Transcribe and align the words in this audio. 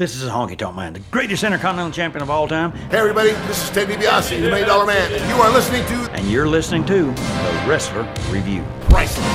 This 0.00 0.16
is 0.16 0.24
a 0.26 0.30
Honky 0.30 0.56
Tonk 0.56 0.76
Man, 0.76 0.94
the 0.94 1.00
greatest 1.10 1.44
intercontinental 1.44 1.92
champion 1.92 2.22
of 2.22 2.30
all 2.30 2.48
time, 2.48 2.72
Hey 2.72 2.96
everybody, 2.96 3.32
this 3.32 3.62
is 3.62 3.68
Ted 3.68 3.86
DiBiase, 3.86 4.30
the 4.30 4.48
Million 4.48 4.66
Dollar 4.66 4.86
Man, 4.86 5.12
and 5.12 5.28
you 5.28 5.34
are 5.34 5.52
listening 5.52 5.84
to 5.88 6.10
and 6.12 6.26
you're 6.26 6.48
listening 6.48 6.86
to 6.86 7.08
The 7.08 7.64
Wrestler 7.68 8.10
Review. 8.30 8.64
Priceless. 8.88 9.26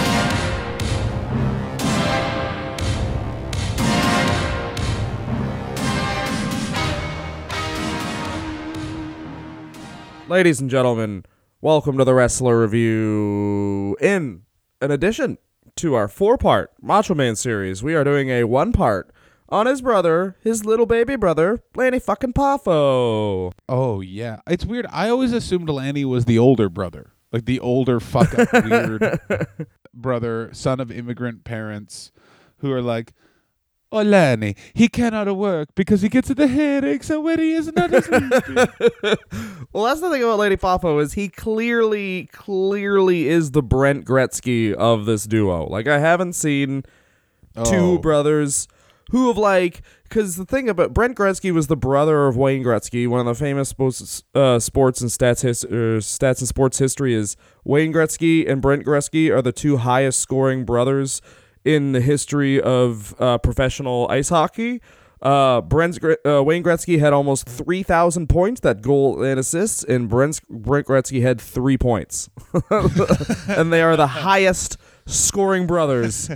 Ladies 10.28 10.60
and 10.60 10.72
gentlemen, 10.72 11.26
welcome 11.62 12.00
to 12.00 12.04
the 12.04 12.16
Wrestler 12.16 12.60
Review. 12.60 13.96
In 14.02 14.42
an 14.82 14.90
addition 14.90 15.38
to 15.76 15.94
our 15.94 16.08
four 16.08 16.40
part 16.40 16.72
Macho 16.82 17.14
Man 17.14 17.36
series, 17.36 17.84
we 17.84 17.94
are 17.94 18.04
doing 18.04 18.30
a 18.30 18.46
one 18.46 18.74
part 18.74 19.12
on 19.50 19.66
his 19.66 19.82
brother, 19.82 20.36
his 20.42 20.66
little 20.66 20.86
baby 20.86 21.16
brother, 21.16 21.62
Lanny 21.76 22.00
fucking 22.00 22.34
Poffo. 22.34 23.52
Oh 23.70 24.02
yeah, 24.02 24.40
it's 24.48 24.66
weird. 24.66 24.88
I 24.92 25.10
always 25.10 25.34
assumed 25.34 25.70
Lanny 25.70 26.06
was 26.06 26.26
the 26.26 26.40
older 26.40 26.70
brother, 26.70 27.14
like 27.32 27.46
the 27.46 27.60
older 27.60 28.00
fuck 28.00 28.38
up 28.38 28.52
weird 28.66 29.20
brother, 29.94 30.50
son 30.54 30.80
of 30.80 30.92
immigrant 30.92 31.44
parents, 31.44 32.12
who 32.58 32.72
are 32.72 32.82
like, 32.82 33.14
"Oh 33.92 34.02
Lanny, 34.02 34.56
he 34.74 34.88
cannot 34.88 35.34
work 35.36 35.70
because 35.76 36.02
he 36.02 36.10
gets 36.10 36.30
the 36.30 36.48
headaches 36.48 37.10
and 37.10 37.24
when 37.24 37.40
he 37.40 37.54
is 37.54 37.72
not 37.74 37.94
asleep." 37.94 38.32
Well, 39.74 39.84
that's 39.84 40.00
the 40.00 40.10
thing 40.10 40.24
about 40.24 40.40
Lanny 40.40 40.56
Poffo 40.56 41.02
is 41.02 41.14
he 41.14 41.28
clearly, 41.28 42.30
clearly 42.32 43.28
is 43.28 43.52
the 43.52 43.62
Brent 43.62 44.06
Gretzky 44.06 44.72
of 44.74 45.06
this 45.06 45.26
duo. 45.26 45.68
Like 45.68 45.86
I 45.86 46.00
haven't 46.00 46.32
seen 46.32 46.84
two 47.56 47.76
oh. 47.76 47.98
brothers 47.98 48.70
who 49.12 49.28
have 49.28 49.38
like 49.38 49.82
because 50.04 50.36
the 50.36 50.46
thing 50.46 50.70
about 50.70 50.94
Brent 50.94 51.16
Gretzky 51.16 51.52
was 51.52 51.68
the 51.68 51.76
brother 51.76 52.28
of 52.28 52.38
Wayne 52.38 52.64
Gretzky. 52.64 53.08
One 53.08 53.20
of 53.20 53.26
the 53.26 53.36
famous 53.36 53.70
sports, 53.70 54.24
uh, 54.34 54.60
sports 54.60 55.02
and 55.02 55.10
stats 55.10 55.42
his, 55.42 55.64
uh, 55.66 56.00
stats 56.00 56.40
and 56.40 56.48
sports 56.48 56.78
history 56.78 57.14
is 57.14 57.36
Wayne 57.64 57.92
Gretzky 57.94 58.50
and 58.50 58.62
Brent 58.62 58.86
Gretzky 58.86 59.32
are 59.32 59.42
the 59.42 59.52
two 59.52 59.78
highest 59.78 60.20
scoring 60.20 60.66
brothers 60.66 61.22
in 61.64 61.92
the 61.92 62.02
history 62.02 62.62
of 62.62 63.16
uh, 63.20 63.38
professional 63.40 64.08
ice 64.10 64.30
hockey. 64.30 64.82
Uh, 65.22 65.62
Brent's, 65.62 65.98
uh, 66.04 66.44
Wayne 66.44 66.64
Gretzky 66.64 67.00
had 67.00 67.12
almost 67.12 67.48
3,000 67.48 68.28
points, 68.28 68.62
that 68.62 68.82
goal 68.82 69.24
and 69.24 69.40
assists, 69.40 69.84
and 69.84 70.08
Brent's, 70.08 70.40
Brent 70.50 70.86
Gretzky 70.86 71.22
had 71.24 71.42
three 71.42 71.78
points. 71.78 72.30
and 73.50 73.74
they 73.74 73.82
are 73.82 73.98
the 73.98 74.08
highest 74.08 74.78
scoring 75.08 75.68
brothers. 75.68 76.30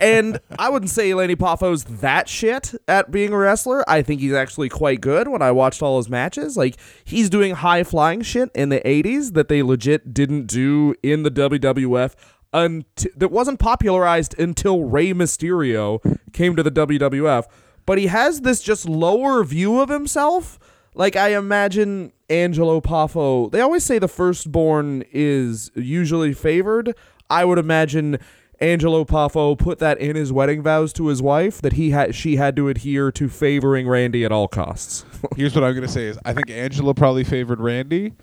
and 0.00 0.40
I 0.58 0.70
wouldn't 0.70 0.90
say 0.90 1.12
Lanny 1.14 1.36
Poffo's 1.36 1.84
that 2.00 2.28
shit 2.28 2.74
at 2.86 3.10
being 3.10 3.32
a 3.32 3.36
wrestler. 3.36 3.88
I 3.88 4.02
think 4.02 4.20
he's 4.20 4.32
actually 4.32 4.68
quite 4.68 5.00
good 5.00 5.28
when 5.28 5.42
I 5.42 5.50
watched 5.50 5.82
all 5.82 5.98
his 5.98 6.08
matches. 6.08 6.56
Like, 6.56 6.76
he's 7.04 7.28
doing 7.28 7.56
high 7.56 7.84
flying 7.84 8.22
shit 8.22 8.50
in 8.54 8.70
the 8.70 8.80
80s 8.80 9.34
that 9.34 9.48
they 9.48 9.62
legit 9.62 10.14
didn't 10.14 10.46
do 10.46 10.94
in 11.02 11.22
the 11.22 11.30
WWF. 11.30 12.14
Until, 12.50 13.10
that 13.16 13.30
wasn't 13.30 13.58
popularized 13.58 14.38
until 14.38 14.84
Rey 14.84 15.12
Mysterio 15.12 16.00
came 16.32 16.56
to 16.56 16.62
the 16.62 16.70
WWF. 16.70 17.44
But 17.84 17.98
he 17.98 18.06
has 18.06 18.40
this 18.40 18.62
just 18.62 18.88
lower 18.88 19.44
view 19.44 19.80
of 19.80 19.90
himself. 19.90 20.58
Like 20.94 21.14
I 21.14 21.36
imagine 21.36 22.12
Angelo 22.30 22.80
Poffo. 22.80 23.50
They 23.50 23.60
always 23.60 23.84
say 23.84 23.98
the 23.98 24.08
firstborn 24.08 25.04
is 25.12 25.70
usually 25.74 26.32
favored. 26.32 26.94
I 27.30 27.44
would 27.44 27.58
imagine 27.58 28.18
Angelo 28.60 29.04
Poffo 29.04 29.56
put 29.56 29.78
that 29.78 29.98
in 29.98 30.16
his 30.16 30.32
wedding 30.32 30.62
vows 30.62 30.92
to 30.94 31.06
his 31.06 31.22
wife 31.22 31.60
that 31.62 31.74
he 31.74 31.90
had 31.90 32.14
she 32.14 32.36
had 32.36 32.56
to 32.56 32.68
adhere 32.68 33.12
to 33.12 33.28
favoring 33.28 33.86
Randy 33.88 34.24
at 34.24 34.32
all 34.32 34.48
costs. 34.48 35.04
Here's 35.36 35.54
what 35.54 35.64
I'm 35.64 35.74
gonna 35.74 35.88
say: 35.88 36.06
is 36.06 36.18
I 36.24 36.32
think 36.32 36.50
Angelo 36.50 36.92
probably 36.94 37.24
favored 37.24 37.60
Randy, 37.60 38.14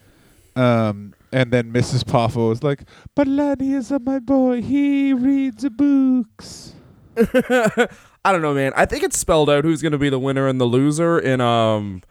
um, 0.55 1.13
and 1.31 1.51
then 1.51 1.71
Mrs. 1.71 2.03
Poffo 2.03 2.49
was 2.49 2.63
like, 2.63 2.83
"But 3.15 3.27
Lanny 3.27 3.73
is 3.73 3.91
a 3.91 3.99
my 3.99 4.19
boy. 4.19 4.61
He 4.61 5.13
reads 5.13 5.67
books." 5.69 6.73
I 7.17 8.31
don't 8.31 8.41
know, 8.41 8.53
man. 8.53 8.73
I 8.75 8.85
think 8.85 9.03
it's 9.03 9.17
spelled 9.17 9.49
out 9.49 9.63
who's 9.63 9.81
going 9.81 9.94
to 9.94 9.97
be 9.97 10.09
the 10.09 10.19
winner 10.19 10.47
and 10.47 10.59
the 10.59 10.65
loser 10.65 11.17
in 11.17 11.39
um 11.39 12.01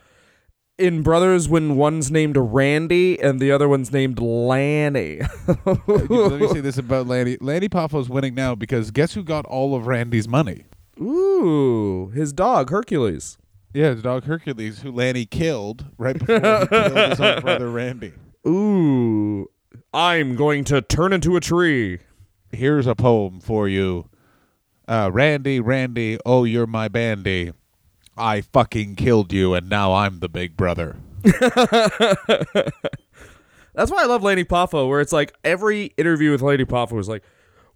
in 0.78 1.02
Brothers 1.02 1.48
when 1.48 1.76
one's 1.76 2.10
named 2.10 2.36
Randy 2.36 3.20
and 3.20 3.40
the 3.40 3.52
other 3.52 3.68
one's 3.68 3.92
named 3.92 4.20
Lanny. 4.20 5.20
Let 5.66 6.40
me 6.40 6.48
say 6.48 6.60
this 6.62 6.78
about 6.78 7.06
Lanny. 7.06 7.36
Lanny 7.40 7.68
Poffo's 7.68 8.08
winning 8.08 8.34
now 8.34 8.54
because 8.54 8.90
guess 8.90 9.14
who 9.14 9.22
got 9.22 9.46
all 9.46 9.74
of 9.74 9.86
Randy's 9.86 10.28
money? 10.28 10.64
Ooh, 11.00 12.08
his 12.14 12.32
dog 12.32 12.70
Hercules. 12.70 13.38
Yeah, 13.72 13.90
his 13.90 14.02
dog 14.02 14.24
Hercules, 14.24 14.82
who 14.82 14.92
Lanny 14.92 15.26
killed 15.26 15.86
right 15.98 16.16
before 16.16 16.36
he 16.38 16.66
killed 16.66 17.10
his 17.10 17.20
own 17.20 17.40
brother 17.42 17.70
Randy. 17.72 18.12
Ooh, 18.46 19.50
I'm 19.92 20.36
going 20.36 20.64
to 20.64 20.80
turn 20.80 21.12
into 21.12 21.36
a 21.36 21.40
tree. 21.40 21.98
Here's 22.52 22.86
a 22.86 22.94
poem 22.94 23.40
for 23.40 23.68
you. 23.68 24.08
Uh, 24.86 25.10
Randy, 25.12 25.58
Randy, 25.60 26.18
oh, 26.24 26.44
you're 26.44 26.66
my 26.68 26.86
bandy. 26.88 27.52
I 28.16 28.40
fucking 28.42 28.96
killed 28.96 29.32
you, 29.32 29.54
and 29.54 29.68
now 29.68 29.92
I'm 29.92 30.20
the 30.20 30.28
big 30.28 30.56
brother. 30.56 30.96
That's 33.74 33.90
why 33.90 34.02
I 34.02 34.06
love 34.06 34.22
Lanny 34.22 34.44
Poffo, 34.44 34.88
where 34.88 35.00
it's 35.00 35.12
like 35.12 35.34
every 35.42 35.86
interview 35.96 36.30
with 36.30 36.42
Lanny 36.42 36.64
Poffo 36.64 36.98
is 37.00 37.08
like, 37.08 37.24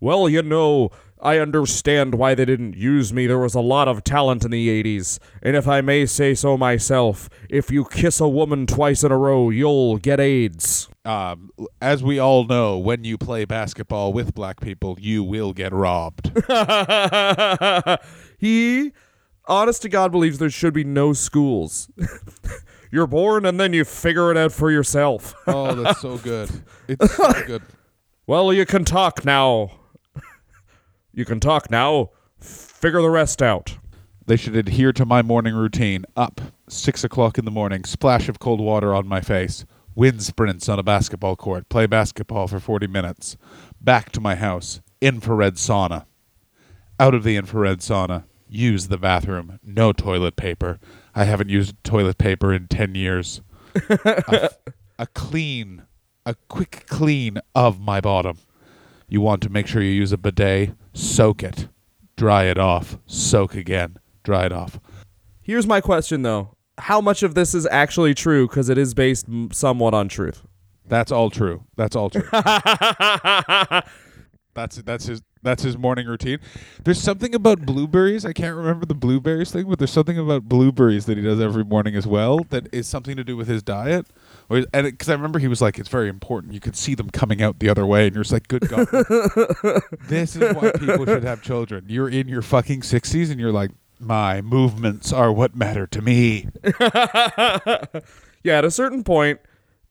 well, 0.00 0.28
you 0.28 0.43
know, 0.43 0.91
I 1.21 1.38
understand 1.38 2.15
why 2.15 2.34
they 2.34 2.44
didn't 2.44 2.76
use 2.76 3.12
me. 3.12 3.26
There 3.26 3.38
was 3.38 3.54
a 3.54 3.60
lot 3.60 3.88
of 3.88 4.04
talent 4.04 4.44
in 4.44 4.53
the 4.53 4.82
80s. 4.82 5.19
And 5.43 5.56
if 5.56 5.66
I 5.66 5.81
may 5.81 6.06
say 6.06 6.34
so 6.34 6.56
myself, 6.56 7.28
if 7.49 7.70
you 7.70 7.84
kiss 7.84 8.20
a 8.20 8.28
woman 8.28 8.66
twice 8.66 9.03
in 9.03 9.10
a 9.10 9.19
row, 9.19 9.50
you'll 9.50 9.99
get 9.99 10.20
AIDS. 10.20 10.88
Um, 11.05 11.50
as 11.81 12.03
we 12.03 12.19
all 12.19 12.44
know, 12.44 12.78
when 12.78 13.03
you 13.03 13.19
play 13.19 13.44
basketball 13.44 14.12
with 14.12 14.34
black 14.34 14.60
people, 14.60 14.97
you 15.00 15.25
will 15.25 15.53
get 15.53 15.72
robbed. 15.72 16.31
he, 18.38 18.93
honest 19.48 19.82
to 19.82 19.88
God, 19.88 20.12
believes 20.12 20.38
there 20.38 20.50
should 20.50 20.75
be 20.75 20.84
no 20.84 21.12
schools. 21.12 21.91
You're 22.91 23.06
born 23.06 23.44
and 23.44 23.59
then 23.60 23.72
you 23.72 23.84
figure 23.84 24.31
it 24.31 24.36
out 24.36 24.53
for 24.53 24.70
yourself. 24.70 25.34
oh, 25.47 25.75
that's 25.75 26.00
so 26.00 26.16
good. 26.22 26.50
It's 26.86 27.14
so 27.14 27.32
good. 27.47 27.62
Well, 28.26 28.53
you 28.53 28.64
can 28.64 28.84
talk 28.84 29.25
now. 29.25 29.72
You 31.12 31.25
can 31.25 31.41
talk 31.41 31.70
now. 31.70 32.10
Figure 32.41 33.03
the 33.03 33.10
rest 33.10 33.42
out. 33.42 33.76
They 34.26 34.37
should 34.37 34.56
adhere 34.56 34.92
to 34.92 35.04
my 35.04 35.22
morning 35.22 35.54
routine. 35.54 36.04
Up, 36.16 36.41
six 36.69 37.03
o'clock 37.03 37.38
in 37.38 37.44
the 37.44 37.50
morning, 37.50 37.84
splash 37.84 38.28
of 38.28 38.38
cold 38.38 38.60
water 38.60 38.94
on 38.94 39.08
my 39.08 39.20
face, 39.20 39.64
wind 39.94 40.22
sprints 40.22 40.69
on 40.69 40.78
a 40.78 40.82
basketball 40.82 41.34
court, 41.34 41.69
play 41.70 41.87
basketball 41.87 42.47
for 42.47 42.60
40 42.60 42.87
minutes, 42.87 43.37
back 43.81 44.12
to 44.12 44.20
my 44.20 44.34
house, 44.34 44.81
infrared 45.00 45.54
sauna. 45.54 46.04
Out 47.00 47.14
of 47.14 47.25
the 47.25 47.37
infrared 47.37 47.78
sauna, 47.78 48.25
use 48.48 48.88
the 48.88 48.98
bathroom, 48.98 49.59
no 49.62 49.92
toilet 49.92 50.36
paper. 50.36 50.78
I 51.14 51.25
haven't 51.25 51.50
used 51.50 51.75
toilet 51.84 52.19
paper 52.19 52.53
in 52.53 52.69
10 52.69 52.94
years. 52.94 53.41
a, 53.91 54.50
a 54.98 55.06
clean, 55.09 55.82
a 56.25 56.34
quick 56.48 56.84
clean 56.88 57.41
of 57.54 57.81
my 57.81 58.00
bottom. 58.00 58.38
You 59.08 59.20
want 59.20 59.42
to 59.42 59.48
make 59.48 59.66
sure 59.66 59.82
you 59.82 59.91
use 59.91 60.12
a 60.12 60.19
bidet, 60.19 60.75
soak 60.92 61.42
it, 61.42 61.69
dry 62.16 62.44
it 62.44 62.58
off, 62.58 62.98
soak 63.06 63.54
again, 63.54 63.98
dry 64.22 64.47
it 64.47 64.53
off. 64.53 64.78
Here's 65.41 65.66
my 65.66 65.81
question, 65.81 66.22
though. 66.22 66.54
How 66.76 67.00
much 67.00 67.22
of 67.22 67.34
this 67.34 67.54
is 67.54 67.66
actually 67.70 68.14
true? 68.14 68.47
Because 68.47 68.69
it 68.69 68.78
is 68.78 68.94
based 68.94 69.26
m- 69.28 69.50
somewhat 69.50 69.94
on 69.94 70.08
truth. 70.08 70.42
That's 70.87 71.10
all 71.10 71.31
true. 71.31 71.64
That's 71.76 71.97
all 71.97 72.10
true. 72.10 72.28
that's 74.58 74.76
that's 74.76 75.06
his 75.06 75.22
that's 75.42 75.62
his 75.62 75.78
morning 75.78 76.06
routine. 76.06 76.38
There's 76.82 77.00
something 77.00 77.34
about 77.34 77.64
blueberries. 77.64 78.24
I 78.24 78.32
can't 78.32 78.56
remember 78.56 78.86
the 78.86 78.94
blueberries 78.94 79.52
thing, 79.52 79.69
but 79.69 79.78
there's 79.78 79.91
something 79.91 80.19
about 80.19 80.48
blueberries 80.48 81.06
that 81.06 81.16
he 81.16 81.22
does 81.22 81.40
every 81.40 81.64
morning 81.64 81.94
as 81.94 82.06
well 82.06 82.40
that 82.50 82.72
is 82.72 82.87
something 82.87 83.16
to 83.16 83.25
do 83.25 83.37
with 83.37 83.49
his 83.49 83.62
diet. 83.62 84.06
Or 84.50 84.64
and 84.75 84.87
because 84.87 85.08
I 85.08 85.14
remember 85.14 85.38
he 85.38 85.49
was 85.49 85.62
like, 85.62 85.78
it's 85.78 85.88
very 85.88 86.08
important. 86.08 86.55
You 86.55 86.60
could 86.60 86.76
see 86.76 86.94
them 86.94 87.10
coming 87.10 87.40
out 87.40 87.60
the 87.60 87.69
other 87.69 87.87
way, 87.87 88.06
and 88.06 88.14
you're 88.14 88.25
just 88.25 88.32
like, 88.32 88.49
good 88.49 88.69
God, 88.69 88.88
this 90.08 90.37
is 90.37 90.55
why 90.55 90.72
people 90.72 91.06
should 91.06 91.25
have 91.25 91.43
children. 91.43 91.87
You're 91.88 92.08
in 92.08 92.28
your 92.28 92.43
fucking 92.43 92.82
sixties, 92.82 93.31
and 93.31 93.40
you're 93.40 93.52
like, 93.52 93.70
my 94.00 94.40
movements 94.40 95.12
are 95.12 95.32
what 95.32 95.55
matter 95.56 95.87
to 95.87 96.02
me. 96.02 96.49
Yeah, 98.44 98.58
at 98.58 98.64
a 98.64 98.70
certain 98.70 99.05
point, 99.05 99.40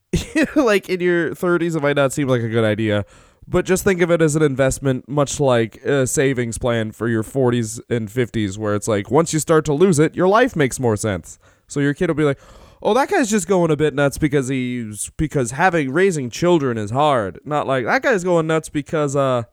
like 0.56 0.90
in 0.90 1.02
your 1.02 1.31
30s, 1.31 1.75
it 1.75 1.81
might 1.81 1.96
not 1.96 2.14
seem 2.14 2.28
like 2.28 2.42
a 2.42 2.50
good 2.50 2.64
idea, 2.64 3.06
but 3.48 3.66
just 3.66 3.84
think 3.84 4.02
of 4.02 4.12
it 4.12 4.22
as 4.22 4.36
an 4.36 4.42
investment, 4.42 5.08
much 5.08 5.40
like 5.40 5.78
a 5.78 6.06
savings 6.06 6.58
plan 6.58 6.92
for 6.92 7.08
your 7.08 7.24
40s 7.24 7.80
and 7.90 8.10
50s, 8.10 8.58
where 8.58 8.76
it's 8.76 8.88
like 8.88 9.10
once 9.10 9.32
you 9.32 9.40
start 9.40 9.64
to 9.66 9.74
lose 9.74 10.00
it, 10.00 10.16
your 10.16 10.28
life 10.28 10.56
makes 10.56 10.80
more 10.80 10.98
sense. 10.98 11.40
So 11.68 11.80
your 11.80 11.94
kid 11.94 12.10
will 12.10 12.16
be 12.16 12.24
like, 12.24 12.40
"Oh, 12.82 12.94
that 12.94 13.10
guy's 13.10 13.30
just 13.30 13.48
going 13.48 13.72
a 13.72 13.78
bit 13.78 13.94
nuts 13.94 14.18
because 14.18 14.50
he's 14.50 15.10
because 15.18 15.52
having 15.52 15.92
raising 15.92 16.30
children 16.30 16.78
is 16.78 16.92
hard." 16.92 17.40
Not 17.46 17.68
like 17.68 17.86
that 17.86 18.02
guy's 18.02 18.24
going 18.24 18.48
nuts 18.48 18.70
because 18.70 19.16
uh, 19.16 19.44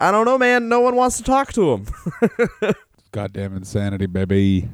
I 0.00 0.10
don't 0.10 0.24
know, 0.24 0.38
man. 0.38 0.68
No 0.68 0.80
one 0.80 0.94
wants 0.94 1.16
to 1.18 1.24
talk 1.24 1.52
to 1.54 1.72
him. 1.72 1.86
Goddamn 3.12 3.56
insanity, 3.56 4.06
baby. 4.06 4.68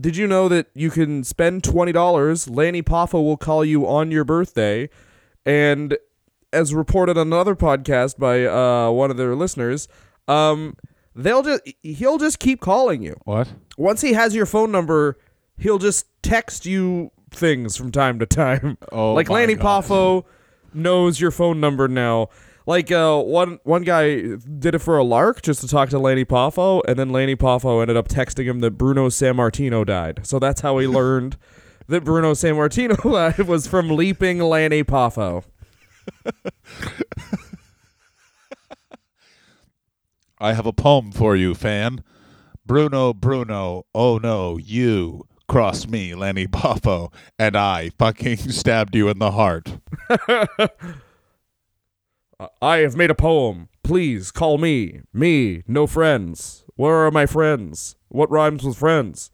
Did 0.00 0.16
you 0.16 0.26
know 0.26 0.48
that 0.48 0.66
you 0.74 0.90
can 0.90 1.22
spend 1.22 1.62
twenty 1.62 1.92
dollars? 1.92 2.48
Lanny 2.48 2.82
Poffo 2.82 3.22
will 3.22 3.36
call 3.36 3.64
you 3.64 3.86
on 3.86 4.10
your 4.10 4.24
birthday, 4.24 4.88
and 5.44 5.96
as 6.56 6.74
reported 6.74 7.18
on 7.18 7.28
another 7.28 7.54
podcast 7.54 8.18
by 8.18 8.44
uh, 8.46 8.90
one 8.90 9.10
of 9.10 9.16
their 9.16 9.34
listeners, 9.34 9.88
um, 10.26 10.76
they'll 11.14 11.42
just 11.42 11.62
he'll 11.82 12.18
just 12.18 12.38
keep 12.38 12.60
calling 12.60 13.02
you. 13.02 13.16
What? 13.24 13.52
Once 13.76 14.00
he 14.00 14.14
has 14.14 14.34
your 14.34 14.46
phone 14.46 14.72
number, 14.72 15.18
he'll 15.58 15.78
just 15.78 16.06
text 16.22 16.66
you 16.66 17.10
things 17.30 17.76
from 17.76 17.92
time 17.92 18.18
to 18.18 18.26
time. 18.26 18.78
Oh 18.92 19.12
like 19.14 19.28
Lanny 19.28 19.54
God. 19.54 19.84
Poffo 19.84 20.24
knows 20.72 21.20
your 21.20 21.30
phone 21.30 21.60
number 21.60 21.88
now. 21.88 22.28
Like 22.66 22.90
uh, 22.90 23.20
one 23.20 23.60
one 23.62 23.82
guy 23.82 24.16
did 24.36 24.74
it 24.74 24.80
for 24.80 24.98
a 24.98 25.04
lark 25.04 25.42
just 25.42 25.60
to 25.60 25.68
talk 25.68 25.88
to 25.90 25.98
Lanny 25.98 26.24
Poffo, 26.24 26.82
and 26.88 26.98
then 26.98 27.10
Lanny 27.10 27.36
Poffo 27.36 27.80
ended 27.80 27.96
up 27.96 28.08
texting 28.08 28.44
him 28.44 28.60
that 28.60 28.72
Bruno 28.72 29.08
Sammartino 29.08 29.86
died. 29.86 30.20
So 30.24 30.38
that's 30.38 30.62
how 30.62 30.78
he 30.78 30.86
learned 30.98 31.36
that 31.88 32.02
Bruno 32.04 32.32
Sammartino 32.32 33.00
died 33.02 33.38
was 33.46 33.66
from 33.66 33.90
leaping 33.90 34.40
Lanny 34.40 34.82
Poffo. 34.82 35.44
I 40.38 40.52
have 40.52 40.66
a 40.66 40.72
poem 40.72 41.12
for 41.12 41.34
you, 41.34 41.54
fan. 41.54 42.04
Bruno, 42.66 43.14
Bruno, 43.14 43.86
oh 43.94 44.18
no, 44.18 44.56
you 44.58 45.26
crossed 45.48 45.88
me, 45.88 46.14
Lenny 46.14 46.46
Poffo, 46.46 47.12
and 47.38 47.56
I 47.56 47.90
fucking 47.98 48.36
stabbed 48.50 48.94
you 48.94 49.08
in 49.08 49.18
the 49.18 49.30
heart. 49.30 49.78
I 52.60 52.78
have 52.78 52.96
made 52.96 53.10
a 53.10 53.14
poem. 53.14 53.68
Please 53.82 54.30
call 54.30 54.58
me. 54.58 55.00
Me, 55.12 55.62
no 55.66 55.86
friends. 55.86 56.64
Where 56.74 57.06
are 57.06 57.10
my 57.10 57.24
friends? 57.24 57.96
What 58.08 58.30
rhymes 58.30 58.62
with 58.62 58.76
friends? 58.76 59.30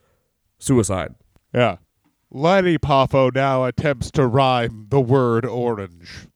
Suicide. 0.58 1.14
Yeah. 1.52 1.78
Lenny 2.30 2.78
Poffo 2.78 3.34
now 3.34 3.64
attempts 3.64 4.10
to 4.12 4.26
rhyme 4.26 4.86
the 4.90 5.00
word 5.00 5.44
orange. 5.44 6.28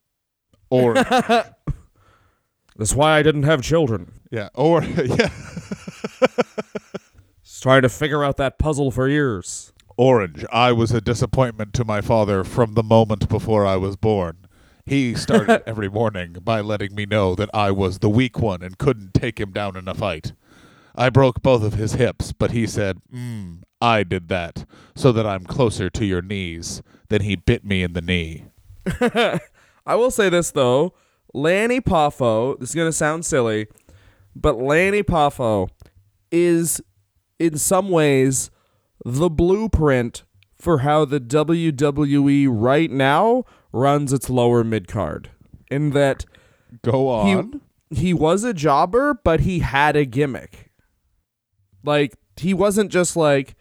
Orange. 0.71 1.07
That's 2.77 2.95
why 2.95 3.19
I 3.19 3.23
didn't 3.23 3.45
have 3.45 3.63
children. 3.63 4.13
yeah. 4.31 4.49
Or 4.55 4.83
yeah. 4.85 5.31
Trying 7.61 7.83
to 7.83 7.89
figure 7.89 8.23
out 8.23 8.37
that 8.37 8.59
puzzle 8.59 8.91
for 8.91 9.09
years. 9.09 9.73
Orange. 9.97 10.45
I 10.53 10.73
was 10.73 10.93
a 10.93 11.01
disappointment 11.01 11.73
to 11.75 11.85
my 11.85 12.01
father 12.01 12.45
from 12.45 12.75
the 12.75 12.83
moment 12.83 13.29
before 13.29 13.67
I 13.67 13.77
was 13.77 13.97
born. 13.97 14.47
He 14.85 15.15
started 15.15 15.63
every 15.67 15.89
morning 15.89 16.35
by 16.45 16.61
letting 16.61 16.95
me 16.95 17.07
know 17.07 17.35
that 17.35 17.51
I 17.53 17.71
was 17.73 17.99
the 17.99 18.11
weak 18.11 18.39
one 18.39 18.63
and 18.63 18.79
couldn't 18.79 19.15
take 19.15 19.41
him 19.41 19.53
down 19.53 19.77
in 19.77 19.89
a 19.89 19.95
fight. 19.95 20.33
I 20.95 21.09
broke 21.11 21.43
both 21.43 21.65
of 21.65 21.75
his 21.75 21.95
hips, 21.95 22.33
but 22.33 22.53
he 22.53 22.67
said, 22.67 23.01
mm, 23.13 23.63
I 23.81 24.05
did 24.05 24.29
that, 24.29 24.65
so 24.95 25.11
that 25.13 25.27
I'm 25.27 25.45
closer 25.45 25.91
to 25.91 26.05
your 26.05 26.23
knees. 26.23 26.83
Then 27.09 27.23
he 27.23 27.35
bit 27.37 27.65
me 27.65 27.83
in 27.83 27.95
the 27.95 28.01
knee. 28.01 28.45
I 29.87 29.95
will 29.95 30.11
say 30.11 30.29
this 30.29 30.51
though, 30.51 30.95
Lanny 31.33 31.81
Poffo. 31.81 32.59
This 32.59 32.71
is 32.71 32.75
gonna 32.75 32.93
sound 32.93 33.25
silly, 33.25 33.69
but 34.35 34.59
Lanny 34.59 35.03
Poffo 35.03 35.69
is, 36.31 36.81
in 37.39 37.57
some 37.59 37.91
ways, 37.91 38.51
the 39.05 39.31
blueprint 39.31 40.25
for 40.57 40.79
how 40.79 41.05
the 41.05 41.21
WWE 41.21 42.49
right 42.51 42.91
now 42.91 43.45
runs 43.73 44.13
its 44.13 44.29
lower 44.29 44.65
mid 44.65 44.89
card. 44.89 45.31
In 45.71 45.91
that 45.91 46.25
Go 46.83 47.25
he 47.25 47.35
on. 47.35 47.61
he 47.91 48.13
was 48.15 48.43
a 48.45 48.55
jobber, 48.55 49.15
but 49.15 49.41
he 49.41 49.61
had 49.61 49.97
a 49.97 50.05
gimmick. 50.05 50.71
Like 51.85 52.15
he 52.37 52.53
wasn't 52.53 52.91
just 52.91 53.17
like, 53.17 53.55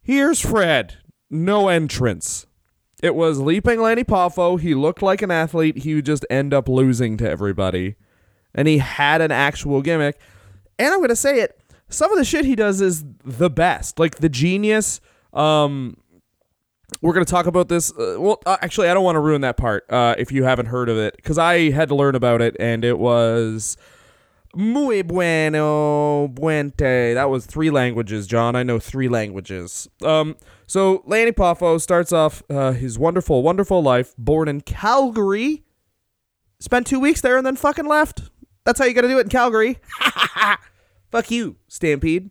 "Here's 0.00 0.40
Fred, 0.40 0.98
no 1.30 1.68
entrance." 1.68 2.46
It 3.02 3.16
was 3.16 3.40
leaping 3.40 3.80
Lanny 3.80 4.04
Poffo. 4.04 4.58
He 4.58 4.74
looked 4.74 5.02
like 5.02 5.22
an 5.22 5.32
athlete. 5.32 5.78
He 5.78 5.96
would 5.96 6.06
just 6.06 6.24
end 6.30 6.54
up 6.54 6.68
losing 6.68 7.16
to 7.18 7.28
everybody, 7.28 7.96
and 8.54 8.68
he 8.68 8.78
had 8.78 9.20
an 9.20 9.32
actual 9.32 9.82
gimmick. 9.82 10.18
And 10.78 10.94
I'm 10.94 11.00
gonna 11.00 11.16
say 11.16 11.40
it. 11.40 11.60
Some 11.88 12.12
of 12.12 12.16
the 12.16 12.24
shit 12.24 12.44
he 12.44 12.54
does 12.54 12.80
is 12.80 13.04
the 13.24 13.50
best. 13.50 13.98
Like 13.98 14.16
the 14.16 14.28
genius. 14.28 15.00
Um, 15.32 15.96
we're 17.00 17.12
gonna 17.12 17.24
talk 17.24 17.46
about 17.46 17.68
this. 17.68 17.90
Uh, 17.90 18.16
well, 18.18 18.40
uh, 18.46 18.56
actually, 18.62 18.88
I 18.88 18.94
don't 18.94 19.04
want 19.04 19.16
to 19.16 19.20
ruin 19.20 19.40
that 19.40 19.56
part. 19.56 19.84
Uh, 19.90 20.14
if 20.16 20.30
you 20.30 20.44
haven't 20.44 20.66
heard 20.66 20.88
of 20.88 20.96
it, 20.96 21.16
because 21.16 21.38
I 21.38 21.70
had 21.70 21.88
to 21.88 21.96
learn 21.96 22.14
about 22.14 22.40
it, 22.40 22.56
and 22.60 22.84
it 22.84 22.98
was 22.98 23.76
muy 24.54 25.02
bueno, 25.02 26.28
buente. 26.32 27.14
That 27.14 27.30
was 27.30 27.46
three 27.46 27.70
languages, 27.70 28.26
John. 28.26 28.54
I 28.56 28.62
know 28.62 28.78
three 28.78 29.08
languages. 29.08 29.88
Um, 30.02 30.36
so 30.66 31.02
Lanny 31.06 31.32
Poffo 31.32 31.80
starts 31.80 32.12
off 32.12 32.42
uh, 32.50 32.72
his 32.72 32.98
wonderful, 32.98 33.42
wonderful 33.42 33.82
life. 33.82 34.14
Born 34.18 34.48
in 34.48 34.60
Calgary, 34.60 35.64
spent 36.60 36.86
two 36.86 37.00
weeks 37.00 37.20
there, 37.20 37.36
and 37.36 37.46
then 37.46 37.56
fucking 37.56 37.86
left. 37.86 38.22
That's 38.64 38.78
how 38.78 38.84
you 38.86 38.94
got 38.94 39.02
to 39.02 39.08
do 39.08 39.18
it 39.18 39.22
in 39.22 39.28
Calgary. 39.28 39.78
Fuck 41.10 41.30
you, 41.30 41.56
Stampede. 41.68 42.30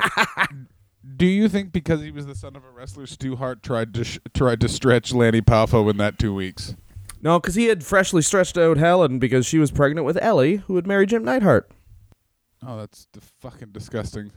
Do 1.16 1.26
you 1.26 1.48
think 1.48 1.72
because 1.72 2.02
he 2.02 2.10
was 2.10 2.26
the 2.26 2.34
son 2.34 2.56
of 2.56 2.64
a 2.64 2.70
wrestler, 2.70 3.06
Stu 3.06 3.36
Hart 3.36 3.62
tried 3.62 3.94
to 3.94 4.04
sh- 4.04 4.18
tried 4.34 4.60
to 4.60 4.68
stretch 4.68 5.12
Lanny 5.14 5.40
Poffo 5.40 5.88
in 5.88 5.96
that 5.98 6.18
two 6.18 6.34
weeks? 6.34 6.74
No, 7.22 7.40
because 7.40 7.54
he 7.54 7.66
had 7.66 7.82
freshly 7.84 8.22
stretched 8.22 8.56
out 8.58 8.76
Helen 8.76 9.18
because 9.18 9.46
she 9.46 9.58
was 9.58 9.70
pregnant 9.70 10.04
with 10.06 10.18
Ellie, 10.22 10.56
who 10.56 10.74
would 10.74 10.86
marry 10.86 11.06
Jim 11.06 11.24
Neidhart. 11.24 11.70
Oh, 12.66 12.76
that's 12.76 13.06
d- 13.12 13.20
fucking 13.40 13.70
disgusting. 13.72 14.30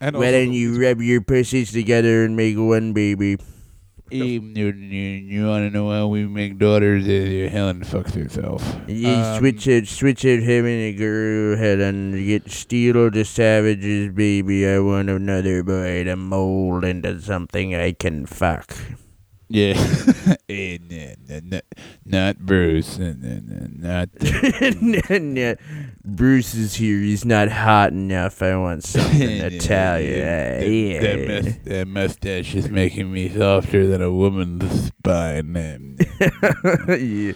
And 0.00 0.16
Why 0.16 0.26
also 0.26 0.38
don't 0.38 0.50
the- 0.50 0.56
you 0.56 0.80
rub 0.82 1.00
your 1.00 1.20
pussies 1.20 1.72
together 1.72 2.24
and 2.24 2.36
make 2.36 2.56
one 2.56 2.92
baby? 2.92 3.36
you, 4.10 4.40
you 4.42 5.46
want 5.46 5.66
to 5.66 5.70
know 5.70 5.90
how 5.90 6.06
we 6.06 6.26
make 6.26 6.58
daughters? 6.58 7.04
Uh, 7.04 7.48
Helen 7.50 7.80
fucks 7.84 8.12
herself. 8.14 8.62
You 8.86 9.08
Um, 9.08 9.38
switch 9.38 9.66
out, 9.66 9.86
switch 9.86 10.24
out 10.24 10.40
him 10.40 10.66
and 10.66 10.82
a 10.82 10.92
girl 10.92 11.56
head 11.56 11.80
and 11.80 12.14
get 12.26 12.50
Steel 12.50 13.10
the 13.10 13.24
Savage's 13.24 14.12
baby. 14.12 14.68
I 14.68 14.78
want 14.80 15.08
another 15.08 15.62
boy 15.62 16.04
to 16.04 16.16
mold 16.16 16.84
into 16.84 17.20
something 17.20 17.74
I 17.74 17.92
can 17.92 18.26
fuck. 18.26 18.76
Yeah, 19.48 19.74
Eh, 20.48 20.78
n- 20.90 21.16
n- 21.28 21.52
n- 21.52 21.60
not 22.04 22.38
Bruce, 22.38 22.98
n- 22.98 23.20
n- 23.22 23.48
n- 23.50 23.76
not. 23.80 24.08
Nah, 25.20 25.54
Bruce 26.04 26.54
is 26.54 26.74
here. 26.74 26.98
He's 26.98 27.24
not 27.24 27.48
hot 27.48 27.92
enough. 27.92 28.42
I 28.42 28.56
want 28.56 28.84
something 28.84 29.20
Italian. 29.30 30.20
That, 30.20 30.68
yeah. 30.68 31.00
that, 31.00 31.44
mus- 31.44 31.58
that 31.64 31.88
mustache 31.88 32.54
is 32.54 32.68
making 32.70 33.12
me 33.12 33.28
softer 33.28 33.86
than 33.86 34.02
a 34.02 34.10
woman's 34.12 34.86
spine. 34.86 35.98
Yeah. 36.88 37.32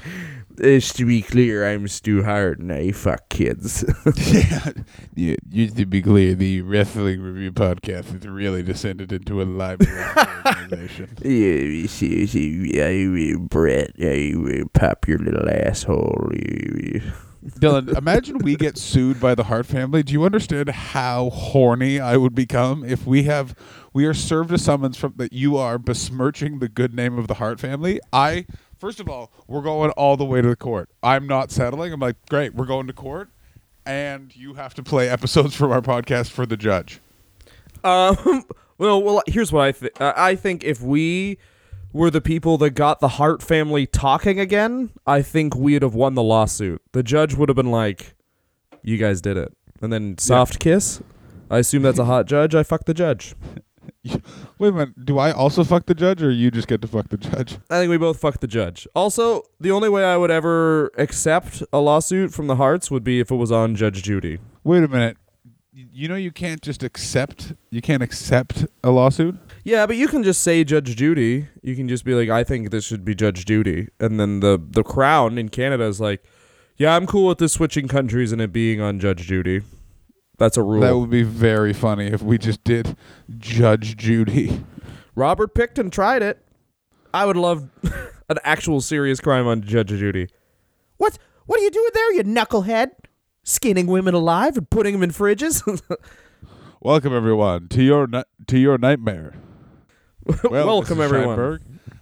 Just 0.60 0.96
to 0.96 1.04
be 1.04 1.22
clear, 1.22 1.68
I'm 1.68 1.86
Stu 1.86 2.24
Hart 2.24 2.58
and 2.58 2.72
I 2.72 2.90
fuck 2.90 3.28
kids. 3.28 3.84
yeah, 4.16 4.72
yeah, 5.14 5.36
just 5.48 5.76
to 5.76 5.86
be 5.86 6.02
clear, 6.02 6.34
the 6.34 6.62
Wrestling 6.62 7.20
Review 7.22 7.52
podcast 7.52 8.06
has 8.06 8.26
really 8.26 8.64
descended 8.64 9.12
into 9.12 9.40
a 9.40 9.44
live 9.44 9.78
organization. 9.80 11.10
Yeah, 11.22 11.86
seriously, 11.86 12.82
I, 12.82 13.34
uh, 13.34 13.38
Bret, 13.38 13.92
I 14.00 14.34
uh, 14.34 14.64
pop 14.72 15.06
your 15.06 15.18
little 15.18 15.48
asshole. 15.48 16.32
Dylan, 17.60 17.96
imagine 17.96 18.38
we 18.38 18.56
get 18.56 18.76
sued 18.76 19.20
by 19.20 19.34
the 19.34 19.44
Hart 19.44 19.66
family. 19.66 20.02
Do 20.02 20.12
you 20.12 20.24
understand 20.24 20.70
how 20.70 21.30
horny 21.30 22.00
I 22.00 22.16
would 22.16 22.34
become 22.34 22.84
if 22.84 23.06
we 23.06 23.22
have 23.24 23.54
we 23.92 24.06
are 24.06 24.14
served 24.14 24.52
a 24.52 24.58
summons 24.58 24.96
from 24.96 25.14
that 25.16 25.32
you 25.32 25.56
are 25.56 25.78
besmirching 25.78 26.58
the 26.58 26.68
good 26.68 26.94
name 26.94 27.16
of 27.16 27.28
the 27.28 27.34
Hart 27.34 27.60
family? 27.60 28.00
I 28.12 28.46
first 28.78 29.00
of 29.00 29.08
all, 29.08 29.32
we're 29.46 29.62
going 29.62 29.90
all 29.92 30.16
the 30.16 30.24
way 30.24 30.40
to 30.40 30.48
the 30.48 30.56
court. 30.56 30.90
I'm 31.02 31.26
not 31.26 31.50
settling. 31.50 31.92
I'm 31.92 32.00
like, 32.00 32.16
great, 32.28 32.54
we're 32.54 32.66
going 32.66 32.86
to 32.86 32.92
court, 32.92 33.30
and 33.84 34.34
you 34.34 34.54
have 34.54 34.74
to 34.74 34.82
play 34.82 35.08
episodes 35.08 35.54
from 35.54 35.72
our 35.72 35.80
podcast 35.82 36.30
for 36.30 36.46
the 36.46 36.56
judge. 36.56 37.00
Um, 37.84 38.44
well, 38.78 39.02
well, 39.02 39.22
here's 39.26 39.52
what 39.52 39.64
I 39.64 39.72
think. 39.72 40.00
Uh, 40.00 40.12
I 40.16 40.34
think 40.34 40.64
if 40.64 40.80
we 40.80 41.38
were 41.92 42.10
the 42.10 42.20
people 42.20 42.58
that 42.58 42.70
got 42.70 43.00
the 43.00 43.08
Hart 43.08 43.42
family 43.42 43.86
talking 43.86 44.38
again, 44.38 44.90
I 45.06 45.22
think 45.22 45.54
we'd 45.56 45.82
have 45.82 45.94
won 45.94 46.14
the 46.14 46.22
lawsuit. 46.22 46.82
The 46.92 47.02
judge 47.02 47.34
would 47.34 47.48
have 47.48 47.56
been 47.56 47.70
like, 47.70 48.14
"You 48.82 48.96
guys 48.98 49.20
did 49.20 49.36
it," 49.36 49.54
and 49.80 49.92
then 49.92 50.18
soft 50.18 50.58
kiss. 50.58 51.00
I 51.50 51.58
assume 51.58 51.82
that's 51.82 51.98
a 51.98 52.04
hot 52.04 52.26
judge. 52.26 52.54
I 52.54 52.62
fuck 52.62 52.84
the 52.84 52.94
judge. 52.94 53.34
Wait 54.58 54.68
a 54.68 54.72
minute, 54.72 55.04
do 55.04 55.18
I 55.18 55.30
also 55.32 55.64
fuck 55.64 55.86
the 55.86 55.94
judge, 55.94 56.22
or 56.22 56.30
you 56.30 56.50
just 56.50 56.68
get 56.68 56.82
to 56.82 56.88
fuck 56.88 57.08
the 57.08 57.16
judge? 57.16 57.58
I 57.70 57.78
think 57.78 57.90
we 57.90 57.98
both 57.98 58.18
fuck 58.20 58.40
the 58.40 58.46
judge. 58.46 58.86
Also, 58.94 59.42
the 59.60 59.70
only 59.70 59.88
way 59.88 60.04
I 60.04 60.16
would 60.16 60.30
ever 60.30 60.90
accept 60.98 61.62
a 61.72 61.78
lawsuit 61.78 62.32
from 62.32 62.46
the 62.46 62.56
Harts 62.56 62.90
would 62.90 63.04
be 63.04 63.20
if 63.20 63.30
it 63.30 63.36
was 63.36 63.52
on 63.52 63.76
Judge 63.76 64.02
Judy. 64.02 64.38
Wait 64.64 64.82
a 64.82 64.88
minute. 64.88 65.16
You 65.72 66.08
know 66.08 66.16
you 66.16 66.32
can't 66.32 66.60
just 66.60 66.82
accept. 66.82 67.52
You 67.70 67.80
can't 67.80 68.02
accept 68.02 68.66
a 68.82 68.90
lawsuit. 68.90 69.36
Yeah, 69.62 69.86
but 69.86 69.96
you 69.96 70.08
can 70.08 70.24
just 70.24 70.42
say 70.42 70.64
Judge 70.64 70.96
Judy. 70.96 71.46
You 71.62 71.76
can 71.76 71.88
just 71.88 72.04
be 72.04 72.14
like, 72.14 72.28
I 72.28 72.42
think 72.42 72.70
this 72.70 72.84
should 72.84 73.04
be 73.04 73.14
Judge 73.14 73.44
Judy, 73.44 73.88
and 74.00 74.18
then 74.18 74.40
the 74.40 74.60
the 74.60 74.82
Crown 74.82 75.38
in 75.38 75.50
Canada 75.50 75.84
is 75.84 76.00
like, 76.00 76.24
yeah, 76.76 76.96
I'm 76.96 77.06
cool 77.06 77.28
with 77.28 77.38
this 77.38 77.52
switching 77.52 77.86
countries 77.86 78.32
and 78.32 78.40
it 78.40 78.52
being 78.52 78.80
on 78.80 78.98
Judge 78.98 79.26
Judy. 79.26 79.62
That's 80.38 80.56
a 80.56 80.62
rule. 80.62 80.80
That 80.80 80.96
would 80.96 81.10
be 81.10 81.24
very 81.24 81.72
funny 81.72 82.06
if 82.06 82.22
we 82.22 82.38
just 82.38 82.62
did 82.64 82.96
Judge 83.38 83.96
Judy. 83.96 84.64
Robert 85.14 85.54
Pickton 85.54 85.90
tried 85.90 86.22
it. 86.22 86.44
I 87.12 87.26
would 87.26 87.36
love 87.36 87.68
an 88.28 88.38
actual 88.44 88.80
serious 88.80 89.20
crime 89.20 89.46
on 89.46 89.62
Judge 89.62 89.88
Judy. 89.88 90.28
What 90.96 91.18
what 91.46 91.58
are 91.60 91.62
you 91.62 91.70
doing 91.70 91.90
there, 91.92 92.12
you 92.14 92.22
knucklehead? 92.24 92.90
Skinning 93.42 93.86
women 93.86 94.14
alive 94.14 94.56
and 94.56 94.68
putting 94.70 94.92
them 94.92 95.02
in 95.02 95.10
fridges? 95.10 95.62
Welcome 96.80 97.14
everyone 97.14 97.68
to 97.68 97.82
your 97.82 98.06
ni- 98.06 98.24
to 98.46 98.58
your 98.58 98.78
nightmare. 98.78 99.34
Well, 100.44 100.66
Welcome 100.66 101.00
everyone. 101.00 101.38
Scheinberg. 101.38 101.60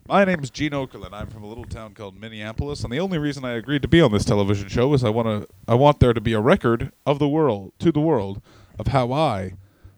My 0.08 0.24
name 0.24 0.40
is 0.40 0.50
Gene 0.50 0.70
Okerlund. 0.70 1.12
I'm 1.12 1.26
from 1.26 1.42
a 1.42 1.48
little 1.48 1.64
town 1.64 1.94
called 1.94 2.20
Minneapolis, 2.20 2.84
and 2.84 2.92
the 2.92 3.00
only 3.00 3.18
reason 3.18 3.44
I 3.44 3.54
agreed 3.54 3.82
to 3.82 3.88
be 3.88 4.00
on 4.00 4.12
this 4.12 4.24
television 4.24 4.68
show 4.68 4.94
is 4.94 5.02
I 5.02 5.10
want 5.10 5.26
to 5.26 5.48
I 5.66 5.74
want 5.74 5.98
there 5.98 6.12
to 6.12 6.20
be 6.20 6.32
a 6.32 6.40
record 6.40 6.92
of 7.04 7.18
the 7.18 7.28
world 7.28 7.72
to 7.80 7.90
the 7.90 7.98
world 8.00 8.40
of 8.78 8.86
how 8.88 9.12
I 9.12 9.54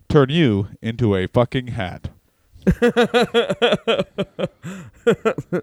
turn 0.09 0.31
you 0.31 0.69
into 0.81 1.15
a 1.15 1.27
fucking 1.27 1.67
hat. 1.69 2.09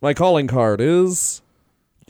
My 0.00 0.14
calling 0.14 0.46
card 0.46 0.80
is 0.80 1.42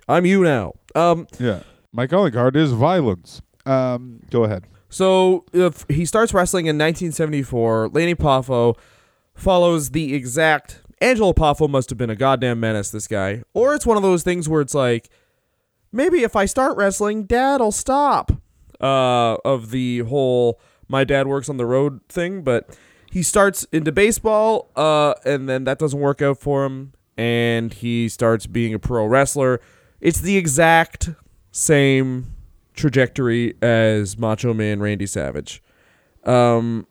I'm 0.06 0.26
you 0.26 0.44
now. 0.44 0.74
Um 0.94 1.26
Yeah. 1.38 1.62
My 1.90 2.06
calling 2.06 2.32
card 2.32 2.54
is 2.54 2.72
violence. 2.72 3.40
Um, 3.64 4.20
go 4.30 4.44
ahead. 4.44 4.64
So 4.90 5.46
if 5.54 5.86
he 5.88 6.04
starts 6.04 6.34
wrestling 6.34 6.66
in 6.66 6.76
1974. 6.76 7.88
Laney 7.88 8.14
Poffo 8.14 8.76
follows 9.34 9.90
the 9.90 10.14
exact. 10.14 10.82
Angelo 11.00 11.32
Poffo 11.32 11.68
must 11.68 11.90
have 11.90 11.98
been 11.98 12.10
a 12.10 12.16
goddamn 12.16 12.60
menace. 12.60 12.90
This 12.90 13.06
guy, 13.06 13.42
or 13.54 13.74
it's 13.74 13.86
one 13.86 13.96
of 13.96 14.02
those 14.02 14.22
things 14.22 14.48
where 14.48 14.60
it's 14.60 14.74
like, 14.74 15.08
maybe 15.92 16.22
if 16.22 16.36
I 16.36 16.44
start 16.44 16.76
wrestling, 16.76 17.24
Dad'll 17.24 17.72
stop. 17.72 18.32
Uh, 18.80 19.36
of 19.44 19.70
the 19.70 20.00
whole 20.00 20.60
my 20.88 21.02
dad 21.04 21.26
works 21.26 21.48
on 21.48 21.56
the 21.56 21.66
road 21.66 22.00
thing, 22.08 22.42
but 22.42 22.76
he 23.10 23.22
starts 23.22 23.64
into 23.72 23.92
baseball. 23.92 24.70
Uh, 24.76 25.14
and 25.24 25.48
then 25.48 25.64
that 25.64 25.78
doesn't 25.78 26.00
work 26.00 26.22
out 26.22 26.38
for 26.38 26.64
him, 26.64 26.92
and 27.16 27.72
he 27.74 28.08
starts 28.08 28.46
being 28.46 28.74
a 28.74 28.78
pro 28.78 29.04
wrestler. 29.06 29.60
It's 30.00 30.20
the 30.20 30.36
exact 30.36 31.10
same 31.50 32.34
trajectory 32.74 33.54
as 33.60 34.16
Macho 34.16 34.54
Man 34.54 34.80
Randy 34.80 35.06
Savage. 35.06 35.62
Um, 36.24 36.86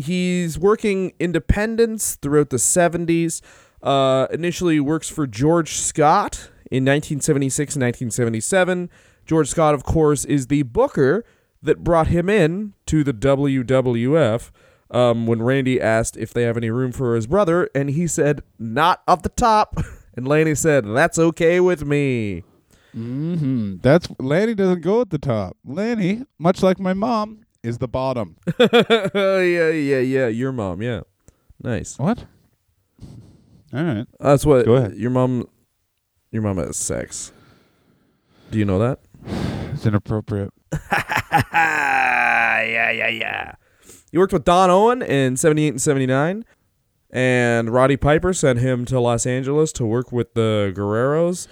he's 0.00 0.58
working 0.58 1.12
independence 1.18 2.16
throughout 2.16 2.50
the 2.50 2.56
70s. 2.56 3.40
Uh, 3.82 4.26
initially 4.30 4.78
works 4.78 5.08
for 5.08 5.26
George 5.26 5.72
Scott 5.74 6.50
in 6.70 6.84
1976 6.84 7.76
and 7.76 7.82
1977. 7.82 8.90
George 9.24 9.48
Scott, 9.48 9.74
of 9.74 9.84
course, 9.84 10.24
is 10.24 10.48
the 10.48 10.62
booker 10.62 11.24
that 11.62 11.84
brought 11.84 12.08
him 12.08 12.28
in 12.28 12.74
to 12.86 13.04
the 13.04 13.12
WWF 13.12 14.50
um, 14.90 15.26
when 15.26 15.42
Randy 15.42 15.80
asked 15.80 16.16
if 16.16 16.32
they 16.32 16.42
have 16.42 16.56
any 16.56 16.70
room 16.70 16.92
for 16.92 17.14
his 17.14 17.26
brother, 17.26 17.68
and 17.74 17.90
he 17.90 18.06
said, 18.06 18.42
not 18.58 19.02
up 19.06 19.22
the 19.22 19.28
top. 19.28 19.76
And 20.16 20.26
Laney 20.26 20.56
said, 20.56 20.84
that's 20.86 21.20
okay 21.20 21.60
with 21.60 21.84
me. 21.84 22.42
Mm-hmm. 22.94 23.76
That's 23.80 24.08
Lanny 24.18 24.54
doesn't 24.54 24.80
go 24.80 25.00
at 25.02 25.10
the 25.10 25.18
top. 25.18 25.56
Lanny, 25.64 26.24
much 26.36 26.64
like 26.64 26.80
my 26.80 26.92
mom, 26.94 27.46
is 27.62 27.78
the 27.78 27.88
bottom. 27.88 28.36
yeah, 28.58 29.40
yeah, 29.70 29.98
yeah. 30.00 30.26
Your 30.28 30.52
mom, 30.52 30.82
yeah. 30.82 31.00
Nice. 31.62 31.98
what? 31.98 32.24
All 33.72 33.84
right. 33.84 34.06
That's 34.18 34.44
what 34.46 34.64
Go 34.66 34.74
ahead. 34.74 34.94
your 34.96 35.10
mom 35.10 35.48
your 36.32 36.42
mom 36.42 36.56
has 36.58 36.76
sex. 36.76 37.32
Do 38.50 38.58
you 38.58 38.64
know 38.64 38.78
that? 38.78 39.00
It's 39.72 39.86
inappropriate. 39.86 40.52
yeah, 41.52 42.90
yeah, 42.90 43.08
yeah. 43.08 43.52
He 44.10 44.18
worked 44.18 44.32
with 44.32 44.44
Don 44.44 44.68
Owen 44.68 45.00
in 45.00 45.36
78 45.36 45.68
and 45.68 45.80
79 45.80 46.44
and 47.10 47.70
Roddy 47.70 47.96
Piper 47.96 48.32
sent 48.32 48.58
him 48.58 48.84
to 48.86 48.98
Los 49.00 49.26
Angeles 49.26 49.72
to 49.74 49.84
work 49.86 50.10
with 50.12 50.34
the 50.34 50.72
Guerreros. 50.76 51.46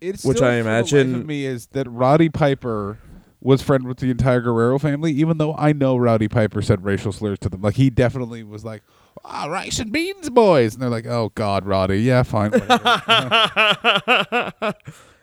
It's 0.00 0.24
Which 0.24 0.38
I 0.40 0.58
for 0.60 0.64
the 0.64 0.70
life 0.70 0.92
imagine- 0.92 1.26
me 1.26 1.44
is 1.44 1.66
that 1.68 1.88
Roddy 1.90 2.28
Piper 2.28 2.98
was 3.46 3.62
friend 3.62 3.86
with 3.86 3.98
the 3.98 4.10
entire 4.10 4.40
Guerrero 4.40 4.76
family, 4.76 5.12
even 5.12 5.38
though 5.38 5.54
I 5.54 5.72
know 5.72 5.96
Roddy 5.96 6.26
Piper 6.26 6.60
said 6.60 6.84
racial 6.84 7.12
slurs 7.12 7.38
to 7.38 7.48
them. 7.48 7.62
Like 7.62 7.76
he 7.76 7.90
definitely 7.90 8.42
was 8.42 8.64
like, 8.64 8.82
"Ah, 9.24 9.46
rice 9.46 9.78
and 9.78 9.92
beans, 9.92 10.28
boys," 10.30 10.74
and 10.74 10.82
they're 10.82 10.90
like, 10.90 11.06
"Oh 11.06 11.30
God, 11.36 11.64
Roddy, 11.64 12.02
yeah, 12.02 12.24
fine." 12.24 12.50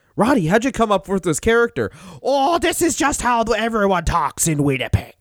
Roddy, 0.16 0.48
how'd 0.48 0.64
you 0.64 0.72
come 0.72 0.92
up 0.92 1.10
with 1.10 1.24
this 1.24 1.42
character? 1.42 1.92
oh, 2.22 2.60
this 2.60 2.82
is 2.82 2.96
just 2.96 3.22
how 3.22 3.44
everyone 3.44 4.06
talks 4.06 4.48
in 4.48 4.64
Winnipeg. 4.64 5.16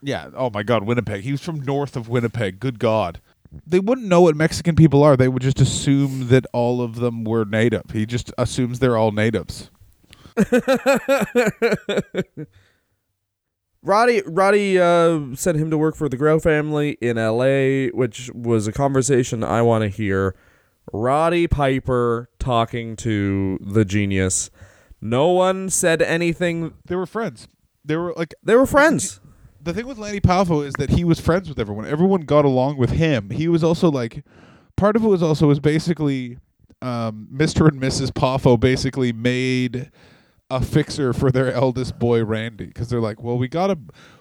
yeah. 0.00 0.30
Oh 0.34 0.50
my 0.50 0.62
God, 0.62 0.84
Winnipeg. 0.84 1.22
He 1.22 1.32
was 1.32 1.42
from 1.42 1.60
north 1.60 1.96
of 1.96 2.08
Winnipeg. 2.08 2.60
Good 2.60 2.78
God. 2.78 3.20
They 3.66 3.80
wouldn't 3.80 4.06
know 4.06 4.20
what 4.20 4.36
Mexican 4.36 4.76
people 4.76 5.02
are. 5.02 5.16
They 5.16 5.28
would 5.28 5.42
just 5.42 5.60
assume 5.60 6.28
that 6.28 6.46
all 6.52 6.82
of 6.82 6.96
them 6.96 7.24
were 7.24 7.44
native. 7.44 7.90
He 7.92 8.06
just 8.06 8.32
assumes 8.38 8.78
they're 8.78 8.96
all 8.96 9.10
natives. 9.10 9.72
Roddy 13.82 14.22
Roddy 14.26 14.78
uh, 14.78 15.34
sent 15.34 15.58
him 15.58 15.70
to 15.70 15.78
work 15.78 15.94
for 15.94 16.08
the 16.08 16.16
Grow 16.16 16.40
family 16.40 16.98
in 17.00 17.16
L.A., 17.16 17.90
which 17.90 18.30
was 18.34 18.66
a 18.66 18.72
conversation 18.72 19.44
I 19.44 19.62
want 19.62 19.82
to 19.82 19.88
hear. 19.88 20.34
Roddy 20.92 21.46
Piper 21.46 22.28
talking 22.38 22.96
to 22.96 23.58
the 23.60 23.84
genius. 23.84 24.50
No 25.00 25.28
one 25.28 25.70
said 25.70 26.02
anything. 26.02 26.74
They 26.86 26.96
were 26.96 27.06
friends. 27.06 27.46
They 27.84 27.96
were 27.96 28.12
like 28.16 28.34
They 28.42 28.56
were 28.56 28.66
friends. 28.66 29.20
the 29.62 29.72
thing 29.72 29.86
with 29.86 29.98
Lanny 29.98 30.20
Poffo 30.20 30.64
is 30.66 30.74
that 30.78 30.90
he 30.90 31.04
was 31.04 31.20
friends 31.20 31.48
with 31.48 31.58
everyone. 31.60 31.86
Everyone 31.86 32.22
got 32.22 32.44
along 32.44 32.78
with 32.78 32.90
him. 32.90 33.30
He 33.30 33.46
was 33.48 33.62
also 33.62 33.90
like 33.90 34.24
part 34.76 34.96
of 34.96 35.04
it 35.04 35.08
was 35.08 35.22
also 35.22 35.46
was 35.46 35.60
basically 35.60 36.38
um, 36.82 37.28
Mr. 37.32 37.68
and 37.68 37.80
Mrs. 37.80 38.10
Poffo 38.10 38.58
basically 38.58 39.12
made 39.12 39.90
a 40.50 40.62
fixer 40.62 41.12
for 41.12 41.30
their 41.30 41.52
eldest 41.52 41.98
boy 41.98 42.24
Randy 42.24 42.66
because 42.66 42.88
they're 42.88 43.00
like, 43.00 43.22
well, 43.22 43.36
we 43.36 43.48
gotta, 43.48 43.78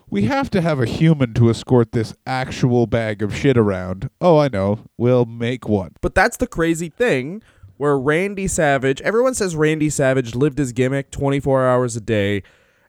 we 0.09 0.23
have 0.23 0.49
to 0.51 0.61
have 0.61 0.79
a 0.79 0.85
human 0.85 1.33
to 1.35 1.49
escort 1.49 1.91
this 1.93 2.13
actual 2.25 2.85
bag 2.85 3.21
of 3.21 3.35
shit 3.35 3.57
around. 3.57 4.09
Oh, 4.19 4.37
I 4.37 4.49
know. 4.49 4.85
We'll 4.97 5.25
make 5.25 5.67
one. 5.67 5.93
But 6.01 6.15
that's 6.15 6.37
the 6.37 6.47
crazy 6.47 6.89
thing 6.89 7.41
where 7.77 7.97
Randy 7.97 8.47
Savage, 8.47 9.01
everyone 9.01 9.35
says 9.35 9.55
Randy 9.55 9.89
Savage 9.89 10.35
lived 10.35 10.57
his 10.57 10.73
gimmick 10.73 11.11
24 11.11 11.65
hours 11.65 11.95
a 11.95 12.01
day 12.01 12.43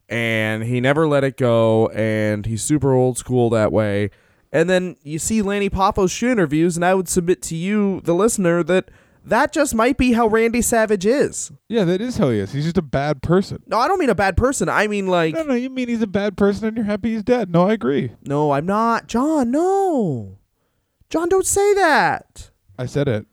and 0.09 0.65
he 0.65 0.81
never 0.81 1.07
let 1.07 1.25
it 1.25 1.37
go 1.37 1.89
and 1.89 2.47
he's 2.47 2.63
super 2.63 2.93
old 2.93 3.19
school 3.19 3.51
that 3.51 3.71
way. 3.71 4.11
And 4.51 4.69
then 4.69 4.97
you 5.03 5.19
see 5.19 5.43
Lanny 5.43 5.69
Poffo's 5.69 6.11
shoot 6.11 6.33
interviews 6.33 6.77
and 6.77 6.85
I 6.85 6.95
would 6.95 7.09
submit 7.09 7.43
to 7.43 7.55
you, 7.55 8.01
the 8.01 8.15
listener, 8.15 8.63
that 8.65 8.91
that 9.29 9.53
just 9.53 9.75
might 9.75 9.97
be 9.97 10.13
how 10.13 10.27
Randy 10.27 10.63
Savage 10.63 11.07
is. 11.07 11.51
Yeah, 11.69 11.85
that 11.85 12.01
is 12.01 12.17
how 12.17 12.31
he 12.31 12.39
is. 12.39 12.53
He's 12.53 12.65
just 12.65 12.79
a 12.79 12.83
bad 12.83 13.23
person. 13.23 13.63
No, 13.67 13.79
I 13.79 13.89
don't 13.89 13.99
mean 13.99 14.11
a 14.11 14.15
bad 14.15 14.37
person. 14.37 14.69
I 14.69 14.87
mean 14.87 15.07
like 15.07 15.35
No, 15.35 15.43
no, 15.43 15.55
you 15.55 15.71
mean 15.71 15.89
he's 15.89 16.03
a 16.03 16.07
bad 16.07 16.37
person 16.37 16.67
and 16.69 16.77
you're 16.77 16.87
happy 16.87 17.13
he's 17.15 17.23
dead. 17.23 17.51
No, 17.51 17.69
I 17.69 17.73
agree. 17.75 18.13
no, 18.27 18.53
I'm 18.53 18.67
not. 18.67 19.07
John, 19.07 19.51
no. 19.51 20.39
John, 21.11 21.29
don't 21.29 21.47
say 21.47 21.75
that. 21.75 22.51
I 22.79 22.87
said 22.87 23.09
it. 23.09 23.27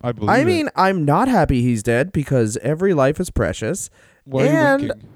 I 0.00 0.12
believe 0.12 0.30
I 0.30 0.38
it. 0.40 0.44
mean, 0.44 0.68
I'm 0.76 1.04
not 1.04 1.26
happy 1.28 1.62
he's 1.62 1.82
dead 1.82 2.12
because 2.12 2.56
every 2.58 2.94
life 2.94 3.18
is 3.18 3.30
precious. 3.30 3.90
Why 4.24 4.42
are 4.42 4.78
you 4.78 4.90
and 4.92 5.06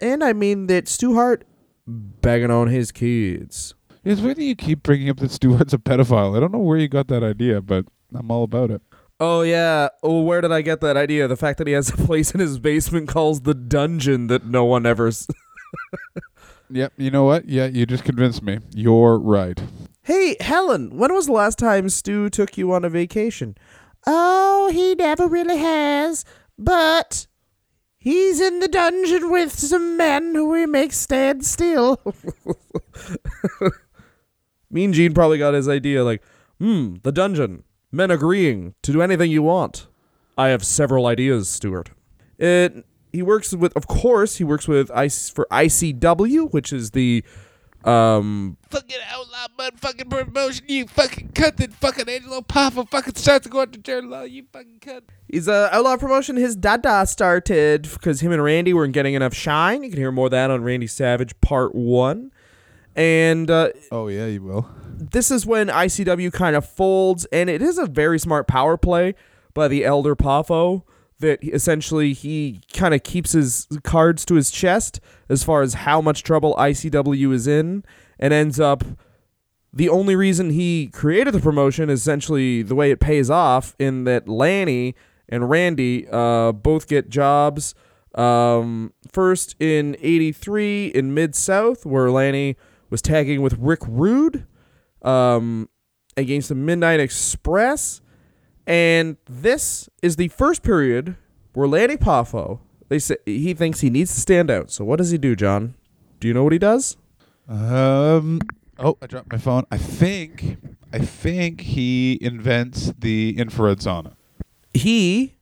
and 0.00 0.24
I 0.24 0.32
mean 0.32 0.66
that 0.68 0.88
Stu 0.88 1.14
Hart 1.14 1.44
begging 1.86 2.50
on 2.50 2.68
his 2.68 2.90
kids. 2.92 3.74
Yes, 4.04 4.20
why 4.20 4.34
do 4.34 4.42
you 4.42 4.56
keep 4.56 4.82
bringing 4.82 5.08
up 5.10 5.18
that 5.18 5.30
Stewart's 5.30 5.72
a 5.72 5.78
pedophile? 5.78 6.36
I 6.36 6.40
don't 6.40 6.52
know 6.52 6.58
where 6.58 6.76
you 6.78 6.88
got 6.88 7.06
that 7.08 7.22
idea, 7.22 7.60
but 7.60 7.86
I'm 8.14 8.30
all 8.30 8.42
about 8.44 8.70
it. 8.70 8.82
Oh 9.24 9.42
yeah. 9.42 9.88
Oh, 10.02 10.22
where 10.22 10.40
did 10.40 10.50
I 10.50 10.62
get 10.62 10.80
that 10.80 10.96
idea? 10.96 11.28
The 11.28 11.36
fact 11.36 11.58
that 11.58 11.68
he 11.68 11.74
has 11.74 11.90
a 11.90 11.96
place 11.96 12.32
in 12.32 12.40
his 12.40 12.58
basement 12.58 13.08
calls 13.08 13.42
the 13.42 13.54
dungeon 13.54 14.26
that 14.26 14.46
no 14.46 14.64
one 14.64 14.84
ever. 14.84 15.06
S- 15.08 15.28
Yep, 16.70 16.94
you 16.96 17.10
know 17.10 17.24
what? 17.24 17.48
Yeah, 17.48 17.66
you 17.66 17.84
just 17.84 18.02
convinced 18.02 18.42
me. 18.42 18.58
You're 18.74 19.18
right. 19.18 19.62
hey, 20.02 20.36
Helen, 20.40 20.96
when 20.96 21.12
was 21.12 21.26
the 21.26 21.32
last 21.32 21.58
time 21.58 21.88
Stu 21.90 22.30
took 22.30 22.56
you 22.56 22.72
on 22.72 22.82
a 22.84 22.88
vacation? 22.88 23.56
Oh, 24.06 24.70
he 24.72 24.94
never 24.94 25.28
really 25.28 25.58
has, 25.58 26.24
but 26.58 27.26
he's 27.98 28.40
in 28.40 28.60
the 28.60 28.68
dungeon 28.68 29.30
with 29.30 29.52
some 29.56 29.98
men 29.98 30.34
who 30.34 30.54
he 30.54 30.64
makes 30.66 30.96
stand 30.96 31.44
still. 31.44 32.00
Mean 34.70 34.92
Gene 34.94 35.12
probably 35.12 35.38
got 35.38 35.52
his 35.54 35.68
idea 35.68 36.02
like, 36.02 36.22
hmm, 36.58 36.94
the 37.02 37.12
dungeon. 37.12 37.64
Men 37.92 38.10
agreeing 38.10 38.74
to 38.82 38.90
do 38.92 39.02
anything 39.02 39.30
you 39.30 39.42
want. 39.42 39.86
I 40.38 40.48
have 40.48 40.64
several 40.64 41.06
ideas, 41.06 41.48
Stuart. 41.48 41.90
It 42.38 42.84
he 43.12 43.20
works 43.22 43.52
with 43.52 43.76
of 43.76 43.86
course, 43.86 44.36
he 44.36 44.44
works 44.44 44.66
with 44.66 44.90
IC 44.90 45.12
for 45.34 45.46
ICW, 45.50 46.50
which 46.52 46.72
is 46.72 46.92
the 46.92 47.22
Um, 47.84 48.56
Fucking 48.70 48.96
outlaw 49.12 49.48
motherfucking 49.58 50.08
promotion. 50.08 50.64
You 50.68 50.86
fucking 50.86 51.32
cut 51.34 51.56
that 51.58 51.72
fucking 51.74 52.08
Angelo 52.08 52.40
Poffo 52.40 52.88
fucking 52.88 53.16
starts 53.16 53.42
to 53.44 53.50
go 53.50 53.60
out 53.62 53.72
to 53.72 53.78
Jared 53.78 54.04
Law. 54.04 54.22
You 54.22 54.44
fucking 54.52 54.78
cut. 54.80 55.02
he's 55.28 55.48
a 55.48 55.68
outlaw 55.74 55.96
promotion. 55.96 56.36
His 56.36 56.54
dada 56.56 57.04
started 57.06 57.82
because 57.92 58.20
him 58.20 58.30
and 58.32 58.42
Randy 58.42 58.72
weren't 58.72 58.92
getting 58.94 59.14
enough 59.14 59.34
shine. 59.34 59.82
You 59.82 59.90
can 59.90 59.98
hear 59.98 60.12
more 60.12 60.26
of 60.26 60.30
that 60.30 60.50
on 60.50 60.62
Randy 60.62 60.86
Savage 60.86 61.38
Part 61.40 61.74
One, 61.74 62.30
and 62.96 63.50
uh, 63.50 63.70
Oh 63.90 64.06
yeah, 64.08 64.26
you 64.26 64.42
will. 64.42 64.66
This 64.94 65.30
is 65.30 65.46
when 65.46 65.68
ICW 65.68 66.32
kind 66.32 66.56
of 66.56 66.66
folds, 66.66 67.24
and 67.26 67.48
it 67.50 67.62
is 67.62 67.78
a 67.78 67.86
very 67.86 68.18
smart 68.18 68.46
power 68.46 68.76
play 68.76 69.14
by 69.54 69.68
the 69.68 69.84
Elder 69.84 70.14
Poffo 70.14 70.82
that 71.18 71.42
essentially 71.42 72.12
he 72.12 72.60
kind 72.72 72.94
of 72.94 73.02
keeps 73.02 73.32
his 73.32 73.66
cards 73.84 74.24
to 74.26 74.34
his 74.34 74.50
chest 74.50 75.00
as 75.28 75.44
far 75.44 75.62
as 75.62 75.74
how 75.74 76.00
much 76.00 76.22
trouble 76.22 76.54
ICW 76.56 77.32
is 77.32 77.46
in, 77.46 77.84
and 78.18 78.32
ends 78.32 78.60
up 78.60 78.84
the 79.72 79.88
only 79.88 80.14
reason 80.14 80.50
he 80.50 80.88
created 80.88 81.32
the 81.32 81.40
promotion 81.40 81.88
is 81.88 82.00
essentially 82.00 82.62
the 82.62 82.74
way 82.74 82.90
it 82.90 83.00
pays 83.00 83.30
off 83.30 83.74
in 83.78 84.04
that 84.04 84.28
Lanny 84.28 84.94
and 85.28 85.48
Randy 85.48 86.06
uh, 86.10 86.52
both 86.52 86.88
get 86.88 87.08
jobs. 87.08 87.74
Um, 88.14 88.92
first 89.10 89.56
in 89.58 89.96
83 90.00 90.88
in 90.88 91.14
Mid 91.14 91.34
South, 91.34 91.86
where 91.86 92.10
Lanny 92.10 92.56
was 92.90 93.00
tagging 93.00 93.40
with 93.40 93.56
Rick 93.58 93.80
Rude 93.88 94.46
um, 95.02 95.68
against 96.16 96.48
the 96.48 96.54
Midnight 96.54 97.00
Express. 97.00 98.00
And 98.66 99.16
this 99.28 99.88
is 100.02 100.16
the 100.16 100.28
first 100.28 100.62
period 100.62 101.16
where 101.52 101.66
Lanny 101.68 101.96
Poffo, 101.96 102.60
they 102.88 102.98
say 102.98 103.16
he 103.26 103.54
thinks 103.54 103.80
he 103.80 103.90
needs 103.90 104.14
to 104.14 104.20
stand 104.20 104.50
out. 104.50 104.70
So 104.70 104.84
what 104.84 104.96
does 104.96 105.10
he 105.10 105.18
do, 105.18 105.34
John? 105.34 105.74
Do 106.20 106.28
you 106.28 106.34
know 106.34 106.44
what 106.44 106.52
he 106.52 106.58
does? 106.58 106.96
Um. 107.48 108.40
Oh, 108.78 108.96
I 109.02 109.06
dropped 109.06 109.30
my 109.30 109.38
phone. 109.38 109.64
I 109.70 109.78
think. 109.78 110.58
I 110.92 110.98
think 110.98 111.62
he 111.62 112.18
invents 112.20 112.92
the 112.98 113.36
infrared 113.38 113.78
sauna. 113.78 114.14
He, 114.74 115.36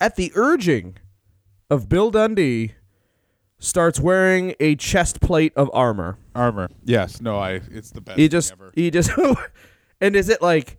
at 0.00 0.16
the 0.16 0.32
urging 0.34 0.98
of 1.70 1.88
Bill 1.88 2.10
Dundee, 2.10 2.74
starts 3.60 4.00
wearing 4.00 4.54
a 4.58 4.74
chest 4.74 5.20
plate 5.20 5.52
of 5.54 5.70
armor. 5.72 6.18
Armor. 6.34 6.68
Yes. 6.84 7.20
No. 7.20 7.38
I. 7.38 7.60
It's 7.70 7.90
the 7.92 8.00
best. 8.00 8.18
He 8.18 8.28
just 8.28 8.50
ever. 8.52 8.72
he 8.74 8.90
just 8.90 9.10
and 10.00 10.16
is 10.16 10.28
it 10.28 10.42
like 10.42 10.78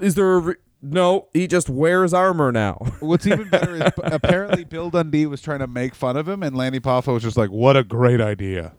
is 0.00 0.14
there 0.14 0.34
a 0.34 0.38
re- 0.38 0.54
no, 0.80 1.26
he 1.32 1.46
just 1.48 1.68
wears 1.68 2.14
armor 2.14 2.52
now. 2.52 2.74
What's 3.00 3.26
even 3.26 3.48
better 3.48 3.74
is 3.76 3.82
apparently 4.04 4.64
Bill 4.64 4.90
Dundee 4.90 5.26
was 5.26 5.42
trying 5.42 5.58
to 5.58 5.66
make 5.66 5.94
fun 5.94 6.16
of 6.16 6.28
him, 6.28 6.42
and 6.42 6.56
Lanny 6.56 6.78
Poffo 6.80 7.14
was 7.14 7.22
just 7.24 7.36
like, 7.36 7.50
"What 7.50 7.76
a 7.76 7.82
great 7.82 8.20
idea." 8.20 8.74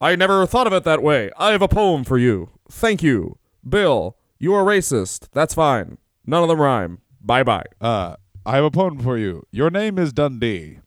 I 0.00 0.14
never 0.16 0.46
thought 0.46 0.66
of 0.66 0.72
it 0.72 0.84
that 0.84 1.02
way. 1.02 1.30
I 1.36 1.50
have 1.52 1.62
a 1.62 1.68
poem 1.68 2.04
for 2.04 2.18
you. 2.18 2.50
Thank 2.70 3.02
you. 3.02 3.38
Bill, 3.68 4.16
you 4.38 4.54
are 4.54 4.64
racist. 4.64 5.28
That's 5.32 5.54
fine. 5.54 5.98
None 6.24 6.42
of 6.42 6.48
them 6.48 6.60
rhyme. 6.60 7.00
Bye 7.20 7.42
bye. 7.42 7.64
Uh, 7.80 8.16
I 8.46 8.54
have 8.56 8.64
a 8.64 8.70
poem 8.70 9.00
for 9.00 9.18
you. 9.18 9.42
Your 9.50 9.70
name 9.70 9.98
is 9.98 10.12
Dundee. 10.12 10.78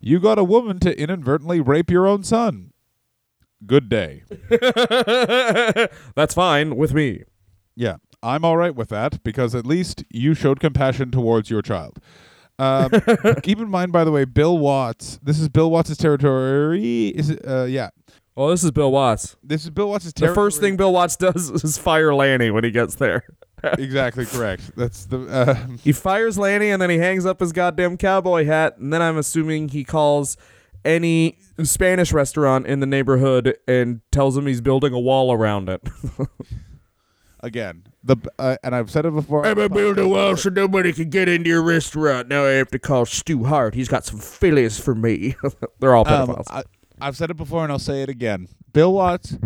You 0.00 0.20
got 0.20 0.38
a 0.38 0.44
woman 0.44 0.78
to 0.80 0.98
inadvertently 0.98 1.60
rape 1.60 1.90
your 1.90 2.06
own 2.06 2.22
son. 2.22 2.72
Good 3.66 3.88
day. 3.88 4.22
That's 6.14 6.34
fine 6.34 6.76
with 6.76 6.94
me. 6.94 7.24
Yeah, 7.76 7.96
I'm 8.22 8.44
all 8.44 8.56
right 8.56 8.74
with 8.74 8.88
that 8.90 9.22
because 9.22 9.54
at 9.54 9.66
least 9.66 10.04
you 10.10 10.34
showed 10.34 10.60
compassion 10.60 11.10
towards 11.10 11.50
your 11.50 11.62
child. 11.62 11.98
Um, 12.58 12.90
keep 13.42 13.58
in 13.58 13.68
mind, 13.70 13.92
by 13.92 14.04
the 14.04 14.12
way, 14.12 14.24
Bill 14.24 14.56
Watts. 14.56 15.18
This 15.22 15.40
is 15.40 15.48
Bill 15.48 15.70
Watts' 15.70 15.96
territory. 15.96 17.08
Is 17.08 17.30
it? 17.30 17.40
Uh, 17.46 17.64
yeah, 17.64 17.90
Well, 18.36 18.48
this 18.48 18.62
is 18.62 18.70
Bill 18.70 18.92
Watts. 18.92 19.36
this 19.42 19.64
is 19.64 19.70
Bill 19.70 19.88
Watts' 19.88 20.12
territory. 20.12 20.28
The 20.28 20.34
first 20.34 20.60
thing 20.60 20.76
Bill 20.76 20.92
Watts 20.92 21.16
does 21.16 21.50
is 21.64 21.76
fire 21.76 22.14
Lanny 22.14 22.50
when 22.50 22.64
he 22.64 22.70
gets 22.70 22.94
there. 22.94 23.24
Exactly 23.64 24.26
correct. 24.26 24.72
That's 24.76 25.04
the. 25.06 25.26
Uh, 25.26 25.66
He 25.82 25.92
fires 25.92 26.38
Lanny 26.38 26.70
and 26.70 26.80
then 26.80 26.90
he 26.90 26.98
hangs 26.98 27.26
up 27.26 27.40
his 27.40 27.52
goddamn 27.52 27.96
cowboy 27.96 28.44
hat. 28.44 28.78
And 28.78 28.92
then 28.92 29.02
I'm 29.02 29.16
assuming 29.18 29.68
he 29.68 29.84
calls 29.84 30.36
any 30.84 31.38
Spanish 31.62 32.12
restaurant 32.12 32.66
in 32.66 32.80
the 32.80 32.86
neighborhood 32.86 33.56
and 33.68 34.00
tells 34.12 34.36
him 34.36 34.46
he's 34.46 34.60
building 34.60 34.92
a 34.92 34.98
wall 35.00 35.32
around 35.32 35.68
it. 35.68 35.82
again, 37.40 37.84
the 38.02 38.16
uh, 38.38 38.56
and 38.62 38.74
I've 38.74 38.90
said 38.90 39.04
it 39.06 39.12
before. 39.14 39.44
I'm 39.46 39.58
a 39.58 39.68
build 39.68 39.98
a 39.98 40.08
wall 40.08 40.36
so 40.36 40.48
nobody 40.50 40.92
can 40.92 41.10
get 41.10 41.28
into 41.28 41.48
your 41.50 41.62
restaurant. 41.62 42.28
Now 42.28 42.44
I 42.44 42.50
have 42.52 42.68
to 42.70 42.78
call 42.78 43.06
Stu 43.06 43.44
Hart. 43.44 43.74
He's 43.74 43.88
got 43.88 44.04
some 44.04 44.18
fillies 44.18 44.78
for 44.78 44.94
me. 44.94 45.34
They're 45.80 45.94
all 45.94 46.06
Um, 46.08 46.28
pedophiles. 46.28 46.44
I, 46.48 46.62
I've 47.00 47.16
said 47.16 47.30
it 47.30 47.36
before 47.36 47.62
and 47.62 47.72
I'll 47.72 47.78
say 47.78 48.02
it 48.02 48.08
again. 48.08 48.48
Bill 48.72 48.92
Watts' 48.92 49.36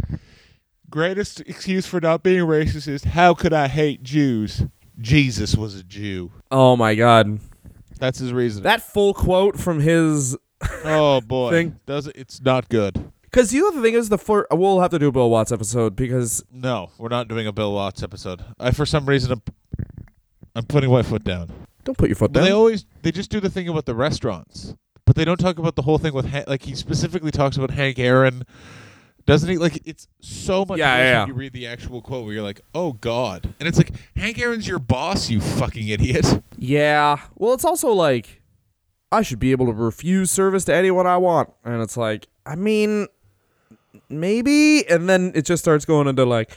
greatest 0.94 1.40
excuse 1.40 1.87
for 1.87 2.00
not 2.00 2.22
being 2.22 2.40
racist 2.46 2.87
is 2.87 3.02
how 3.02 3.35
could 3.35 3.52
I 3.52 3.66
hate 3.66 4.04
Jews? 4.04 4.62
Jesus 5.00 5.57
was 5.57 5.74
a 5.74 5.83
Jew. 5.83 6.30
oh 6.52 6.76
my 6.76 6.94
god. 6.94 7.40
That's 7.98 8.18
his 8.20 8.33
reason. 8.33 8.62
That 8.62 8.80
full 8.83 9.12
quote 9.12 9.59
from 9.59 9.80
his 9.80 10.37
oh 10.85 11.20
boy, 11.20 11.50
thing. 11.50 11.80
does 11.85 12.07
it, 12.07 12.14
it's 12.16 12.40
not 12.40 12.68
good. 12.68 13.11
Because 13.22 13.52
you 13.52 13.62
know 13.62 13.72
the 13.72 13.83
thing 13.83 13.94
is 13.94 14.09
the 14.09 14.18
fir- 14.18 14.46
we'll 14.52 14.78
have 14.80 14.92
to 14.92 14.98
do 15.00 15.09
a 15.09 15.12
Bill 15.12 15.28
Watts 15.30 15.50
episode 15.50 15.96
because 15.96 16.44
No, 16.52 16.90
we're 16.98 17.09
not 17.09 17.26
doing 17.26 17.48
a 17.48 17.52
Bill 17.52 17.72
Watts 17.72 18.02
episode. 18.04 18.44
I 18.61 18.70
for 18.70 18.87
some 18.87 19.07
reason 19.07 19.33
I'm, 19.33 19.42
I'm 20.54 20.64
putting 20.64 20.90
my 20.92 21.02
foot 21.02 21.24
down. 21.24 21.50
don't 21.83 21.98
put 21.98 22.09
your 22.09 22.14
foot 22.16 22.33
But 22.33 22.40
down. 22.40 22.44
they 22.48 22.52
always 22.52 22.87
they 23.02 23.11
just 23.11 23.30
do 23.30 23.40
the 23.40 23.50
thing 23.50 23.68
about 23.68 23.87
the 23.87 23.96
restaurants, 23.96 24.76
but 25.07 25.16
they 25.16 25.24
don't 25.24 25.40
talk 25.40 25.59
about 25.59 25.74
the 25.74 25.83
whole 25.83 25.98
thing 25.98 26.14
with 26.14 26.26
Han- 26.26 26.44
like 26.46 26.62
he 26.62 26.76
specifically 26.76 27.33
talks 27.33 27.57
about 27.57 27.72
Hank 27.72 27.98
Aaron. 27.98 28.44
Doesn't 29.26 29.48
he? 29.48 29.56
Like 29.56 29.80
it's 29.87 30.06
so 30.20 30.64
much 30.66 30.78
Yeah, 30.78 30.96
worse 30.96 31.04
yeah, 31.06 31.18
when 31.20 31.28
you 31.28 31.34
read 31.34 31.52
the 31.52 31.66
actual 31.66 32.02
quote 32.02 32.24
where 32.24 32.34
you're 32.34 32.42
like, 32.42 32.60
"Oh 32.74 32.92
God!" 32.92 33.54
And 33.58 33.66
it's 33.66 33.78
like 33.78 33.90
Hank 34.16 34.38
Aaron's 34.38 34.68
your 34.68 34.78
boss, 34.78 35.30
you 35.30 35.40
fucking 35.40 35.88
idiot. 35.88 36.42
Yeah. 36.58 37.18
Well, 37.37 37.54
it's 37.54 37.64
also 37.64 37.88
like 37.92 38.42
I 39.10 39.22
should 39.22 39.38
be 39.38 39.52
able 39.52 39.66
to 39.66 39.72
refuse 39.72 40.30
service 40.30 40.64
to 40.66 40.74
anyone 40.74 41.06
I 41.06 41.16
want, 41.16 41.50
and 41.64 41.80
it's 41.80 41.96
like 41.96 42.26
I 42.44 42.54
mean, 42.56 43.06
maybe, 44.10 44.87
and 44.88 45.08
then 45.08 45.32
it 45.34 45.46
just 45.46 45.62
starts 45.62 45.84
going 45.87 46.06
into 46.06 46.24
like 46.26 46.50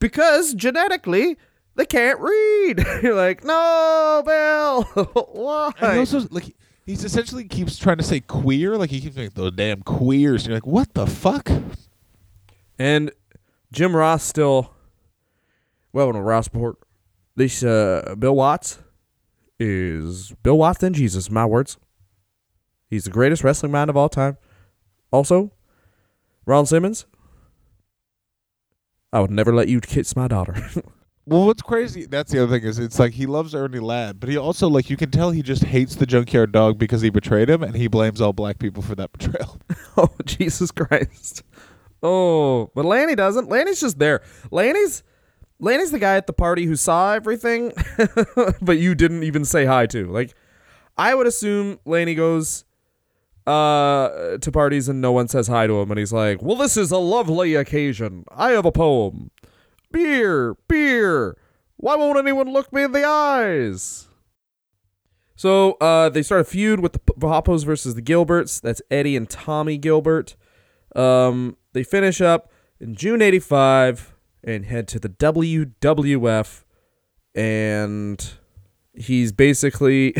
because 0.00 0.54
genetically 0.54 1.36
they 1.76 1.86
can't 1.86 2.18
read. 2.18 2.84
You're 3.02 3.14
like, 3.14 3.44
no, 3.44 4.22
Bill, 4.26 4.82
why? 5.32 5.72
And 5.80 6.00
also 6.00 6.26
like 6.30 6.56
he's 6.86 7.04
essentially 7.04 7.44
keeps 7.44 7.76
trying 7.76 7.98
to 7.98 8.04
say 8.04 8.20
queer, 8.20 8.78
like 8.78 8.90
he 8.90 9.00
keeps 9.00 9.16
saying 9.16 9.32
the 9.34 9.50
damn 9.50 9.82
queers. 9.82 10.44
And 10.44 10.50
you're 10.50 10.56
like, 10.56 10.66
what 10.66 10.94
the 10.94 11.06
fuck? 11.06 11.50
And 12.78 13.10
Jim 13.72 13.94
Ross 13.94 14.22
still, 14.22 14.72
well, 15.92 16.12
no, 16.12 16.20
Ross 16.20 16.48
report. 16.52 16.78
This 17.34 17.62
uh, 17.62 18.14
Bill 18.18 18.34
Watts 18.34 18.78
is 19.58 20.32
Bill 20.42 20.56
Watts 20.56 20.78
than 20.78 20.94
Jesus. 20.94 21.30
My 21.30 21.44
words. 21.44 21.76
He's 22.88 23.04
the 23.04 23.10
greatest 23.10 23.42
wrestling 23.44 23.72
mind 23.72 23.90
of 23.90 23.96
all 23.96 24.08
time. 24.08 24.38
Also, 25.10 25.50
Ron 26.46 26.64
Simmons. 26.64 27.04
I 29.12 29.20
would 29.20 29.30
never 29.30 29.54
let 29.54 29.68
you 29.68 29.80
kiss 29.80 30.14
my 30.14 30.28
daughter. 30.28 30.68
Well, 31.28 31.46
what's 31.46 31.62
crazy? 31.62 32.06
That's 32.06 32.30
the 32.30 32.40
other 32.42 32.56
thing 32.56 32.68
is 32.68 32.78
it's 32.78 33.00
like 33.00 33.12
he 33.12 33.26
loves 33.26 33.52
Ernie 33.52 33.80
Ladd, 33.80 34.20
but 34.20 34.28
he 34.28 34.36
also 34.36 34.68
like 34.68 34.88
you 34.88 34.96
can 34.96 35.10
tell 35.10 35.32
he 35.32 35.42
just 35.42 35.64
hates 35.64 35.96
the 35.96 36.06
junkyard 36.06 36.52
dog 36.52 36.78
because 36.78 37.00
he 37.02 37.10
betrayed 37.10 37.50
him, 37.50 37.64
and 37.64 37.74
he 37.74 37.88
blames 37.88 38.20
all 38.20 38.32
black 38.32 38.60
people 38.60 38.80
for 38.82 38.94
that 38.94 39.10
betrayal. 39.18 39.58
oh 39.96 40.10
Jesus 40.24 40.70
Christ! 40.70 41.42
Oh, 42.00 42.70
but 42.76 42.84
Lanny 42.84 43.16
doesn't. 43.16 43.48
Lanny's 43.48 43.80
just 43.80 43.98
there. 43.98 44.22
Lanny's 44.52 45.02
Lanny's 45.58 45.90
the 45.90 45.98
guy 45.98 46.16
at 46.16 46.28
the 46.28 46.32
party 46.32 46.64
who 46.64 46.76
saw 46.76 47.14
everything, 47.14 47.72
but 48.62 48.78
you 48.78 48.94
didn't 48.94 49.24
even 49.24 49.44
say 49.44 49.64
hi 49.64 49.86
to. 49.86 50.06
Like, 50.06 50.32
I 50.96 51.14
would 51.14 51.26
assume 51.26 51.80
Lanny 51.84 52.14
goes 52.14 52.64
uh 53.46 54.36
to 54.38 54.50
parties 54.50 54.88
and 54.88 55.00
no 55.00 55.12
one 55.12 55.28
says 55.28 55.48
hi 55.48 55.66
to 55.66 55.80
him, 55.80 55.90
and 55.90 55.98
he's 55.98 56.12
like, 56.12 56.40
"Well, 56.40 56.56
this 56.56 56.76
is 56.76 56.92
a 56.92 56.98
lovely 56.98 57.56
occasion. 57.56 58.24
I 58.30 58.50
have 58.50 58.64
a 58.64 58.72
poem. 58.72 59.32
Beer, 59.96 60.58
beer. 60.68 61.38
Why 61.78 61.96
won't 61.96 62.18
anyone 62.18 62.52
look 62.52 62.70
me 62.70 62.82
in 62.82 62.92
the 62.92 63.06
eyes?" 63.06 64.08
So 65.36 65.72
uh, 65.80 66.10
they 66.10 66.22
start 66.22 66.42
a 66.42 66.44
feud 66.44 66.80
with 66.80 66.92
the 66.92 66.98
Poffos 66.98 67.64
versus 67.64 67.94
the 67.94 68.02
Gilberts. 68.02 68.60
That's 68.60 68.82
Eddie 68.90 69.16
and 69.16 69.26
Tommy 69.26 69.78
Gilbert. 69.78 70.36
Um, 70.94 71.56
they 71.72 71.82
finish 71.82 72.20
up 72.20 72.52
in 72.78 72.94
June 72.94 73.22
'85 73.22 74.14
and 74.44 74.66
head 74.66 74.86
to 74.88 74.98
the 74.98 75.08
WWF, 75.08 76.64
and 77.34 78.34
he's 78.92 79.32
basically 79.32 80.14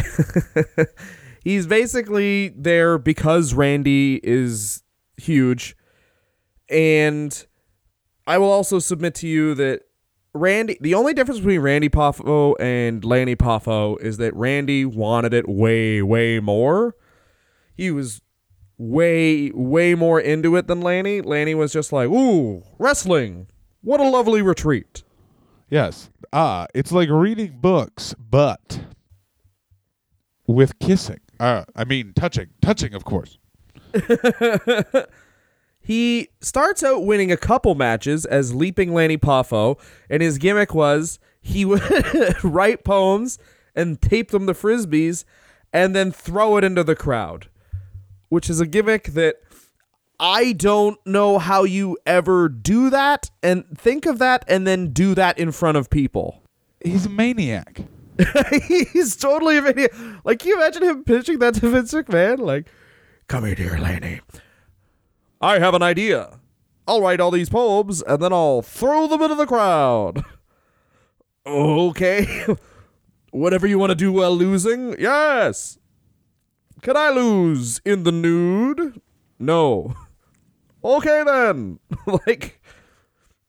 he's 1.45 1.67
basically 1.67 2.49
there 2.49 2.97
because 2.97 3.53
Randy 3.53 4.23
is 4.23 4.83
huge, 5.19 5.77
and 6.71 7.47
I 8.27 8.39
will 8.39 8.51
also 8.51 8.79
submit 8.79 9.15
to 9.17 9.29
you 9.29 9.55
that 9.55 9.83
Randy, 10.35 10.77
the 10.81 10.95
only 10.95 11.15
difference 11.15 11.41
between 11.41 11.61
Randy 11.61 11.89
Poffo 11.89 12.55
and 12.61 13.05
Lanny 13.05 13.37
Poffo 13.37 13.99
is 14.01 14.17
that 14.19 14.35
Randy 14.35 14.85
wanted 14.85 15.33
it 15.33 15.49
way, 15.49 16.03
way 16.03 16.41
more. 16.41 16.95
He 17.77 17.91
was 17.91 18.21
way 18.79 19.51
way 19.55 19.95
more 19.95 20.21
into 20.21 20.57
it 20.57 20.67
than 20.67 20.81
Lanny. 20.81 21.21
Lanny 21.23 21.55
was 21.55 21.73
just 21.73 21.93
like, 21.93 22.09
"Ooh, 22.09 22.63
wrestling. 22.79 23.47
What 23.83 24.01
a 24.01 24.09
lovely 24.09 24.43
retreat." 24.43 25.03
Yes. 25.71 26.11
Ah, 26.33 26.67
it's 26.75 26.93
like 26.93 27.09
reading 27.09 27.59
books, 27.61 28.15
but 28.19 28.81
with 30.47 30.79
kissing. 30.79 31.21
Uh, 31.41 31.65
I 31.75 31.85
mean, 31.85 32.13
touching. 32.15 32.49
Touching, 32.61 32.95
of 32.95 33.05
course. 33.05 33.39
He 35.87 36.31
starts 36.41 36.83
out 36.83 37.05
winning 37.05 37.31
a 37.31 37.37
couple 37.37 37.77
matches 37.77 38.25
as 38.25 38.53
Leaping 38.53 38.93
Lanny 38.93 39.17
Poffo, 39.17 39.79
and 40.11 40.21
his 40.21 40.37
gimmick 40.37 40.75
was 40.75 41.21
he 41.41 41.65
would 41.65 41.81
write 42.43 42.83
poems 42.83 43.39
and 43.77 44.03
tape 44.03 44.33
them 44.33 44.49
to 44.49 44.53
frisbees 44.53 45.25
and 45.73 45.95
then 45.95 46.11
throw 46.11 46.57
it 46.57 46.65
into 46.65 46.83
the 46.83 46.97
crowd, 46.97 47.47
which 48.31 48.51
is 48.51 48.59
a 48.59 48.67
gimmick 48.67 49.13
that 49.13 49.37
I 50.19 50.55
don't 50.55 50.99
know 51.07 51.39
how 51.39 51.63
you 51.63 51.97
ever 52.05 52.49
do 52.49 52.91
that 52.91 53.31
and 53.41 53.65
think 53.79 54.07
of 54.07 54.19
that 54.19 54.45
and 54.49 54.67
then 54.67 54.93
do 54.93 55.15
that 55.15 55.39
in 55.39 55.53
front 55.53 55.77
of 55.77 55.89
people. 55.89 56.43
He's 56.83 57.07
a 57.07 57.11
maniac. 57.11 57.83
He's 58.93 59.15
totally 59.15 59.59
a 59.59 59.63
maniac. 59.63 59.93
Like, 60.25 60.41
can 60.41 60.49
you 60.49 60.57
imagine 60.57 60.83
him 60.83 61.05
pitching 61.05 61.39
that 61.39 61.55
to 61.55 61.71
Vince 61.71 61.95
McMahon? 61.95 62.41
Like, 62.41 62.67
come 63.29 63.45
here, 63.45 63.55
dear 63.55 63.79
Lanny. 63.79 64.21
I 65.41 65.59
have 65.59 65.75
an 65.75 65.83
idea. 65.83 66.41
I'll 66.89 67.01
write 67.01 67.21
all 67.21 67.31
these 67.31 67.49
poems 67.49 68.03
and 68.03 68.23
then 68.23 68.33
I'll 68.33 68.63
throw 68.63 69.07
them 69.07 69.23
into 69.23 69.35
the 69.35 69.47
crowd. 69.47 70.25
okay. 71.47 72.47
Whatever 73.31 73.67
you 73.67 73.79
want 73.79 73.91
to 73.91 73.97
do 73.97 74.13
while 74.13 74.35
losing? 74.35 74.95
Yes. 74.99 75.79
Can 76.83 76.97
I 76.97 77.11
lose 77.11 77.81
in 77.85 78.05
the 78.05 78.13
nude? 78.13 79.01
No. 79.39 79.95
Okay 80.85 81.25
then. 81.25 81.81
like, 82.07 82.63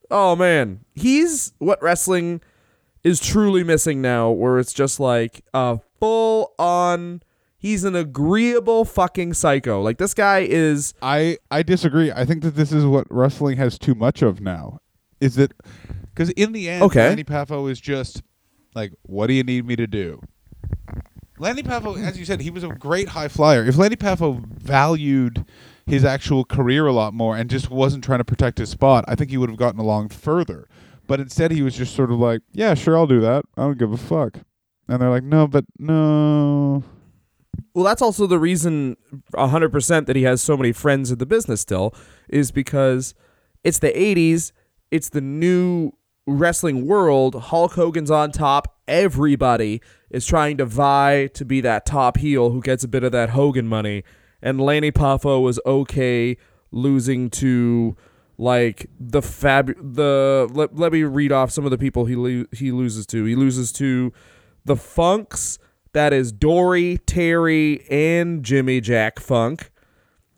oh 0.10 0.36
man. 0.36 0.80
He's 0.96 1.54
what 1.60 1.80
wrestling 1.84 2.42
is 3.04 3.20
truly 3.20 3.64
missing 3.64 4.02
now, 4.02 4.32
where 4.32 4.58
it's 4.58 4.74
just 4.74 5.00
like 5.00 5.46
a 5.54 5.80
full 6.00 6.56
on. 6.58 7.22
He's 7.60 7.84
an 7.84 7.96
agreeable 7.96 8.86
fucking 8.86 9.34
psycho. 9.34 9.82
Like 9.82 9.98
this 9.98 10.14
guy 10.14 10.46
is. 10.48 10.94
I 11.02 11.38
I 11.50 11.64
disagree. 11.64 12.12
I 12.12 12.24
think 12.26 12.44
that 12.44 12.56
this 12.56 12.72
is 12.72 12.86
what 12.86 13.08
wrestling 13.10 13.58
has 13.58 13.80
too 13.80 13.96
much 13.96 14.22
of 14.22 14.40
now. 14.42 14.80
Is 15.20 15.36
that 15.36 15.54
because 16.14 16.30
in 16.32 16.52
the 16.52 16.70
end, 16.70 16.84
Okay. 16.84 17.10
Lanny 17.10 17.24
Poffo 17.24 17.70
is 17.70 17.80
just 17.82 18.22
like, 18.76 18.94
"What 19.04 19.28
do 19.28 19.34
you 19.34 19.44
need 19.44 19.66
me 19.66 19.76
to 19.76 19.88
do?" 19.88 20.22
Lanny 21.40 21.64
Poffo, 21.64 21.98
as 22.04 22.18
you 22.18 22.26
said, 22.26 22.42
he 22.42 22.50
was 22.52 22.64
a 22.64 22.70
great 22.70 23.10
high 23.10 23.28
flyer. 23.28 23.64
If 23.64 23.78
Lanny 23.78 23.96
Poffo 23.96 24.44
valued 24.46 25.46
his 25.86 26.04
actual 26.04 26.44
career 26.44 26.86
a 26.88 26.94
lot 26.94 27.14
more 27.14 27.38
and 27.38 27.50
just 27.50 27.70
wasn't 27.70 28.04
trying 28.04 28.20
to 28.20 28.26
protect 28.26 28.58
his 28.58 28.70
spot, 28.70 29.06
I 29.08 29.16
think 29.16 29.30
he 29.30 29.38
would 29.38 29.50
have 29.50 29.58
gotten 29.60 29.80
along 29.80 30.10
further. 30.10 30.68
But 31.08 31.20
instead, 31.20 31.52
he 31.52 31.62
was 31.62 31.76
just 31.76 31.96
sort 31.96 32.12
of 32.12 32.20
like, 32.20 32.42
"Yeah, 32.52 32.76
sure, 32.76 32.98
I'll 32.98 33.08
do 33.08 33.22
that. 33.22 33.46
I 33.56 33.62
don't 33.62 33.78
give 33.80 33.94
a 33.94 33.98
fuck." 33.98 34.40
And 34.88 35.02
they're 35.02 35.10
like, 35.10 35.24
"No, 35.24 35.48
but 35.48 35.66
no." 35.80 36.84
Well, 37.74 37.86
that's 37.86 38.02
also 38.02 38.28
the 38.28 38.40
reason 38.40 38.98
100% 39.34 40.06
that 40.06 40.16
he 40.16 40.24
has 40.24 40.42
so 40.42 40.58
many 40.58 40.72
friends 40.72 41.12
in 41.12 41.18
the 41.18 41.26
business 41.26 41.62
still, 41.62 41.94
is 42.30 42.52
because 42.52 43.14
it's 43.64 43.80
the 43.80 43.92
80s, 43.92 44.52
it's 44.92 45.10
the 45.10 45.22
new 45.22 45.92
wrestling 46.28 46.86
world. 46.86 47.36
Hulk 47.36 47.74
Hogan's 47.74 48.12
on 48.12 48.32
top. 48.32 48.78
Everybody 48.88 49.82
is 50.10 50.26
trying 50.26 50.58
to 50.58 50.66
vie 50.66 51.28
to 51.34 51.46
be 51.46 51.62
that 51.62 51.86
top 51.86 52.18
heel 52.18 52.52
who 52.52 52.62
gets 52.62 52.84
a 52.84 52.88
bit 52.88 53.04
of 53.04 53.12
that 53.14 53.32
Hogan 53.32 53.68
money. 53.68 54.04
And 54.42 54.62
Lanny 54.62 54.92
Poffo 54.92 55.42
was 55.42 55.60
okay 55.66 56.38
losing 56.72 57.30
to 57.30 57.96
like 58.38 58.88
the 59.00 59.22
fab 59.22 59.74
the 59.82 60.48
let, 60.54 60.76
let 60.76 60.92
me 60.92 61.04
read 61.04 61.32
off 61.32 61.50
some 61.50 61.66
of 61.66 61.72
the 61.72 61.78
people 61.78 62.06
he 62.06 62.16
lo- 62.16 62.46
he 62.52 62.72
loses 62.72 63.06
to. 63.08 63.26
He 63.26 63.36
loses 63.36 63.72
to 63.74 64.14
the 64.66 64.76
Funks, 64.76 65.58
that 65.94 66.14
is 66.14 66.32
Dory, 66.32 67.00
Terry, 67.06 67.86
and 67.90 68.44
Jimmy 68.44 68.82
Jack 68.82 69.20
Funk. 69.20 69.72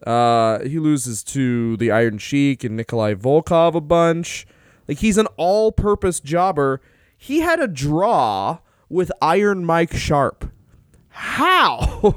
Uh, 0.06 0.60
he 0.60 0.80
loses 0.80 1.24
to 1.26 1.76
the 1.78 1.92
Iron 1.92 2.18
Sheik 2.18 2.64
and 2.64 2.76
Nikolai 2.76 3.14
Volkov 3.16 3.76
a 3.76 3.82
bunch. 3.82 4.48
Like 4.88 5.00
he's 5.00 5.18
an 5.18 5.28
all-purpose 5.38 6.20
jobber. 6.20 6.82
He 7.18 7.42
had 7.42 7.60
a 7.60 7.68
draw 7.68 8.60
with 8.88 9.12
Iron 9.22 9.66
Mike 9.66 9.94
Sharpe. 9.94 10.50
How? 11.10 12.16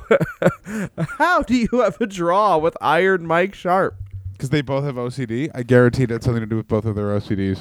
How 1.19 1.43
do 1.43 1.57
you 1.57 1.81
have 1.81 2.01
a 2.01 2.07
draw 2.07 2.57
with 2.57 2.77
Iron 2.81 3.27
Mike 3.27 3.55
Sharpe? 3.55 3.97
Because 4.33 4.51
they 4.51 4.63
both 4.63 4.85
have 4.85 4.95
OCD. 4.95 5.51
I 5.55 5.63
guarantee 5.63 6.05
it 6.05 6.11
had 6.11 6.23
something 6.23 6.41
to 6.41 6.47
do 6.47 6.57
with 6.57 6.69
both 6.69 6.85
of 6.85 6.95
their 6.95 7.07
OCDs. 7.07 7.61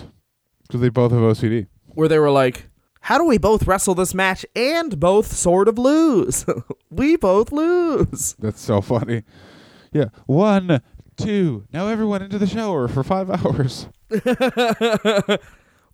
Because 0.64 0.82
they 0.82 0.90
both 0.90 1.12
have 1.12 1.22
OCD. 1.22 1.68
Where 1.88 2.08
they 2.08 2.20
were 2.20 2.32
like, 2.32 2.70
"How 3.02 3.18
do 3.18 3.26
we 3.26 3.38
both 3.38 3.68
wrestle 3.68 3.96
this 3.96 4.14
match 4.14 4.46
and 4.56 5.00
both 5.00 5.34
sort 5.34 5.68
of 5.68 5.78
lose? 5.78 6.46
we 6.90 7.16
both 7.18 7.52
lose." 7.52 8.36
That's 8.40 8.62
so 8.62 8.82
funny. 8.82 9.24
Yeah. 9.92 10.06
One, 10.26 10.82
two. 11.18 11.66
Now 11.74 11.88
everyone 11.88 12.22
into 12.22 12.38
the 12.38 12.48
shower 12.48 12.88
for 12.88 13.04
five 13.04 13.30
hours. 13.46 13.88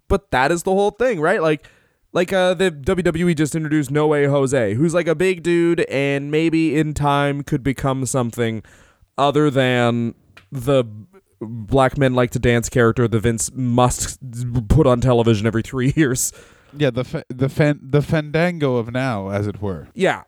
but 0.08 0.32
that 0.32 0.52
is 0.52 0.64
the 0.64 0.72
whole 0.72 0.92
thing, 0.92 1.20
right? 1.20 1.42
Like, 1.42 1.66
like 2.14 2.32
uh, 2.34 2.54
the 2.54 2.72
WWE 2.72 3.36
just 3.36 3.56
introduced 3.56 3.92
No 3.92 4.08
Way 4.08 4.26
Jose, 4.26 4.74
who's 4.74 4.94
like 4.94 5.08
a 5.08 5.16
big 5.16 5.44
dude, 5.44 5.82
and 5.82 6.32
maybe 6.32 6.78
in 6.78 6.94
time 6.94 7.44
could 7.44 7.64
become 7.64 8.06
something 8.06 8.64
other 9.18 9.50
than 9.50 10.16
the 10.52 10.84
black 11.40 11.98
men 11.98 12.16
like 12.16 12.32
to 12.32 12.40
dance 12.40 12.70
character 12.70 13.08
that 13.08 13.20
Vince 13.20 13.52
must 13.54 14.20
put 14.70 14.88
on 14.88 15.02
television 15.02 15.46
every 15.46 15.62
three 15.62 15.94
years. 15.96 16.32
Yeah, 16.76 16.90
the 16.90 17.04
fa- 17.04 17.26
the 17.30 17.50
fan- 17.50 17.80
the 17.82 18.02
fandango 18.02 18.78
of 18.78 18.92
now, 18.92 19.30
as 19.30 19.48
it 19.48 19.62
were. 19.62 19.88
Yeah. 19.94 20.24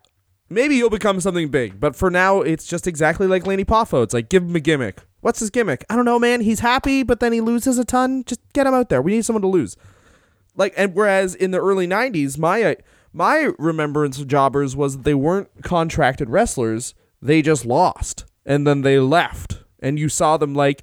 Maybe 0.52 0.76
he'll 0.76 0.90
become 0.90 1.22
something 1.22 1.50
big, 1.50 1.80
but 1.80 1.96
for 1.96 2.10
now, 2.10 2.42
it's 2.42 2.66
just 2.66 2.88
exactly 2.88 3.28
like 3.28 3.46
Lanny 3.46 3.64
Poffo. 3.64 4.02
It's 4.02 4.16
like, 4.16 4.30
give 4.30 4.42
him 4.42 4.56
a 4.56 4.60
gimmick. 4.60 5.04
What's 5.22 5.40
his 5.40 5.52
gimmick? 5.52 5.86
I 5.92 5.96
don't 5.96 6.06
know, 6.06 6.18
man. 6.18 6.42
He's 6.42 6.62
happy, 6.62 7.04
but 7.04 7.20
then 7.20 7.32
he 7.34 7.40
loses 7.40 7.78
a 7.78 7.86
ton. 7.86 8.24
Just 8.26 8.42
get 8.54 8.66
him 8.66 8.74
out 8.74 8.90
there. 8.90 9.00
We 9.00 9.12
need 9.12 9.26
someone 9.26 9.44
to 9.44 9.48
lose. 9.48 9.78
Like, 10.56 10.74
and 10.76 10.96
whereas 10.96 11.36
in 11.36 11.52
the 11.52 11.62
early 11.62 11.88
'90s, 11.88 12.38
my 12.40 12.64
uh, 12.64 12.76
my 13.14 13.52
remembrance 13.60 14.20
of 14.20 14.28
jobbers 14.28 14.76
was 14.76 14.98
that 14.98 15.04
they 15.04 15.14
weren't 15.14 15.50
contracted 15.62 16.30
wrestlers; 16.30 16.96
they 17.22 17.42
just 17.42 17.66
lost, 17.66 18.26
and 18.46 18.66
then 18.66 18.82
they 18.82 19.00
left, 19.00 19.64
and 19.82 20.00
you 20.00 20.10
saw 20.10 20.38
them 20.38 20.56
like 20.56 20.82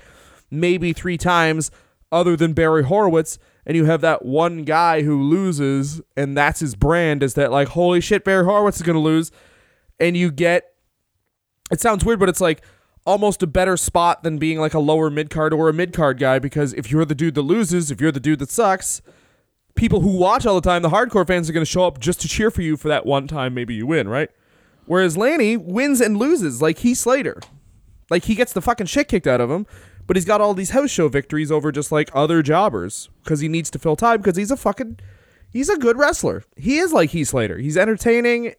maybe 0.51 0.93
three 0.93 1.19
times, 1.19 1.71
other 2.13 2.37
than 2.37 2.53
Barry 2.53 2.85
Horowitz, 2.85 3.39
and 3.67 3.77
you 3.77 3.85
have 3.85 4.01
that 4.01 4.25
one 4.25 4.63
guy 4.63 5.03
who 5.03 5.23
loses, 5.23 6.01
and 6.17 6.37
that's 6.37 6.61
his 6.61 6.75
brand 6.75 7.23
is 7.23 7.35
that 7.35 7.51
like, 7.51 7.69
holy 7.69 8.01
shit, 8.01 8.25
Barry 8.25 8.45
Horowitz 8.45 8.79
is 8.79 8.83
gonna 8.83 9.01
lose, 9.01 9.31
and 10.01 10.17
you 10.17 10.31
get. 10.31 10.73
It 11.71 11.81
sounds 11.81 12.05
weird, 12.05 12.21
but 12.21 12.29
it's 12.29 12.41
like 12.41 12.63
almost 13.07 13.43
a 13.43 13.47
better 13.47 13.77
spot 13.77 14.23
than 14.23 14.37
being 14.37 14.59
like 14.59 14.75
a 14.75 14.79
lower 14.79 15.09
mid 15.09 15.31
card 15.31 15.53
or 15.53 15.69
a 15.69 15.73
mid 15.73 15.93
card 15.93 16.19
guy 16.19 16.39
because 16.39 16.75
if 16.75 16.91
you're 16.91 17.05
the 17.05 17.15
dude 17.15 17.35
that 17.35 17.43
loses, 17.43 17.91
if 17.91 18.01
you're 18.01 18.13
the 18.13 18.21
dude 18.21 18.41
that 18.41 18.51
sucks, 18.51 19.01
people 19.77 20.01
who 20.01 20.17
watch 20.17 20.45
all 20.45 20.57
the 20.57 20.69
time, 20.69 20.83
the 20.83 20.91
hardcore 20.91 21.27
fans 21.27 21.49
are 21.49 21.53
going 21.53 21.65
to 21.65 21.71
show 21.71 21.87
up 21.87 22.01
just 22.01 22.21
to 22.21 22.29
cheer 22.29 22.51
for 22.51 22.63
you 22.63 22.77
for 22.77 22.89
that 22.89 23.07
one 23.07 23.29
time 23.29 23.55
maybe 23.55 23.75
you 23.75 23.87
win, 23.87 24.09
right? 24.09 24.31
Whereas 24.87 25.17
Lanny 25.17 25.57
wins 25.57 26.01
and 26.01 26.17
loses 26.17 26.61
like 26.61 26.79
Heath 26.79 26.99
Slater. 26.99 27.41
Like 28.11 28.25
he 28.25 28.35
gets 28.35 28.53
the 28.53 28.63
fucking 28.63 28.87
shit 28.87 29.09
kicked 29.09 29.27
out 29.27 29.41
of 29.41 29.51
him, 29.51 29.67
but 30.07 30.17
he's 30.17 30.25
got 30.25 30.41
all 30.41 30.55
these 30.55 30.71
house 30.71 30.91
show 30.91 31.09
victories 31.09 31.51
over 31.51 31.73
just 31.73 31.91
like 31.93 32.11
other 32.15 32.43
jobbers 32.43 33.09
because 33.25 33.41
he 33.41 33.49
needs 33.49 33.71
to 33.71 33.79
fill 33.79 33.97
time 33.97 34.19
because 34.19 34.37
he's 34.37 34.51
a 34.51 34.57
fucking 34.57 34.99
he's 35.51 35.69
a 35.69 35.77
good 35.77 35.97
wrestler. 35.99 36.45
He 36.57 36.79
is 36.79 36.93
like 36.93 37.11
Heath 37.11 37.29
Slater. 37.29 37.59
He's 37.59 37.77
entertaining 37.77 38.55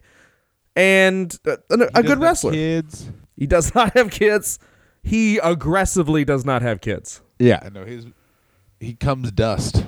and 0.75 1.37
uh, 1.45 1.57
a, 1.69 1.73
a- 1.73 1.75
a 1.75 1.77
good 1.77 1.87
doesn't 1.87 2.07
have 2.09 2.19
wrestler. 2.21 2.51
Kids. 2.51 3.09
He 3.35 3.47
does 3.47 3.73
not 3.75 3.93
have 3.93 4.11
kids. 4.11 4.59
He 5.03 5.37
aggressively 5.37 6.25
does 6.25 6.43
not 6.45 6.61
have 6.61 6.81
kids. 6.81 7.21
Yeah. 7.39 7.59
I 7.63 7.69
know 7.69 7.85
he's 7.85 8.05
He 8.79 8.93
comes 8.93 9.31
dust. 9.31 9.85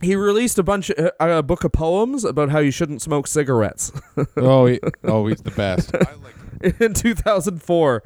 He 0.00 0.16
released 0.16 0.58
a 0.58 0.62
bunch 0.64 0.90
of 0.90 1.10
a 1.20 1.42
book 1.44 1.62
of 1.62 1.72
poems 1.72 2.24
about 2.24 2.50
how 2.50 2.58
you 2.58 2.72
shouldn't 2.72 3.02
smoke 3.02 3.28
cigarettes 3.28 3.92
oh, 4.36 4.66
he, 4.66 4.80
oh, 5.04 5.26
he's 5.28 5.42
the 5.42 5.52
best. 5.52 5.94
I 5.94 5.98
like. 5.98 6.34
in 6.80 6.94
2004. 6.94 8.02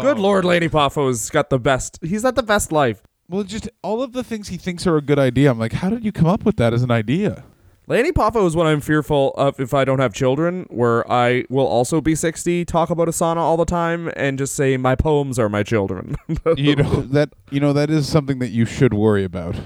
Good 0.00 0.18
Oh. 0.18 0.20
lord, 0.20 0.44
Laney 0.44 0.68
Poffo's 0.68 1.28
got 1.30 1.50
the 1.50 1.58
best. 1.58 1.98
He's 2.02 2.22
got 2.22 2.34
the 2.34 2.42
best 2.42 2.72
life. 2.72 3.02
Well, 3.28 3.44
just 3.44 3.68
all 3.82 4.02
of 4.02 4.12
the 4.12 4.24
things 4.24 4.48
he 4.48 4.56
thinks 4.56 4.86
are 4.86 4.96
a 4.96 5.02
good 5.02 5.18
idea. 5.18 5.50
I'm 5.50 5.58
like, 5.58 5.72
how 5.74 5.90
did 5.90 6.04
you 6.04 6.12
come 6.12 6.26
up 6.26 6.44
with 6.44 6.56
that 6.56 6.72
as 6.74 6.82
an 6.82 6.90
idea? 6.90 7.44
Laney 7.88 8.12
Poffo 8.12 8.46
is 8.46 8.54
what 8.54 8.66
I'm 8.66 8.80
fearful 8.80 9.32
of 9.36 9.58
if 9.58 9.74
I 9.74 9.84
don't 9.84 9.98
have 9.98 10.14
children, 10.14 10.66
where 10.70 11.10
I 11.10 11.44
will 11.50 11.66
also 11.66 12.00
be 12.00 12.14
60, 12.14 12.64
talk 12.64 12.90
about 12.90 13.08
Asana 13.08 13.36
all 13.38 13.56
the 13.56 13.64
time, 13.64 14.10
and 14.16 14.38
just 14.38 14.54
say 14.54 14.76
my 14.76 14.94
poems 14.94 15.38
are 15.38 15.48
my 15.48 15.62
children. 15.62 16.16
You 16.56 16.76
know 16.76 17.00
that. 17.02 17.30
You 17.50 17.60
know 17.60 17.72
that 17.72 17.90
is 17.90 18.08
something 18.08 18.38
that 18.38 18.50
you 18.50 18.64
should 18.66 18.94
worry 18.94 19.24
about. 19.24 19.56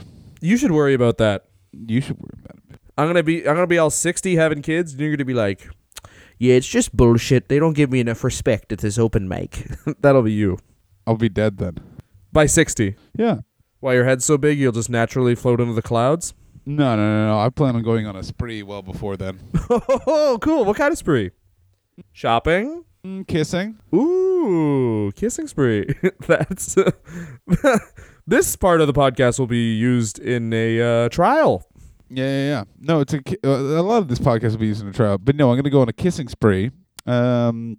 you 0.40 0.56
should 0.56 0.70
worry 0.72 0.94
about 0.94 1.18
that. 1.18 1.44
You 1.72 2.00
should 2.00 2.18
worry 2.18 2.38
about 2.42 2.56
it. 2.70 2.80
I'm 2.96 3.06
gonna 3.06 3.22
be 3.22 3.46
I'm 3.46 3.54
gonna 3.54 3.66
be 3.66 3.78
all 3.78 3.90
60 3.90 4.36
having 4.36 4.62
kids, 4.62 4.92
and 4.92 5.00
you're 5.00 5.10
gonna 5.14 5.24
be 5.26 5.34
like, 5.34 5.68
Yeah, 6.38 6.54
it's 6.54 6.66
just 6.68 6.96
bullshit. 6.96 7.48
They 7.48 7.58
don't 7.58 7.72
give 7.72 7.90
me 7.90 8.00
enough 8.00 8.22
respect 8.24 8.72
at 8.72 8.78
this 8.78 8.98
open 8.98 9.26
mic. 9.28 9.66
That'll 10.00 10.22
be 10.22 10.32
you 10.32 10.58
I'll 11.06 11.16
be 11.16 11.28
dead 11.28 11.58
then. 11.58 11.78
by 12.32 12.46
sixty. 12.46 12.96
Yeah. 13.16 13.38
Why 13.80 13.94
your 13.94 14.04
head's 14.04 14.24
so 14.24 14.36
big, 14.38 14.58
you'll 14.58 14.72
just 14.72 14.90
naturally 14.90 15.34
float 15.34 15.60
into 15.60 15.74
the 15.74 15.82
clouds. 15.82 16.34
No, 16.64 16.96
no, 16.96 17.02
no, 17.02 17.26
no. 17.28 17.38
I 17.38 17.48
plan 17.50 17.76
on 17.76 17.82
going 17.82 18.06
on 18.06 18.16
a 18.16 18.22
spree 18.24 18.62
well 18.62 18.82
before 18.82 19.16
then. 19.16 19.38
Oh, 19.70 20.38
cool. 20.42 20.64
What 20.64 20.76
kind 20.76 20.90
of 20.92 20.98
spree? 20.98 21.30
Shopping. 22.12 22.84
Mm, 23.04 23.26
kissing. 23.28 23.78
Ooh, 23.94 25.12
kissing 25.14 25.46
spree. 25.46 25.86
That's 26.26 26.76
this 28.26 28.56
part 28.56 28.80
of 28.80 28.86
the 28.88 28.92
podcast 28.92 29.38
will 29.38 29.46
be 29.46 29.74
used 29.76 30.18
in 30.18 30.52
a 30.52 30.80
uh, 30.80 31.08
trial. 31.08 31.66
Yeah, 32.08 32.24
yeah, 32.26 32.46
yeah. 32.48 32.64
No, 32.80 33.00
it's 33.00 33.12
a 33.12 33.22
ki- 33.22 33.38
uh, 33.44 33.48
a 33.48 33.82
lot 33.82 33.98
of 33.98 34.08
this 34.08 34.18
podcast 34.18 34.52
will 34.52 34.58
be 34.58 34.66
used 34.68 34.82
in 34.82 34.88
a 34.88 34.92
trial, 34.92 35.18
but 35.18 35.36
no, 35.36 35.50
I'm 35.50 35.56
going 35.56 35.64
to 35.64 35.70
go 35.70 35.80
on 35.80 35.88
a 35.88 35.92
kissing 35.92 36.28
spree. 36.28 36.70
Um, 37.06 37.78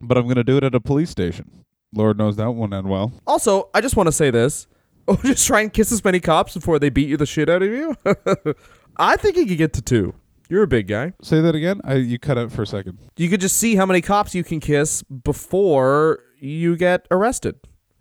but 0.00 0.16
I'm 0.18 0.24
going 0.24 0.36
to 0.36 0.44
do 0.44 0.56
it 0.56 0.64
at 0.64 0.74
a 0.74 0.80
police 0.80 1.10
station. 1.10 1.64
Lord 1.92 2.18
knows 2.18 2.36
that 2.36 2.50
won't 2.50 2.74
end 2.74 2.88
well. 2.88 3.12
Also, 3.26 3.70
I 3.72 3.80
just 3.80 3.96
want 3.96 4.06
to 4.08 4.12
say 4.12 4.30
this. 4.30 4.66
Oh, 5.06 5.16
just 5.22 5.46
try 5.46 5.60
and 5.60 5.70
kiss 5.70 5.92
as 5.92 6.02
many 6.02 6.18
cops 6.18 6.54
before 6.54 6.78
they 6.78 6.88
beat 6.88 7.10
you 7.10 7.18
the 7.18 7.26
shit 7.26 7.50
out 7.50 7.62
of 7.62 7.68
you. 7.70 7.94
I 8.96 9.16
think 9.18 9.36
you 9.36 9.44
could 9.44 9.58
get 9.58 9.74
to 9.74 9.82
two. 9.82 10.14
You're 10.48 10.62
a 10.62 10.66
big 10.66 10.88
guy. 10.88 11.12
Say 11.20 11.42
that 11.42 11.54
again. 11.54 11.82
I 11.84 11.96
you 11.96 12.18
cut 12.18 12.38
out 12.38 12.50
for 12.50 12.62
a 12.62 12.66
second. 12.66 12.98
You 13.18 13.28
could 13.28 13.42
just 13.42 13.58
see 13.58 13.76
how 13.76 13.84
many 13.84 14.00
cops 14.00 14.34
you 14.34 14.42
can 14.42 14.60
kiss 14.60 15.02
before 15.02 16.20
you 16.38 16.74
get 16.78 17.06
arrested. 17.10 17.56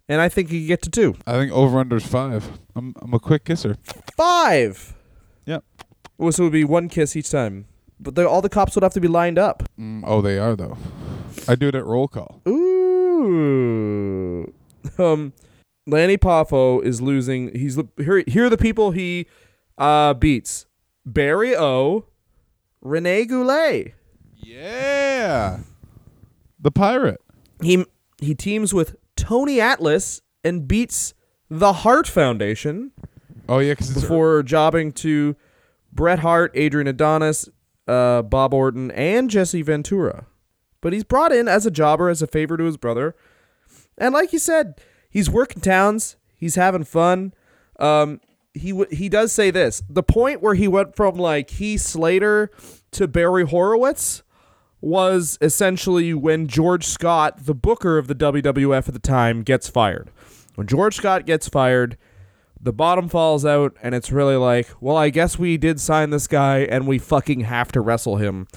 And 0.07 0.21
I 0.21 0.29
think 0.29 0.49
you 0.49 0.61
could 0.61 0.67
get 0.67 0.81
to 0.83 0.89
two. 0.89 1.15
I 1.27 1.33
think 1.33 1.51
over 1.51 1.77
under's 1.77 2.05
five. 2.05 2.57
I'm 2.73 2.93
I'm 3.01 3.13
a 3.13 3.19
quick 3.19 3.43
kisser. 3.43 3.75
Five. 4.15 4.95
Yep. 5.45 5.63
Well, 6.17 6.31
so 6.31 6.43
it 6.43 6.45
would 6.45 6.53
be 6.53 6.63
one 6.63 6.89
kiss 6.89 7.15
each 7.15 7.29
time. 7.29 7.65
But 7.99 8.15
the, 8.15 8.27
all 8.27 8.41
the 8.41 8.49
cops 8.49 8.75
would 8.75 8.83
have 8.83 8.93
to 8.93 9.01
be 9.01 9.07
lined 9.07 9.39
up. 9.39 9.63
Mm, 9.79 10.03
oh, 10.05 10.21
they 10.21 10.37
are 10.37 10.55
though. 10.55 10.77
I 11.47 11.55
do 11.55 11.67
it 11.67 11.75
at 11.75 11.85
roll 11.85 12.07
call. 12.07 12.41
Ooh. 12.47 14.53
Um, 14.97 15.33
Lanny 15.87 16.17
Poffo 16.17 16.83
is 16.83 17.01
losing. 17.01 17.53
He's 17.55 17.79
here. 17.97 18.23
Here 18.27 18.45
are 18.45 18.49
the 18.49 18.57
people 18.57 18.91
he 18.91 19.27
uh 19.77 20.13
beats: 20.13 20.65
Barry 21.05 21.55
O, 21.55 22.05
Rene 22.81 23.25
Goulet. 23.25 23.93
Yeah. 24.35 25.59
The 26.59 26.71
pirate. 26.71 27.21
He 27.61 27.85
he 28.19 28.35
teams 28.35 28.73
with 28.73 28.95
Tony 29.15 29.59
Atlas 29.59 30.21
and 30.43 30.67
beats 30.67 31.13
the 31.49 31.73
Hart 31.73 32.07
Foundation 32.07 32.91
Oh 33.47 33.59
yeah, 33.59 33.73
because 33.73 33.93
before 33.93 34.41
jobbing 34.43 34.91
to 34.93 35.35
Bret 35.91 36.19
Hart, 36.19 36.51
Adrian 36.55 36.87
Adonis, 36.87 37.49
uh, 37.87 38.21
Bob 38.21 38.53
Orton, 38.53 38.91
and 38.91 39.29
Jesse 39.29 39.61
Ventura. 39.61 40.25
But 40.81 40.93
he's 40.93 41.03
brought 41.03 41.31
in 41.31 41.47
as 41.47 41.65
a 41.65 41.71
jobber, 41.71 42.09
as 42.09 42.21
a 42.21 42.27
favor 42.27 42.57
to 42.57 42.63
his 42.63 42.77
brother. 42.77 43.15
And 43.97 44.13
like 44.13 44.33
you 44.33 44.39
said, 44.39 44.81
he's 45.09 45.29
working 45.29 45.61
towns. 45.61 46.15
He's 46.35 46.55
having 46.55 46.83
fun. 46.83 47.33
Um, 47.79 48.19
he 48.53 48.69
w- 48.71 48.89
he 48.95 49.09
does 49.09 49.31
say 49.31 49.51
this: 49.51 49.83
the 49.89 50.03
point 50.03 50.41
where 50.41 50.55
he 50.55 50.67
went 50.67 50.95
from 50.95 51.15
like 51.15 51.49
Heath 51.51 51.81
Slater 51.81 52.51
to 52.91 53.07
Barry 53.07 53.45
Horowitz 53.45 54.23
was 54.81 55.37
essentially 55.41 56.13
when 56.13 56.47
George 56.47 56.85
Scott, 56.85 57.45
the 57.45 57.55
booker 57.55 57.97
of 57.97 58.07
the 58.07 58.15
WWF 58.15 58.87
at 58.89 58.93
the 58.93 58.99
time, 58.99 59.41
gets 59.41 59.69
fired. 59.69 60.11
When 60.55 60.67
George 60.67 60.97
Scott 60.97 61.25
gets 61.25 61.47
fired, 61.47 61.97
the 62.63 62.73
bottom 62.73 63.09
falls 63.09 63.45
out, 63.45 63.75
and 63.83 63.93
it's 63.93 64.11
really 64.11 64.37
like, 64.37 64.69
well, 64.79 64.95
I 64.95 65.09
guess 65.09 65.37
we 65.37 65.57
did 65.57 65.79
sign 65.79 66.09
this 66.09 66.27
guy, 66.27 66.59
and 66.59 66.87
we 66.87 66.97
fucking 66.97 67.41
have 67.41 67.71
to 67.73 67.81
wrestle 67.81 68.17
him. 68.17 68.47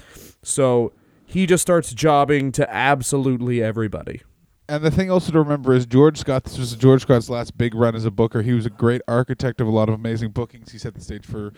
So 0.43 0.93
he 1.27 1.45
just 1.45 1.63
starts 1.63 1.93
jobbing 1.93 2.53
to 2.53 2.73
absolutely 2.73 3.63
everybody. 3.63 4.23
And 4.69 4.85
the 4.85 4.91
thing 4.91 5.11
also 5.11 5.33
to 5.33 5.41
remember 5.41 5.75
is 5.75 5.87
George 5.87 6.19
Scott. 6.19 6.45
This 6.45 6.59
was 6.59 6.75
George 6.75 7.03
Scott's 7.03 7.29
last 7.29 7.59
big 7.59 7.75
run 7.75 7.95
as 7.95 8.05
a 8.05 8.11
booker. 8.11 8.43
He 8.43 8.53
was 8.53 8.67
a 8.67 8.71
great 8.71 9.03
architect 9.07 9.61
of 9.61 9.67
a 9.67 9.71
lot 9.71 9.89
of 9.89 9.95
amazing 9.95 10.31
bookings. 10.31 10.73
He 10.73 10.79
set 10.79 10.95
the 10.95 11.01
stage 11.01 11.25
for 11.25 11.53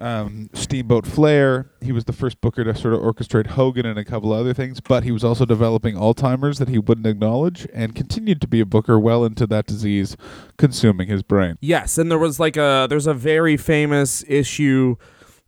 um, 0.00 0.50
Steamboat 0.52 1.06
Flair. 1.06 1.70
He 1.80 1.92
was 1.92 2.04
the 2.04 2.12
first 2.12 2.40
booker 2.40 2.64
to 2.64 2.74
sort 2.74 2.94
of 2.94 3.00
orchestrate 3.00 3.48
Hogan 3.48 3.86
and 3.86 3.98
a 3.98 4.04
couple 4.04 4.32
other 4.32 4.54
things. 4.54 4.80
But 4.80 5.04
he 5.04 5.12
was 5.12 5.22
also 5.24 5.44
developing 5.44 5.94
Alzheimer's 5.94 6.58
that 6.58 6.68
he 6.68 6.78
wouldn't 6.78 7.06
acknowledge, 7.06 7.68
and 7.72 7.94
continued 7.94 8.40
to 8.40 8.48
be 8.48 8.60
a 8.60 8.66
booker 8.66 8.98
well 8.98 9.24
into 9.24 9.46
that 9.48 9.66
disease 9.66 10.16
consuming 10.56 11.08
his 11.08 11.22
brain. 11.22 11.56
Yes, 11.60 11.98
and 11.98 12.10
there 12.10 12.18
was 12.18 12.40
like 12.40 12.56
a 12.56 12.86
there's 12.88 13.06
a 13.06 13.14
very 13.14 13.56
famous 13.56 14.24
issue 14.26 14.96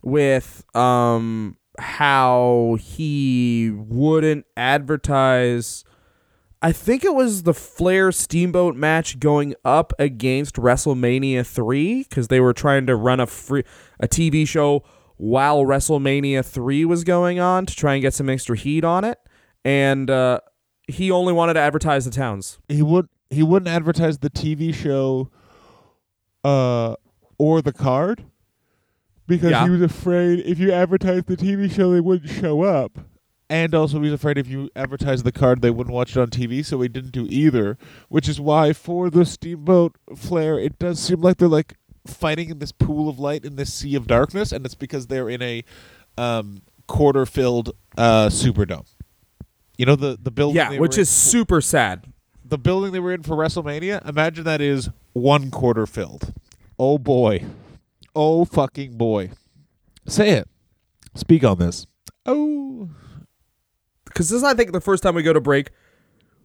with 0.01 0.63
um 0.75 1.57
how 1.79 2.77
he 2.79 3.71
wouldn't 3.75 4.45
advertise 4.55 5.83
I 6.61 6.71
think 6.71 7.03
it 7.03 7.13
was 7.13 7.43
the 7.43 7.53
Flair 7.53 8.13
Steamboat 8.13 8.77
match 8.77 9.19
going 9.19 9.53
up 9.65 9.91
against 9.99 10.55
WrestleMania 10.55 11.45
3 11.45 12.05
cuz 12.05 12.29
they 12.29 12.39
were 12.39 12.53
trying 12.53 12.85
to 12.85 12.95
run 12.95 13.19
a 13.19 13.27
free 13.27 13.63
a 14.03 14.07
TV 14.07 14.47
show 14.47 14.83
while 15.17 15.63
WrestleMania 15.63 16.43
3 16.45 16.85
was 16.85 17.03
going 17.03 17.39
on 17.39 17.65
to 17.65 17.75
try 17.75 17.93
and 17.93 18.01
get 18.01 18.13
some 18.13 18.29
extra 18.29 18.57
heat 18.57 18.83
on 18.83 19.03
it 19.05 19.17
and 19.63 20.09
uh 20.09 20.39
he 20.87 21.09
only 21.09 21.31
wanted 21.31 21.53
to 21.53 21.59
advertise 21.61 22.03
the 22.05 22.11
towns. 22.11 22.59
he 22.67 22.81
would 22.81 23.07
he 23.29 23.41
wouldn't 23.41 23.69
advertise 23.69 24.17
the 24.19 24.29
TV 24.29 24.73
show 24.73 25.29
uh 26.43 26.95
or 27.37 27.61
the 27.61 27.73
card 27.73 28.25
because 29.27 29.51
Yeah. 29.51 29.63
he 29.63 29.69
was 29.69 29.81
afraid 29.81 30.39
if 30.45 30.59
you 30.59 30.71
advertised 30.71 31.27
the 31.27 31.37
TV 31.37 31.71
show 31.71 31.91
they 31.91 32.01
wouldn't 32.01 32.29
show 32.29 32.63
up. 32.63 32.99
And 33.49 33.75
also 33.75 33.97
he 33.97 34.05
was 34.05 34.13
afraid 34.13 34.37
if 34.37 34.47
you 34.47 34.69
advertised 34.75 35.23
the 35.25 35.31
card 35.31 35.61
they 35.61 35.69
wouldn't 35.69 35.93
watch 35.93 36.15
it 36.17 36.19
on 36.19 36.29
TV, 36.29 36.65
so 36.65 36.81
he 36.81 36.87
didn't 36.87 37.11
do 37.11 37.27
either. 37.29 37.77
Which 38.09 38.27
is 38.27 38.41
why 38.41 38.73
for 38.73 39.09
the 39.09 39.25
Steamboat 39.25 39.95
Flair 40.15 40.57
it 40.59 40.79
does 40.79 40.99
seem 40.99 41.21
like 41.21 41.37
they're 41.37 41.47
like 41.47 41.75
fighting 42.05 42.49
in 42.49 42.59
this 42.59 42.71
pool 42.71 43.09
of 43.09 43.19
light 43.19 43.45
in 43.45 43.55
this 43.55 43.73
sea 43.73 43.95
of 43.95 44.07
darkness, 44.07 44.51
and 44.51 44.65
it's 44.65 44.75
because 44.75 45.07
they're 45.07 45.29
in 45.29 45.41
a 45.41 45.63
um 46.17 46.61
quarter 46.87 47.25
filled 47.25 47.75
uh 47.97 48.27
Superdome. 48.27 48.85
You 49.77 49.85
know 49.85 49.95
the 49.95 50.17
the 50.21 50.31
building 50.31 50.57
Yeah, 50.57 50.77
which 50.79 50.97
is 50.97 51.09
super 51.09 51.61
sad. 51.61 52.11
the 52.45 52.57
building 52.57 52.91
they 52.91 52.99
were 52.99 53.13
in 53.13 53.23
for 53.23 53.35
WrestleMania, 53.35 54.07
imagine 54.07 54.43
that 54.43 54.61
is 54.61 54.89
one 55.13 55.49
quarter 55.49 55.85
filled. 55.85 56.33
Oh 56.77 56.97
boy. 56.97 57.45
Oh 58.15 58.45
fucking 58.45 58.97
boy. 58.97 59.31
Say 60.07 60.31
it. 60.31 60.47
Speak 61.15 61.43
on 61.43 61.57
this. 61.59 61.87
Oh. 62.25 62.89
because 64.05 64.29
this 64.29 64.37
is, 64.37 64.43
I 64.43 64.53
think, 64.53 64.71
the 64.71 64.81
first 64.81 65.01
time 65.03 65.15
we 65.15 65.23
go 65.23 65.33
to 65.33 65.41
break 65.41 65.71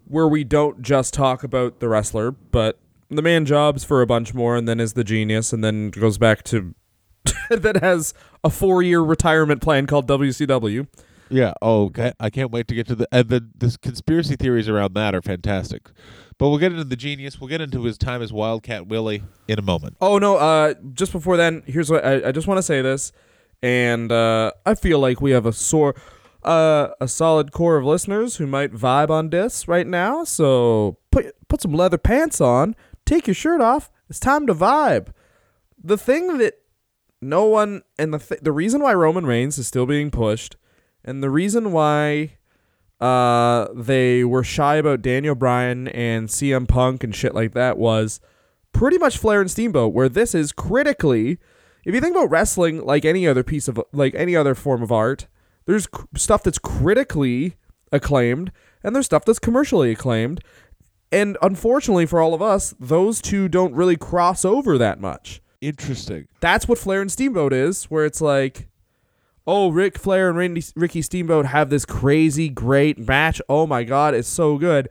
where 0.06 0.26
we 0.28 0.42
don't 0.44 0.80
just 0.82 1.12
talk 1.12 1.42
about 1.44 1.80
the 1.80 1.88
wrestler, 1.88 2.30
but 2.30 2.78
the 3.10 3.22
man 3.22 3.44
jobs 3.44 3.84
for 3.84 4.02
a 4.02 4.06
bunch 4.06 4.34
more, 4.34 4.56
and 4.56 4.68
then 4.68 4.80
is 4.80 4.92
the 4.92 5.04
genius, 5.04 5.52
and 5.52 5.62
then 5.62 5.90
goes 5.90 6.18
back 6.18 6.42
to 6.44 6.74
that 7.50 7.76
has 7.82 8.14
a 8.44 8.50
four-year 8.50 9.00
retirement 9.00 9.60
plan 9.60 9.86
called 9.86 10.06
WCW. 10.06 10.86
Yeah. 11.30 11.52
Oh, 11.60 11.86
okay. 11.86 12.12
I 12.18 12.30
can't 12.30 12.50
wait 12.50 12.68
to 12.68 12.74
get 12.74 12.86
to 12.88 12.94
the 12.94 13.08
and 13.12 13.28
the 13.28 13.48
the 13.56 13.76
conspiracy 13.82 14.36
theories 14.36 14.68
around 14.68 14.94
that 14.94 15.14
are 15.14 15.22
fantastic. 15.22 15.90
But 16.38 16.50
we'll 16.50 16.58
get 16.58 16.72
into 16.72 16.84
the 16.84 16.96
genius. 16.96 17.40
We'll 17.40 17.48
get 17.48 17.60
into 17.60 17.82
his 17.82 17.98
time 17.98 18.22
as 18.22 18.32
Wildcat 18.32 18.86
Willie 18.86 19.24
in 19.48 19.58
a 19.58 19.62
moment. 19.62 19.96
Oh 20.00 20.18
no! 20.18 20.36
Uh, 20.36 20.74
just 20.94 21.12
before 21.12 21.36
then, 21.36 21.62
here's 21.66 21.90
what 21.90 22.04
I, 22.04 22.28
I 22.28 22.32
just 22.32 22.46
want 22.46 22.58
to 22.58 22.62
say 22.62 22.80
this, 22.80 23.12
and 23.62 24.12
uh, 24.12 24.52
I 24.64 24.74
feel 24.74 25.00
like 25.00 25.20
we 25.20 25.32
have 25.32 25.46
a 25.46 25.52
sore, 25.52 25.96
uh, 26.44 26.88
a 27.00 27.08
solid 27.08 27.50
core 27.50 27.76
of 27.76 27.84
listeners 27.84 28.36
who 28.36 28.46
might 28.46 28.72
vibe 28.72 29.10
on 29.10 29.30
this 29.30 29.66
right 29.66 29.86
now. 29.86 30.22
So 30.22 30.98
put 31.10 31.34
put 31.48 31.60
some 31.60 31.72
leather 31.72 31.98
pants 31.98 32.40
on, 32.40 32.76
take 33.08 33.26
your 33.26 33.34
shirt 33.34 33.60
off. 33.60 33.90
It's 34.08 34.20
time 34.20 34.46
to 34.46 34.54
vibe. 34.54 35.08
The 35.82 35.98
thing 35.98 36.38
that 36.38 36.54
no 37.20 37.44
one 37.44 37.82
and 37.98 38.14
the 38.14 38.18
th- 38.18 38.40
the 38.40 38.52
reason 38.52 38.80
why 38.80 38.94
Roman 38.94 39.26
Reigns 39.26 39.58
is 39.58 39.66
still 39.66 39.86
being 39.86 40.10
pushed, 40.10 40.56
and 41.04 41.22
the 41.22 41.30
reason 41.30 41.72
why 41.72 42.34
uh 43.00 43.68
they 43.74 44.24
were 44.24 44.42
shy 44.42 44.76
about 44.76 45.02
Daniel 45.02 45.34
Bryan 45.34 45.88
and 45.88 46.28
CM 46.28 46.66
Punk 46.66 47.04
and 47.04 47.14
shit 47.14 47.34
like 47.34 47.52
that 47.52 47.78
was 47.78 48.20
pretty 48.72 48.98
much 48.98 49.18
Flair 49.18 49.40
and 49.40 49.50
Steamboat, 49.50 49.92
where 49.92 50.08
this 50.08 50.34
is 50.34 50.52
critically, 50.52 51.38
if 51.84 51.94
you 51.94 52.00
think 52.00 52.16
about 52.16 52.30
wrestling 52.30 52.84
like 52.84 53.04
any 53.04 53.26
other 53.26 53.42
piece 53.42 53.68
of 53.68 53.80
like 53.92 54.14
any 54.14 54.36
other 54.36 54.54
form 54.54 54.82
of 54.82 54.92
art, 54.92 55.26
there's 55.66 55.86
cr- 55.86 56.06
stuff 56.16 56.42
that's 56.42 56.58
critically 56.58 57.56
acclaimed 57.92 58.52
and 58.82 58.94
there's 58.94 59.06
stuff 59.06 59.24
that's 59.24 59.38
commercially 59.38 59.90
acclaimed. 59.90 60.42
And 61.10 61.38
unfortunately 61.40 62.06
for 62.06 62.20
all 62.20 62.34
of 62.34 62.42
us, 62.42 62.74
those 62.78 63.20
two 63.22 63.48
don't 63.48 63.74
really 63.74 63.96
cross 63.96 64.44
over 64.44 64.76
that 64.78 65.00
much. 65.00 65.40
Interesting. 65.60 66.28
That's 66.40 66.68
what 66.68 66.78
Flair 66.78 67.00
and 67.00 67.10
Steamboat 67.10 67.52
is, 67.52 67.84
where 67.84 68.04
it's 68.04 68.20
like, 68.20 68.68
oh, 69.46 69.70
Ric 69.70 69.98
Flair 69.98 70.28
and 70.28 70.36
Randy, 70.38 70.62
Ricky 70.76 71.02
Steamboat 71.02 71.46
have 71.46 71.70
this 71.70 71.84
crazy 71.84 72.48
great 72.48 72.98
match. 72.98 73.40
Oh 73.48 73.66
my 73.66 73.84
God, 73.84 74.14
it's 74.14 74.28
so 74.28 74.58
good. 74.58 74.88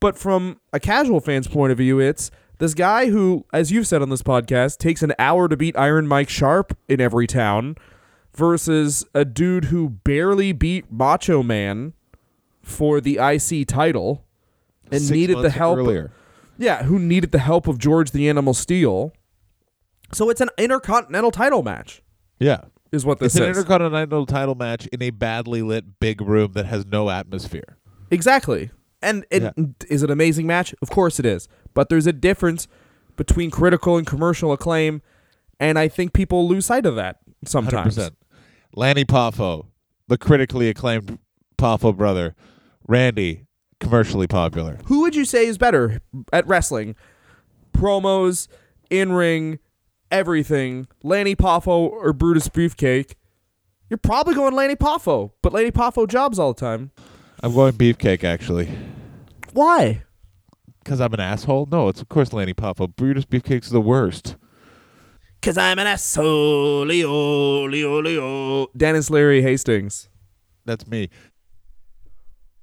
But 0.00 0.18
from 0.18 0.60
a 0.72 0.78
casual 0.78 1.20
fan's 1.20 1.48
point 1.48 1.72
of 1.72 1.78
view, 1.78 1.98
it's 1.98 2.30
this 2.58 2.74
guy 2.74 3.06
who, 3.06 3.46
as 3.52 3.72
you've 3.72 3.86
said 3.86 4.02
on 4.02 4.10
this 4.10 4.22
podcast, 4.22 4.78
takes 4.78 5.02
an 5.02 5.14
hour 5.18 5.48
to 5.48 5.56
beat 5.56 5.76
Iron 5.78 6.06
Mike 6.06 6.28
Sharpe 6.28 6.76
in 6.88 7.00
every 7.00 7.26
town. 7.26 7.76
versus 8.34 9.04
a 9.14 9.24
dude 9.24 9.66
who 9.66 9.88
barely 9.88 10.52
beat 10.52 10.90
Macho 10.90 11.42
Man 11.42 11.92
for 12.62 13.00
the 13.00 13.18
IC 13.18 13.66
title 13.68 14.24
and 14.90 15.00
Six 15.00 15.10
needed 15.10 15.38
the 15.42 15.50
help. 15.50 15.78
earlier. 15.78 16.12
Yeah, 16.58 16.84
who 16.84 16.98
needed 16.98 17.32
the 17.32 17.38
help 17.40 17.66
of 17.66 17.78
George 17.78 18.12
the 18.12 18.28
Animal 18.28 18.54
Steele. 18.54 19.12
So 20.12 20.30
it's 20.30 20.40
an 20.40 20.50
intercontinental 20.58 21.30
title 21.32 21.62
match, 21.62 22.02
Yeah. 22.38 22.62
is 22.92 23.04
what 23.04 23.18
this 23.18 23.34
It's 23.34 23.40
an 23.42 23.48
intercontinental 23.48 24.26
title 24.26 24.54
match 24.54 24.86
in 24.88 25.02
a 25.02 25.10
badly 25.10 25.62
lit 25.62 25.98
big 25.98 26.20
room 26.20 26.52
that 26.52 26.66
has 26.66 26.86
no 26.86 27.10
atmosphere. 27.10 27.76
exactly. 28.10 28.70
And 29.02 29.26
it, 29.30 29.42
Yeah. 29.42 29.50
is 29.90 30.02
it 30.02 30.06
an 30.06 30.12
amazing 30.12 30.46
match? 30.46 30.74
Of 30.80 30.88
course 30.90 31.18
it 31.18 31.26
is. 31.26 31.46
But 31.74 31.88
there's 31.88 32.06
a 32.06 32.12
difference 32.12 32.68
between 33.16 33.50
critical 33.50 33.96
and 33.98 34.06
commercial 34.06 34.50
acclaim, 34.52 35.02
and 35.60 35.78
I 35.78 35.88
think 35.88 36.12
people 36.14 36.48
lose 36.48 36.66
sight 36.66 36.86
of 36.86 36.94
that 36.96 37.18
sometimes. 37.44 37.96
100%. 37.98 38.14
Lanny 38.74 39.04
Poffo, 39.04 39.66
the 40.08 40.16
critically 40.16 40.68
acclaimed 40.68 41.18
Poffo 41.58 41.94
brother. 41.96 42.34
Randy, 42.88 43.44
commercially 43.80 44.26
popular. 44.26 44.78
Who 44.86 45.00
would 45.00 45.14
you 45.14 45.24
say 45.24 45.46
is 45.46 45.58
better 45.58 46.00
at 46.32 46.46
wrestling? 46.46 46.96
Promos, 47.72 48.48
in 48.90 49.12
ring, 49.12 49.58
everything. 50.10 50.86
Lanny 51.02 51.34
Poffo 51.34 51.90
or 51.90 52.12
Brutus 52.12 52.48
Beefcake? 52.48 53.14
You're 53.90 53.98
probably 53.98 54.34
going 54.34 54.54
Lanny 54.54 54.76
Poffo, 54.76 55.32
but 55.42 55.52
Lanny 55.52 55.70
Poffo 55.70 56.08
jobs 56.08 56.38
all 56.38 56.52
the 56.52 56.60
time. 56.60 56.90
I'm 57.42 57.52
going 57.52 57.74
beefcake, 57.74 58.24
actually. 58.24 58.70
Why? 59.52 60.02
Because 60.82 61.00
I'm 61.00 61.12
an 61.12 61.20
asshole? 61.20 61.68
No, 61.70 61.88
it's 61.88 62.00
of 62.00 62.08
course 62.08 62.32
Lanny 62.32 62.54
Poffo. 62.54 62.94
Brutus 62.94 63.24
Beefcake's 63.24 63.70
the 63.70 63.80
worst. 63.80 64.36
Cause 65.42 65.58
I'm 65.58 65.78
an 65.78 65.86
asshole. 65.86 66.86
Leo, 66.86 67.66
Leo, 67.68 68.00
Leo. 68.00 68.66
Denis 68.74 69.10
Leary 69.10 69.42
Hastings. 69.42 70.08
That's 70.64 70.86
me. 70.86 71.10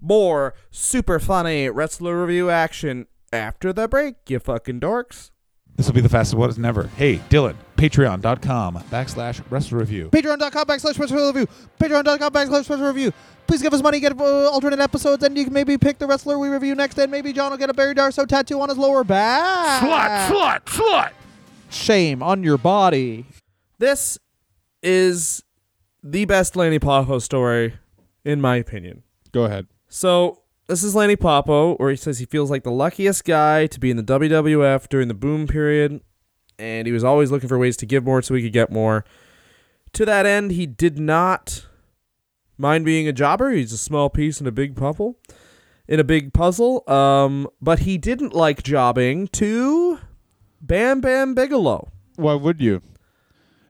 More 0.01 0.55
super 0.71 1.19
funny 1.19 1.69
wrestler 1.69 2.19
review 2.25 2.49
action 2.49 3.05
after 3.31 3.71
the 3.71 3.87
break, 3.87 4.15
you 4.27 4.39
fucking 4.39 4.79
dorks. 4.79 5.29
This 5.75 5.87
will 5.87 5.93
be 5.93 6.01
the 6.01 6.09
fastest 6.09 6.35
one 6.35 6.49
as 6.49 6.57
never. 6.57 6.87
Hey, 6.97 7.17
Dylan, 7.29 7.55
patreon.com 7.77 8.75
backslash 8.91 9.41
wrestle 9.49 9.77
review. 9.79 10.09
Patreon.com 10.09 10.65
backslash 10.65 10.95
special 10.95 11.27
review. 11.27 11.47
Patreon.com 11.79 12.33
backslash 12.33 12.65
special 12.65 12.87
review. 12.87 13.13
Please 13.47 13.61
give 13.61 13.73
us 13.73 13.81
money, 13.81 13.99
get 13.99 14.19
uh, 14.19 14.49
alternate 14.49 14.79
episodes, 14.79 15.23
and 15.23 15.37
you 15.37 15.43
can 15.45 15.53
maybe 15.53 15.77
pick 15.77 15.97
the 15.97 16.07
wrestler 16.07 16.37
we 16.37 16.49
review 16.49 16.75
next, 16.75 16.97
and 16.97 17.11
maybe 17.11 17.33
John 17.33 17.51
will 17.51 17.57
get 17.57 17.69
a 17.69 17.73
Barry 17.73 17.95
Darsow 17.95 18.27
tattoo 18.27 18.61
on 18.61 18.69
his 18.69 18.77
lower 18.77 19.03
back. 19.03 19.81
Slut, 19.81 20.27
slut, 20.27 20.65
slut! 20.65 21.11
Shame 21.69 22.21
on 22.21 22.43
your 22.43 22.57
body. 22.57 23.25
This 23.77 24.19
is 24.83 25.43
the 26.03 26.25
best 26.25 26.55
Lanny 26.55 26.79
Poffo 26.79 27.21
story, 27.21 27.73
in 28.23 28.41
my 28.41 28.57
opinion. 28.57 29.03
Go 29.31 29.45
ahead. 29.45 29.67
So 29.93 30.39
this 30.67 30.86
is 30.86 30.95
Lanny 30.95 31.17
Poffo, 31.17 31.77
where 31.77 31.89
he 31.89 31.97
says 31.97 32.17
he 32.17 32.25
feels 32.25 32.49
like 32.49 32.63
the 32.63 32.71
luckiest 32.71 33.25
guy 33.25 33.67
to 33.67 33.77
be 33.77 33.91
in 33.91 33.97
the 33.97 34.04
WWF 34.04 34.88
during 34.88 35.10
the 35.10 35.13
boom 35.13 35.47
period, 35.47 35.99
and 36.58 36.88
he 36.88 36.93
was 36.93 37.04
always 37.04 37.30
looking 37.30 37.49
for 37.49 37.58
ways 37.58 37.75
to 37.75 37.86
give 37.86 38.06
more 38.06 38.21
so 38.21 38.34
he 38.34 38.41
could 38.41 38.54
get 38.54 38.71
more. 38.71 39.04
To 39.91 40.06
that 40.06 40.25
end, 40.25 40.51
he 40.51 40.65
did 40.65 40.97
not 40.97 41.67
mind 42.58 42.86
being 42.86 43.06
a 43.06 43.12
jobber. 43.12 43.51
He's 43.51 43.73
a 43.73 43.77
small 43.77 44.10
piece 44.10 44.39
in 44.39 44.47
a 44.47 44.51
big 44.51 44.77
puzzle, 44.77 45.19
in 45.89 45.99
a 45.99 46.06
big 46.06 46.34
puzzle. 46.34 46.89
Um, 46.89 47.49
but 47.62 47.80
he 47.80 47.97
didn't 47.97 48.34
like 48.34 48.63
jobbing 48.63 49.27
to 49.27 49.99
Bam 50.62 51.01
Bam 51.01 51.36
Bigelow. 51.36 51.91
Why 52.15 52.36
would 52.36 52.62
you? 52.62 52.82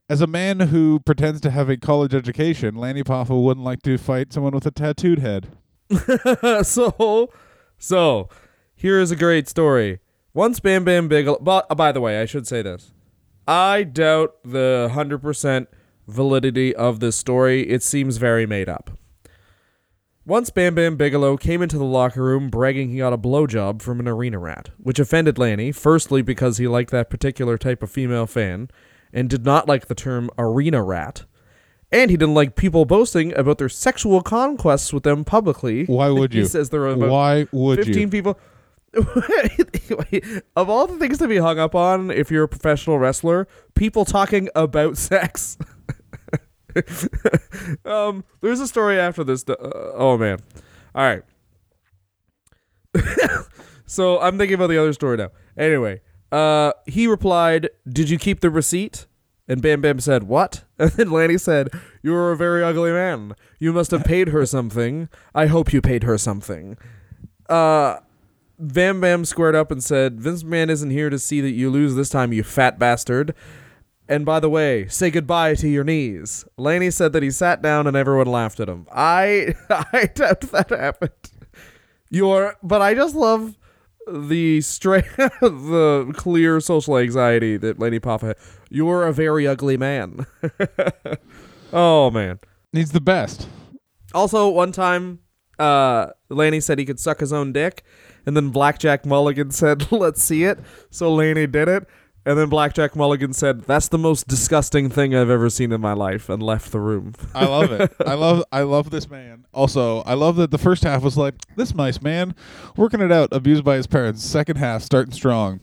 As 0.08 0.22
a 0.22 0.28
man 0.28 0.60
who 0.60 1.00
pretends 1.00 1.42
to 1.42 1.50
have 1.50 1.68
a 1.68 1.78
college 1.78 2.14
education, 2.14 2.76
Lanny 2.76 3.02
Poffo 3.02 3.44
wouldn't 3.44 3.66
like 3.66 3.82
to 3.82 3.98
fight 3.98 4.32
someone 4.32 4.54
with 4.54 4.68
a 4.68 4.72
tattooed 4.72 5.18
head. 5.18 5.58
so, 6.64 7.32
so 7.78 8.30
here 8.76 9.00
is 9.00 9.12
a 9.12 9.16
great 9.16 9.48
story. 9.48 10.00
Once 10.34 10.60
Bam 10.60 10.84
Bam 10.84 11.08
Bigelow. 11.08 11.40
But 11.42 11.66
uh, 11.70 11.76
by 11.76 11.92
the 11.92 12.02
way, 12.02 12.22
I 12.22 12.26
should 12.26 12.48
say 12.48 12.62
this. 12.62 12.92
I 13.48 13.84
doubt 13.84 14.36
the 14.44 14.90
hundred 14.94 15.22
percent 15.22 15.70
validity 16.08 16.76
of 16.76 17.00
this 17.00 17.16
story. 17.16 17.68
It 17.70 17.84
seems 17.84 18.18
very 18.18 18.46
made 18.46 18.70
up. 18.70 18.92
Once 20.26 20.50
Bam 20.52 20.76
Bam 20.76 20.96
Bigelow 20.98 21.36
came 21.36 21.62
into 21.62 21.78
the 21.78 21.84
locker 21.84 22.24
room 22.24 22.50
bragging 22.50 22.92
he 22.92 23.00
got 23.00 23.12
a 23.12 23.18
blowjob 23.18 23.82
from 23.82 24.00
an 24.00 24.08
arena 24.08 24.38
rat, 24.38 24.70
which 24.78 25.00
offended 25.00 25.38
Lanny, 25.38 25.72
firstly 25.72 26.22
because 26.22 26.58
he 26.58 26.68
liked 26.68 26.92
that 26.92 27.10
particular 27.10 27.58
type 27.58 27.82
of 27.82 27.92
female 27.92 28.28
fan, 28.28 28.70
and 29.12 29.30
did 29.30 29.44
not 29.44 29.68
like 29.68 29.88
the 29.88 29.96
term 29.96 30.30
arena 30.38 30.84
rat, 30.84 31.26
and 31.92 32.10
he 32.12 32.18
didn't 32.18 32.34
like 32.36 32.56
people 32.56 32.86
boasting 32.86 33.34
about 33.36 33.58
their 33.58 33.70
sexual 33.70 34.22
conquests 34.22 34.94
with 34.94 35.04
them 35.04 35.24
publicly. 35.24 35.86
Why 35.86 36.10
would 36.18 36.34
you? 36.34 36.42
he 36.44 36.48
says 36.48 36.70
there 36.70 36.84
are 36.84 36.90
about 36.90 37.10
Why 37.10 37.48
would 37.52 37.78
15 37.84 38.00
you? 38.02 38.08
people. 38.08 38.40
of 40.56 40.70
all 40.70 40.86
the 40.86 40.98
things 41.00 41.18
to 41.18 41.28
be 41.28 41.38
hung 41.38 41.58
up 41.58 41.74
on 41.76 42.12
if 42.12 42.30
you're 42.30 42.44
a 42.44 42.48
professional 42.48 43.00
wrestler, 43.00 43.48
people 43.74 44.04
talking 44.04 44.50
about 44.54 44.98
sex. 44.98 45.58
um, 47.86 48.24
there's 48.42 48.60
a 48.60 48.68
story 48.68 49.00
after 49.00 49.24
this. 49.24 49.48
uh, 49.48 49.56
oh 49.94 50.18
man! 50.18 50.40
All 50.94 51.04
right. 51.04 51.24
so 53.86 54.20
I'm 54.20 54.38
thinking 54.38 54.56
about 54.56 54.68
the 54.68 54.78
other 54.78 54.94
story 54.94 55.18
now. 55.18 55.30
Anyway, 55.58 56.02
uh, 56.32 56.74
he 56.86 57.08
replied, 57.08 57.70
"Did 57.88 58.10
you 58.10 58.18
keep 58.18 58.42
the 58.42 58.50
receipt?" 58.50 59.06
And 59.52 59.62
Bam 59.62 59.82
Bam 59.82 60.00
said, 60.00 60.24
"What?" 60.24 60.64
And 60.80 60.92
then 60.92 61.12
Lanny 61.12 61.38
said, 61.38 61.72
"You 62.02 62.16
are 62.16 62.32
a 62.32 62.38
very 62.38 62.64
ugly 62.64 62.94
man. 62.94 63.36
You 63.60 63.74
must 63.74 63.92
have 63.92 64.06
paid 64.06 64.30
her 64.30 64.46
something. 64.46 65.10
I 65.36 65.48
hope 65.48 65.74
you 65.74 65.82
paid 65.82 66.04
her 66.04 66.18
something." 66.18 66.78
Uh, 67.50 67.98
Bam 68.58 69.02
Bam 69.02 69.26
squared 69.26 69.56
up 69.56 69.70
and 69.70 69.84
said, 69.84 70.22
"Vince 70.22 70.44
McMahon 70.44 70.70
isn't 70.70 70.92
here 70.92 71.10
to 71.10 71.20
see 71.20 71.42
that 71.42 71.50
you 71.52 71.70
lose 71.70 71.96
this 71.96 72.08
time, 72.08 72.32
you 72.32 72.44
fat 72.44 72.80
bastard." 72.80 73.36
And 74.08 74.26
by 74.26 74.40
the 74.40 74.50
way, 74.50 74.88
say 74.88 75.12
goodbye 75.12 75.56
to 75.56 75.68
your 75.68 75.84
knees. 75.84 76.46
Lanny 76.56 76.90
said 76.90 77.12
that 77.12 77.22
he 77.22 77.30
sat 77.30 77.62
down 77.62 77.88
and 77.88 77.98
everyone 77.98 78.28
laughed 78.28 78.62
at 78.62 78.70
him. 78.70 78.88
I 78.90 79.54
I 79.70 80.10
doubt 80.16 80.40
that 80.40 80.70
happened. 80.70 81.12
You're, 82.10 82.56
but 82.64 82.82
I 82.82 82.94
just 82.94 83.16
love 83.16 83.58
the 84.08 84.62
straight, 84.62 85.06
the 85.18 86.14
clear 86.16 86.60
social 86.60 86.98
anxiety 86.98 87.58
that 87.58 87.80
Lanny 87.80 88.00
Poffo 88.00 88.28
had. 88.28 88.38
You're 88.70 89.06
a 89.06 89.14
very 89.14 89.48
ugly 89.48 89.78
man. 89.78 90.26
oh 91.74 92.12
man. 92.12 92.40
He's 92.72 92.92
the 92.92 93.02
best. 93.02 93.48
Also, 94.14 94.50
one 94.50 94.72
time, 94.72 95.20
uh, 95.60 96.08
Lanny 96.30 96.60
said 96.60 96.80
he 96.80 96.86
could 96.86 97.00
suck 97.00 97.20
his 97.20 97.32
own 97.32 97.54
dick, 97.54 97.84
and 98.26 98.36
then 98.36 98.50
Blackjack 98.50 99.06
Mulligan 99.06 99.52
said, 99.52 99.92
"Let's 99.92 100.24
see 100.24 100.44
it." 100.44 100.60
So 100.90 101.14
Laney 101.14 101.48
did 101.48 101.68
it, 101.68 101.88
and 102.26 102.38
then 102.38 102.50
Blackjack 102.50 102.96
Mulligan 102.96 103.34
said, 103.34 103.62
"That's 103.64 103.88
the 103.88 103.98
most 103.98 104.28
disgusting 104.28 104.90
thing 104.90 105.16
I've 105.16 105.30
ever 105.30 105.50
seen 105.50 105.72
in 105.72 105.82
my 105.82 105.94
life," 105.94 106.30
and 106.30 106.42
left 106.42 106.72
the 106.72 106.80
room. 106.80 107.14
I 107.34 107.46
love 107.46 107.72
it. 107.72 107.92
I 108.06 108.14
love 108.14 108.44
I 108.52 108.62
love 108.62 108.90
this 108.92 109.10
man. 109.10 109.46
Also, 109.54 110.02
I 110.02 110.14
love 110.14 110.36
that 110.36 110.52
the 110.52 110.58
first 110.58 110.84
half 110.84 111.02
was 111.02 111.18
like 111.18 111.36
this 111.56 111.74
nice 111.74 112.02
man 112.02 112.36
working 112.78 113.02
it 113.02 113.12
out, 113.12 113.30
abused 113.32 113.64
by 113.64 113.76
his 113.76 113.88
parents. 113.88 114.24
Second 114.24 114.58
half 114.58 114.84
starting 114.84 115.14
strong. 115.14 115.62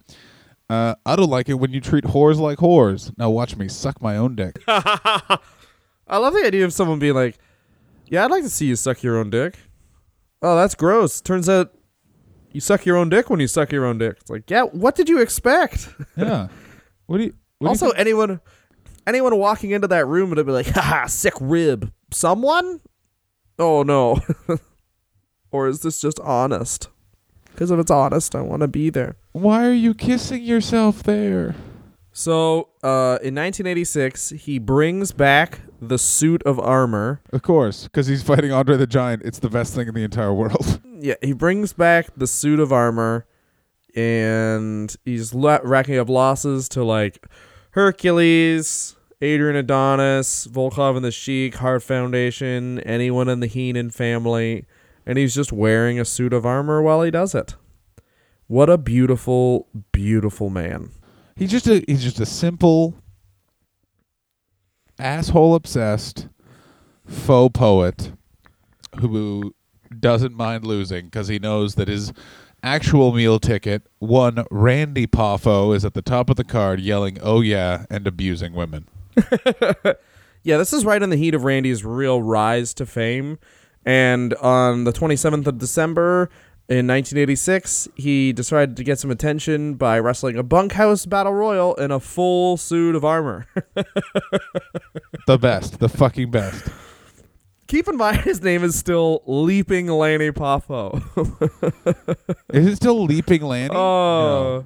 Uh, 0.68 0.94
I 1.06 1.16
don't 1.16 1.30
like 1.30 1.48
it 1.48 1.54
when 1.54 1.72
you 1.72 1.80
treat 1.80 2.04
whores 2.04 2.38
like 2.38 2.58
whores. 2.58 3.16
Now 3.16 3.30
watch 3.30 3.56
me 3.56 3.68
suck 3.68 4.02
my 4.02 4.16
own 4.16 4.34
dick. 4.34 4.62
I 4.68 5.38
love 6.10 6.34
the 6.34 6.42
idea 6.44 6.64
of 6.64 6.72
someone 6.72 6.98
being 6.98 7.14
like, 7.14 7.38
"Yeah, 8.06 8.24
I'd 8.24 8.30
like 8.30 8.42
to 8.42 8.50
see 8.50 8.66
you 8.66 8.76
suck 8.76 9.02
your 9.02 9.16
own 9.16 9.30
dick." 9.30 9.58
Oh, 10.42 10.56
that's 10.56 10.74
gross. 10.74 11.20
Turns 11.20 11.48
out 11.48 11.72
you 12.52 12.60
suck 12.60 12.84
your 12.86 12.96
own 12.96 13.08
dick 13.08 13.30
when 13.30 13.40
you 13.40 13.46
suck 13.46 13.72
your 13.72 13.84
own 13.86 13.98
dick. 13.98 14.16
It's 14.20 14.30
like, 14.30 14.50
yeah, 14.50 14.62
what 14.62 14.94
did 14.94 15.08
you 15.08 15.20
expect? 15.20 15.88
yeah. 16.16 16.48
What 17.06 17.18
do 17.18 17.24
you? 17.24 17.34
What 17.58 17.60
do 17.60 17.64
you 17.64 17.68
also, 17.68 17.86
think- 17.86 17.98
anyone 18.00 18.40
anyone 19.06 19.36
walking 19.38 19.70
into 19.70 19.88
that 19.88 20.06
room 20.06 20.28
would 20.30 20.44
be 20.44 20.52
like, 20.52 20.66
haha, 20.68 21.06
sick 21.06 21.32
rib. 21.40 21.90
Someone? 22.12 22.80
Oh 23.58 23.82
no. 23.82 24.20
or 25.50 25.68
is 25.68 25.80
this 25.80 26.00
just 26.00 26.20
honest? 26.20 26.88
Because 27.46 27.70
if 27.70 27.78
it's 27.80 27.90
honest, 27.90 28.36
I 28.36 28.42
want 28.42 28.60
to 28.60 28.68
be 28.68 28.90
there. 28.90 29.16
why 29.32 29.66
are 29.66 29.72
you 29.72 29.94
kissing 29.94 30.42
yourself 30.42 31.02
there? 31.02 31.56
So, 32.12 32.68
uh, 32.82 33.18
in 33.22 33.34
1986, 33.34 34.30
he 34.30 34.58
brings 34.58 35.12
back 35.12 35.60
the 35.80 35.98
suit 35.98 36.42
of 36.44 36.58
armor. 36.58 37.20
Of 37.32 37.42
course, 37.42 37.84
because 37.84 38.06
he's 38.06 38.22
fighting 38.22 38.52
Andre 38.52 38.76
the 38.76 38.86
Giant. 38.86 39.22
It's 39.24 39.38
the 39.38 39.48
best 39.50 39.74
thing 39.74 39.88
in 39.88 39.94
the 39.94 40.04
entire 40.04 40.32
world. 40.34 40.80
Yeah, 41.00 41.14
he 41.22 41.32
brings 41.32 41.72
back 41.72 42.08
the 42.16 42.26
suit 42.26 42.58
of 42.58 42.72
armor, 42.72 43.24
and 43.94 44.94
he's 45.04 45.32
la- 45.32 45.60
racking 45.62 45.96
up 45.96 46.08
losses 46.08 46.68
to 46.70 46.82
like 46.82 47.24
Hercules, 47.70 48.96
Adrian 49.20 49.54
Adonis, 49.54 50.48
Volkoff 50.48 50.96
and 50.96 51.04
the 51.04 51.12
Sheik, 51.12 51.54
Hart 51.54 51.84
Foundation, 51.84 52.80
anyone 52.80 53.28
in 53.28 53.38
the 53.38 53.46
Heenan 53.46 53.90
family, 53.90 54.66
and 55.06 55.18
he's 55.18 55.36
just 55.36 55.52
wearing 55.52 56.00
a 56.00 56.04
suit 56.04 56.32
of 56.32 56.44
armor 56.44 56.82
while 56.82 57.02
he 57.02 57.10
does 57.12 57.32
it. 57.34 57.54
What 58.48 58.68
a 58.68 58.76
beautiful, 58.78 59.68
beautiful 59.92 60.50
man. 60.50 60.90
he's 61.36 61.50
just 61.52 61.68
a 61.68 61.84
he's 61.86 62.02
just 62.02 62.18
a 62.18 62.26
simple, 62.26 62.96
asshole 64.98 65.54
obsessed 65.54 66.28
faux 67.06 67.56
poet 67.58 68.12
who 69.00 69.54
doesn't 69.98 70.34
mind 70.34 70.66
losing 70.66 71.06
because 71.06 71.28
he 71.28 71.38
knows 71.38 71.74
that 71.76 71.88
his 71.88 72.12
actual 72.62 73.12
meal 73.12 73.38
ticket, 73.38 73.82
one 73.98 74.44
Randy 74.50 75.06
Poffo, 75.06 75.74
is 75.74 75.84
at 75.84 75.94
the 75.94 76.02
top 76.02 76.28
of 76.30 76.36
the 76.36 76.44
card 76.44 76.80
yelling, 76.80 77.18
oh 77.22 77.40
yeah, 77.40 77.86
and 77.90 78.06
abusing 78.06 78.52
women. 78.52 78.88
Yeah, 80.48 80.56
this 80.56 80.72
is 80.72 80.84
right 80.84 81.02
in 81.02 81.10
the 81.10 81.16
heat 81.16 81.34
of 81.34 81.44
Randy's 81.44 81.84
real 81.84 82.22
rise 82.22 82.72
to 82.74 82.86
fame. 82.86 83.38
And 83.84 84.34
on 84.34 84.84
the 84.84 84.92
27th 84.92 85.46
of 85.46 85.58
December 85.58 86.30
in 86.68 86.86
1986, 86.86 87.88
he 87.94 88.32
decided 88.32 88.76
to 88.76 88.84
get 88.84 88.98
some 88.98 89.10
attention 89.10 89.74
by 89.74 89.98
wrestling 89.98 90.36
a 90.36 90.42
bunkhouse 90.42 91.06
battle 91.06 91.32
royal 91.32 91.74
in 91.76 91.90
a 91.90 91.98
full 91.98 92.56
suit 92.56 92.94
of 92.94 93.04
armor. 93.04 93.46
The 95.26 95.36
best, 95.36 95.78
the 95.78 95.90
fucking 95.90 96.30
best. 96.30 96.68
Keep 97.66 97.88
in 97.88 97.98
mind 97.98 98.20
his 98.20 98.42
name 98.42 98.64
is 98.64 98.74
still 98.78 99.22
Leaping 99.26 99.88
Lanny 99.88 100.30
Poffo. 100.30 101.02
Is 102.50 102.66
it 102.66 102.76
still 102.76 103.04
Leaping 103.04 103.42
Lanny? 103.42 103.74
oh. 103.74 104.64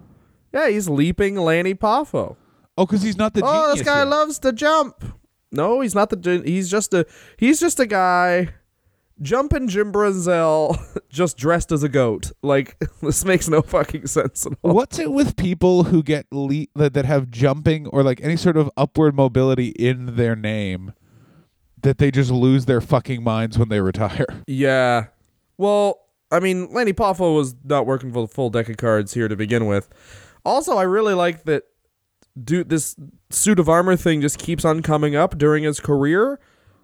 Yeah, 0.55 0.68
he's 0.68 0.88
Leaping 0.88 1.34
Lanny 1.36 1.74
Poffo. 1.74 2.36
Oh, 2.78 2.86
because 2.86 3.03
he's 3.03 3.16
not 3.16 3.34
the 3.34 3.42
oh, 3.44 3.74
this 3.74 3.82
guy 3.84 4.00
yet. 4.00 4.09
loves 4.09 4.38
to 4.40 4.53
jump. 4.53 5.05
No, 5.50 5.80
he's 5.80 5.96
not 5.96 6.11
the. 6.11 6.42
He's 6.44 6.70
just 6.70 6.94
a. 6.94 7.07
He's 7.36 7.59
just 7.59 7.80
a 7.80 7.86
guy. 7.86 8.50
Jumping 9.20 9.68
Jim 9.68 9.92
Brunzell, 9.92 10.78
just 11.08 11.36
dressed 11.36 11.70
as 11.72 11.82
a 11.82 11.88
goat. 11.88 12.32
Like 12.42 12.76
this 13.02 13.24
makes 13.24 13.48
no 13.48 13.62
fucking 13.62 14.06
sense 14.06 14.46
at 14.46 14.52
all. 14.62 14.74
What's 14.74 14.98
it 14.98 15.12
with 15.12 15.36
people 15.36 15.84
who 15.84 16.02
get 16.02 16.26
le- 16.32 16.66
that, 16.74 16.94
that 16.94 17.04
have 17.04 17.30
jumping 17.30 17.86
or 17.88 18.02
like 18.02 18.20
any 18.22 18.36
sort 18.36 18.56
of 18.56 18.70
upward 18.76 19.14
mobility 19.14 19.68
in 19.68 20.16
their 20.16 20.34
name 20.34 20.92
that 21.82 21.98
they 21.98 22.10
just 22.10 22.30
lose 22.30 22.64
their 22.66 22.80
fucking 22.80 23.22
minds 23.22 23.58
when 23.58 23.68
they 23.68 23.80
retire? 23.80 24.26
Yeah. 24.46 25.06
Well, 25.58 26.00
I 26.30 26.40
mean, 26.40 26.72
Lanny 26.72 26.92
Poffo 26.92 27.36
was 27.36 27.54
not 27.62 27.86
working 27.86 28.12
for 28.12 28.22
the 28.22 28.26
full 28.26 28.50
deck 28.50 28.68
of 28.68 28.76
cards 28.78 29.14
here 29.14 29.28
to 29.28 29.36
begin 29.36 29.66
with. 29.66 29.88
Also, 30.44 30.76
I 30.76 30.82
really 30.84 31.14
like 31.14 31.44
that. 31.44 31.64
Dude, 32.42 32.70
this 32.70 32.96
suit 33.30 33.58
of 33.60 33.68
armor 33.68 33.94
thing 33.94 34.22
just 34.22 34.38
keeps 34.38 34.64
on 34.64 34.80
coming 34.82 35.14
up 35.14 35.36
during 35.36 35.64
his 35.64 35.78
career, 35.78 36.40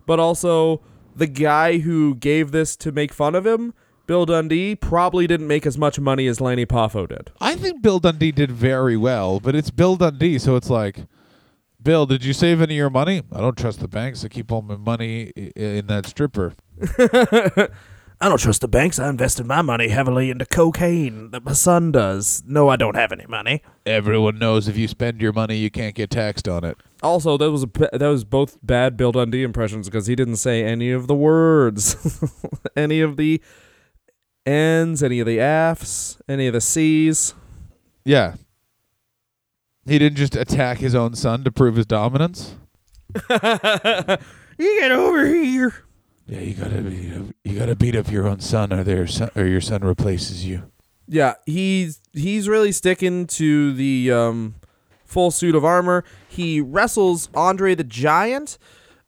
but 0.07 0.21
also 0.21 0.83
the 1.19 1.27
guy 1.27 1.79
who 1.79 2.15
gave 2.15 2.51
this 2.51 2.77
to 2.77 2.93
make 2.93 3.13
fun 3.13 3.35
of 3.35 3.47
him, 3.47 3.75
Bill 4.07 4.25
Dundee, 4.27 4.75
probably 4.75 5.27
didn't 5.27 5.47
make 5.49 5.67
as 5.67 5.77
much 5.77 5.99
money 6.01 6.27
as 6.27 6.41
Lanny 6.41 6.65
Poffo 6.65 7.07
did. 7.09 7.31
I 7.41 7.57
think 7.57 7.83
Bill 7.83 7.99
Dundee 7.99 8.33
did 8.33 8.51
very 8.51 8.97
well, 8.97 9.39
but 9.41 9.55
it's 9.55 9.71
Bill 9.71 9.97
Dundee, 9.97 10.39
so 10.39 10.57
it's 10.57 10.71
like, 10.71 11.05
Bill, 11.83 12.07
did 12.07 12.25
you 12.25 12.33
save 12.33 12.61
any 12.61 12.75
of 12.75 12.79
your 12.79 12.91
money? 12.91 13.23
I 13.33 13.41
don't 13.41 13.57
trust 13.57 13.81
the 13.81 13.89
banks. 13.89 14.25
I 14.25 14.29
keep 14.29 14.51
all 14.51 14.63
my 14.63 14.77
money 14.77 15.33
i- 15.37 15.53
in 15.61 15.87
that 15.89 16.07
stripper. 16.07 16.55
I 18.21 18.29
don't 18.29 18.41
trust 18.41 18.63
the 18.63 18.69
banks. 18.69 18.99
I 18.99 19.09
invested 19.09 19.47
my 19.47 19.63
money 19.63 19.89
heavily 19.89 20.31
into 20.31 20.45
cocaine 20.45 21.31
that 21.31 21.45
my 21.45 21.53
son 21.53 21.93
does. 21.93 22.43
No, 22.47 22.69
I 22.69 22.75
don't 22.77 22.97
have 22.97 23.13
any 23.13 23.27
money. 23.27 23.63
Everyone 23.87 24.39
knows 24.39 24.67
if 24.67 24.77
you 24.77 24.89
spend 24.89 25.21
your 25.21 25.33
money, 25.33 25.57
you 25.57 25.71
can't 25.71 25.95
get 25.95 26.11
taxed 26.11 26.49
on 26.49 26.65
it. 26.65 26.79
Also, 27.03 27.37
that 27.37 27.51
was 27.51 27.63
a, 27.65 27.69
that 27.97 28.09
was 28.09 28.25
both 28.25 28.59
bad 28.63 28.97
Bill 28.97 29.13
Dundee 29.13 29.43
impressions 29.43 29.89
because 29.89 30.07
he 30.07 30.17
didn't 30.17 30.37
say 30.37 30.65
any 30.65 30.91
of 30.91 31.07
the 31.07 31.15
words, 31.15 31.97
any 32.77 33.01
of 33.01 33.17
the 33.17 33.41
N's, 34.45 35.03
any 35.03 35.21
of 35.21 35.27
the 35.27 35.39
F's, 35.41 36.21
any 36.29 36.47
of 36.49 36.55
the 36.55 36.61
C's. 36.61 37.35
Yeah. 38.05 38.35
He 39.87 39.99
didn't 39.99 40.17
just 40.17 40.37
attack 40.37 40.79
his 40.79 40.95
own 40.95 41.15
son 41.15 41.45
to 41.45 41.53
prove 41.53 41.77
his 41.77 41.87
dominance. 41.87 42.57
You 44.59 44.81
get 44.81 44.91
over 44.91 45.25
here. 45.25 45.85
Yeah, 46.27 46.41
you 46.41 46.55
gotta 46.55 46.83
beat 46.83 47.13
up, 47.15 47.27
you 47.45 47.59
gotta 47.59 47.77
beat 47.77 47.95
up 47.97 48.11
your 48.11 48.27
own 48.27 48.41
son, 48.41 48.73
or 48.73 48.83
their 48.83 49.07
son, 49.07 49.31
or 49.37 49.47
your 49.47 49.61
son 49.61 49.83
replaces 49.83 50.45
you. 50.45 50.71
Yeah, 51.07 51.35
he's 51.47 52.01
he's 52.13 52.49
really 52.49 52.73
sticking 52.73 53.29
to 53.29 53.73
the 53.73 54.11
um, 54.13 54.57
full 55.09 55.31
suit 55.33 55.57
of 55.57 55.65
armor. 55.65 56.05
He 56.29 56.61
wrestles 56.61 57.29
Andre 57.35 57.75
the 57.75 57.83
Giant 57.83 58.59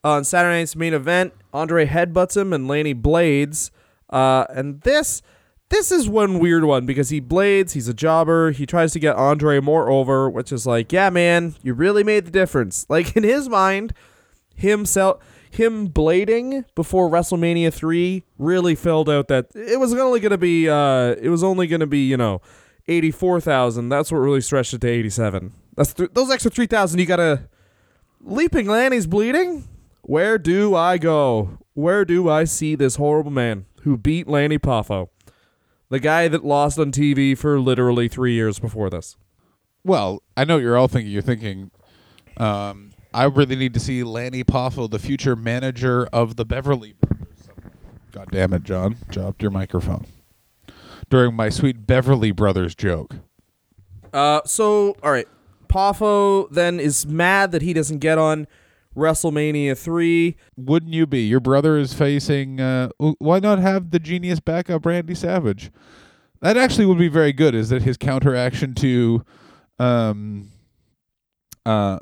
on 0.03 0.25
Saturday 0.25 0.59
night's 0.59 0.75
main 0.75 0.95
event. 0.95 1.35
Andre 1.53 1.87
headbutts 1.87 2.37
him 2.37 2.53
and 2.53 2.67
Lanny 2.67 2.95
blades. 2.95 3.71
Uh, 4.09 4.47
and 4.49 4.81
this 4.81 5.23
this 5.69 5.93
is 5.93 6.09
one 6.09 6.41
weird 6.41 6.65
one 6.65 6.85
because 6.85 7.11
he 7.11 7.21
blades. 7.21 7.75
He's 7.75 7.87
a 7.87 7.95
jobber. 7.95 8.51
He 8.51 8.67
tries 8.67 8.93
to 8.93 8.99
get 8.99 9.15
Andre 9.15 9.61
more 9.61 9.89
over, 9.89 10.29
which 10.29 10.51
is 10.51 10.67
like, 10.67 10.93
yeah, 10.93 11.11
man, 11.11 11.55
you 11.63 11.75
really 11.75 12.03
made 12.03 12.25
the 12.25 12.33
difference. 12.33 12.87
Like 12.91 13.17
in 13.17 13.23
his 13.23 13.49
mind, 13.49 13.93
himself 14.57 15.23
him 15.51 15.89
blading 15.89 16.65
before 16.75 17.11
WrestleMania 17.11 17.73
3 17.73 18.25
really 18.39 18.75
filled 18.75 19.09
out 19.09 19.29
that 19.29 19.47
it 19.55 19.79
was 19.79 19.93
only 19.95 20.21
going 20.21 20.31
to 20.31 20.39
be 20.39 20.69
uh 20.69 21.15
it 21.21 21.29
was 21.29 21.43
only 21.45 21.67
going 21.67 21.81
to 21.81 21.87
be, 21.87 22.07
you 22.07 22.17
know, 22.17 22.41
84,000. 22.89 23.89
That's 23.89 24.11
what 24.11 24.19
really 24.19 24.41
stretched 24.41 24.75
it 24.75 24.81
to 24.81 24.89
87. 24.89 25.53
That's 25.81 25.95
th- 25.95 26.11
those 26.13 26.31
extra 26.31 26.51
3,000 26.51 27.01
you 27.01 27.07
got 27.07 27.17
to 27.17 27.49
Leaping 28.21 28.67
Lanny's 28.67 29.07
bleeding? 29.07 29.67
Where 30.03 30.37
do 30.37 30.75
I 30.75 30.99
go? 30.99 31.57
Where 31.73 32.05
do 32.05 32.29
I 32.29 32.45
see 32.45 32.75
this 32.75 32.97
horrible 32.97 33.31
man 33.31 33.65
who 33.81 33.97
beat 33.97 34.29
Lanny 34.29 34.59
Poffo? 34.59 35.09
The 35.89 35.99
guy 35.99 36.29
that 36.29 36.45
lost 36.45 36.79
on 36.79 36.93
TV 36.93 37.37
for 37.37 37.59
literally 37.59 38.09
3 38.09 38.35
years 38.35 38.59
before 38.59 38.91
this. 38.91 39.17
Well, 39.83 40.23
I 40.37 40.45
know 40.45 40.59
you're 40.59 40.77
all 40.77 40.87
thinking. 40.87 41.13
You're 41.13 41.23
thinking, 41.23 41.71
um, 42.37 42.91
I 43.15 43.25
really 43.25 43.57
need 43.57 43.73
to 43.73 43.81
see 43.81 44.03
Lanny 44.03 44.45
Poffo, 44.45 44.91
the 44.91 44.99
future 44.99 45.35
manager 45.35 46.07
of 46.13 46.37
the 46.37 46.45
Beverly 46.45 46.93
Brothers. 46.93 47.49
God 48.13 48.29
damn 48.31 48.53
it, 48.53 48.65
John! 48.65 48.99
Dropped 49.09 49.41
your 49.41 49.51
microphone 49.51 50.05
during 51.09 51.35
my 51.35 51.49
sweet 51.49 51.87
Beverly 51.87 52.33
Brothers 52.33 52.75
joke. 52.75 53.17
Uh, 54.13 54.43
so 54.45 54.95
all 55.03 55.11
right, 55.11 55.27
Poffo 55.71 56.51
then 56.51 56.81
is 56.81 57.07
mad 57.07 57.53
that 57.53 57.63
he 57.63 57.73
doesn't 57.73 57.99
get 57.99 58.19
on 58.19 58.47
WrestleMania 58.97 59.79
three. 59.79 60.37
Wouldn't 60.57 60.93
you 60.93 61.07
be? 61.07 61.21
Your 61.21 61.39
brother 61.39 61.79
is 61.79 61.95
facing. 61.95 62.61
Uh, 62.61 62.89
why 62.99 63.39
not 63.39 63.61
have 63.61 63.93
the 63.93 64.01
genius 64.01 64.41
backup 64.41 64.85
Randy 64.85 65.15
Savage? 65.15 65.71
That 66.41 66.57
actually 66.57 66.87
would 66.87 66.99
be 66.99 67.09
very 67.09 67.33
good. 67.33 67.55
Is 67.55 67.69
that 67.69 67.83
his 67.83 67.97
counteraction 67.97 68.75
to, 68.75 69.25
um, 69.79 70.51
uh, 71.65 72.01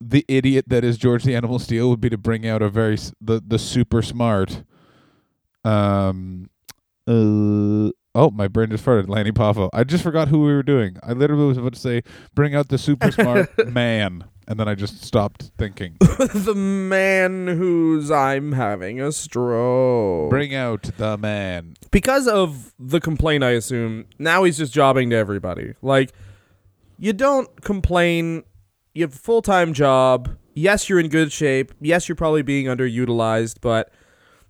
the 0.00 0.24
idiot 0.28 0.66
that 0.68 0.84
is 0.84 0.96
George 0.96 1.24
the 1.24 1.34
Animal 1.34 1.58
Steele 1.58 1.88
would 1.90 2.00
be 2.00 2.10
to 2.10 2.18
bring 2.18 2.46
out 2.46 2.62
a 2.62 2.68
very 2.68 2.96
the 3.20 3.42
the 3.44 3.58
super 3.58 4.00
smart, 4.00 4.62
um, 5.64 6.48
uh. 7.08 7.90
Oh, 8.18 8.32
my 8.32 8.48
brain 8.48 8.68
just 8.68 8.84
farted. 8.84 9.08
Lanny 9.08 9.30
Poffo. 9.30 9.70
I 9.72 9.84
just 9.84 10.02
forgot 10.02 10.26
who 10.26 10.40
we 10.40 10.52
were 10.52 10.64
doing. 10.64 10.96
I 11.04 11.12
literally 11.12 11.46
was 11.46 11.56
about 11.56 11.74
to 11.74 11.78
say, 11.78 12.02
bring 12.34 12.52
out 12.52 12.66
the 12.68 12.76
super 12.76 13.12
smart 13.12 13.48
man. 13.72 14.24
And 14.48 14.58
then 14.58 14.66
I 14.66 14.74
just 14.74 15.04
stopped 15.04 15.52
thinking. 15.56 15.94
the 16.00 16.54
man 16.56 17.46
who's 17.46 18.10
I'm 18.10 18.50
having 18.50 19.00
a 19.00 19.12
stroke. 19.12 20.30
Bring 20.30 20.52
out 20.52 20.90
the 20.96 21.16
man. 21.16 21.74
because 21.92 22.26
of 22.26 22.74
the 22.76 22.98
complaint, 22.98 23.44
I 23.44 23.50
assume 23.50 24.06
now 24.18 24.42
he's 24.42 24.58
just 24.58 24.72
jobbing 24.72 25.10
to 25.10 25.16
everybody. 25.16 25.74
Like, 25.80 26.12
you 26.98 27.12
don't 27.12 27.62
complain. 27.62 28.42
You 28.94 29.04
have 29.04 29.14
a 29.14 29.18
full 29.18 29.42
time 29.42 29.72
job. 29.74 30.36
Yes, 30.54 30.88
you're 30.88 30.98
in 30.98 31.08
good 31.08 31.30
shape. 31.30 31.72
Yes, 31.80 32.08
you're 32.08 32.16
probably 32.16 32.42
being 32.42 32.66
underutilized, 32.66 33.58
but 33.60 33.92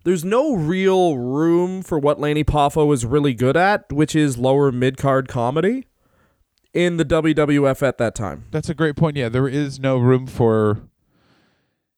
there's 0.09 0.24
no 0.24 0.54
real 0.54 1.18
room 1.18 1.82
for 1.82 1.98
what 1.98 2.18
Lanny 2.18 2.42
Poffo 2.42 2.94
is 2.94 3.04
really 3.04 3.34
good 3.34 3.59
at, 3.59 3.92
which 3.92 4.16
is 4.16 4.38
lower 4.38 4.72
mid 4.72 4.96
card 4.96 5.28
comedy 5.28 5.86
in 6.72 6.96
the 6.96 7.04
WWF 7.04 7.86
at 7.86 7.98
that 7.98 8.14
time. 8.14 8.46
That's 8.50 8.70
a 8.70 8.74
great 8.74 8.96
point. 8.96 9.18
Yeah, 9.18 9.28
there 9.28 9.46
is 9.46 9.78
no 9.78 9.98
room 9.98 10.26
for 10.26 10.80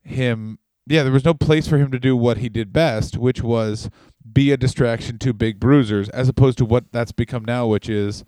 him. 0.02 0.58
Yeah, 0.88 1.04
there 1.04 1.12
was 1.12 1.24
no 1.24 1.34
place 1.34 1.68
for 1.68 1.78
him 1.78 1.92
to 1.92 2.00
do 2.00 2.16
what 2.16 2.38
he 2.38 2.48
did 2.48 2.72
best, 2.72 3.16
which 3.16 3.44
was 3.44 3.88
be 4.32 4.50
a 4.50 4.56
distraction 4.56 5.16
to 5.18 5.32
big 5.32 5.61
bruisers, 5.61 6.08
as 6.08 6.28
opposed 6.28 6.58
to 6.58 6.64
what 6.64 6.90
that's 6.90 7.12
become 7.12 7.44
now, 7.44 7.68
which 7.68 7.88
is 7.88 8.24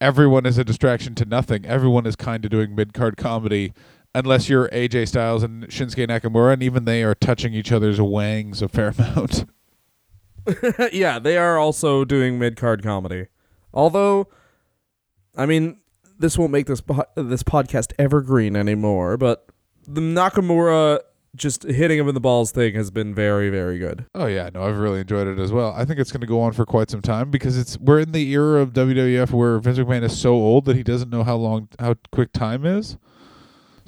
everyone 0.00 0.44
is 0.44 0.58
a 0.58 0.64
distraction 0.64 1.14
to 1.14 1.24
nothing. 1.24 1.64
Everyone 1.64 2.04
is 2.04 2.16
kind 2.16 2.44
of 2.44 2.50
doing 2.50 2.74
mid 2.74 2.94
card 2.94 3.16
comedy, 3.16 3.74
unless 4.14 4.48
you're 4.48 4.68
AJ 4.68 5.08
Styles 5.08 5.42
and 5.42 5.68
Shinsuke 5.68 6.06
Nakamura, 6.08 6.54
and 6.54 6.62
even 6.62 6.84
they 6.84 7.02
are 7.02 7.14
touching 7.14 7.54
each 7.54 7.72
other's 7.72 8.00
wangs 8.00 8.62
a 8.62 8.68
fair 8.68 8.88
amount. 8.88 9.44
yeah, 10.92 11.18
they 11.18 11.36
are 11.36 11.58
also 11.58 12.04
doing 12.04 12.38
mid 12.38 12.56
card 12.56 12.82
comedy. 12.82 13.26
Although, 13.72 14.28
I 15.36 15.46
mean, 15.46 15.80
this 16.18 16.36
won't 16.36 16.52
make 16.52 16.66
this 16.66 16.80
po- 16.80 17.06
this 17.14 17.42
podcast 17.42 17.92
evergreen 17.98 18.56
anymore. 18.56 19.16
But 19.16 19.46
the 19.86 20.00
Nakamura 20.00 21.00
just 21.36 21.62
hitting 21.62 21.98
him 21.98 22.08
in 22.08 22.14
the 22.14 22.20
balls 22.20 22.50
thing 22.50 22.74
has 22.74 22.90
been 22.90 23.14
very, 23.14 23.50
very 23.50 23.78
good. 23.78 24.06
Oh 24.14 24.26
yeah, 24.26 24.50
no, 24.52 24.64
I've 24.64 24.78
really 24.78 25.00
enjoyed 25.00 25.26
it 25.26 25.38
as 25.38 25.52
well. 25.52 25.72
I 25.76 25.84
think 25.84 26.00
it's 26.00 26.10
going 26.10 26.20
to 26.22 26.26
go 26.26 26.40
on 26.40 26.52
for 26.52 26.66
quite 26.66 26.90
some 26.90 27.02
time 27.02 27.30
because 27.30 27.56
it's 27.56 27.78
we're 27.78 28.00
in 28.00 28.12
the 28.12 28.30
era 28.32 28.60
of 28.60 28.72
WWF 28.72 29.30
where 29.30 29.58
Vince 29.58 29.78
McMahon 29.78 30.02
is 30.02 30.18
so 30.18 30.32
old 30.34 30.64
that 30.64 30.76
he 30.76 30.82
doesn't 30.82 31.10
know 31.10 31.22
how 31.22 31.36
long 31.36 31.68
how 31.78 31.94
quick 32.12 32.32
time 32.32 32.64
is. 32.66 32.96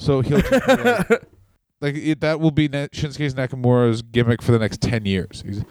So 0.03 0.21
he'll 0.21 0.41
just 0.41 0.67
be 0.67 0.83
like, 0.83 1.11
Like 1.81 1.95
it, 1.97 2.21
that 2.21 2.39
will 2.41 2.51
be 2.51 2.69
Shinsuke 2.69 3.33
Nakamura's 3.35 4.03
gimmick 4.03 4.41
for 4.43 4.53
the 4.53 4.59
next 4.59 4.81
ten 4.81 5.05
years. 5.05 5.43
He's, 5.47 5.65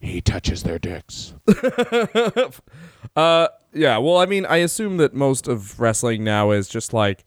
he 0.00 0.20
touches 0.20 0.62
their 0.62 0.78
dicks. 0.78 1.34
Uh, 3.16 3.46
yeah. 3.72 3.96
Well, 3.98 4.16
I 4.16 4.26
mean, 4.26 4.44
I 4.46 4.56
assume 4.56 4.96
that 4.96 5.14
most 5.14 5.46
of 5.46 5.78
wrestling 5.78 6.24
now 6.24 6.50
is 6.50 6.68
just 6.68 6.92
like 6.92 7.24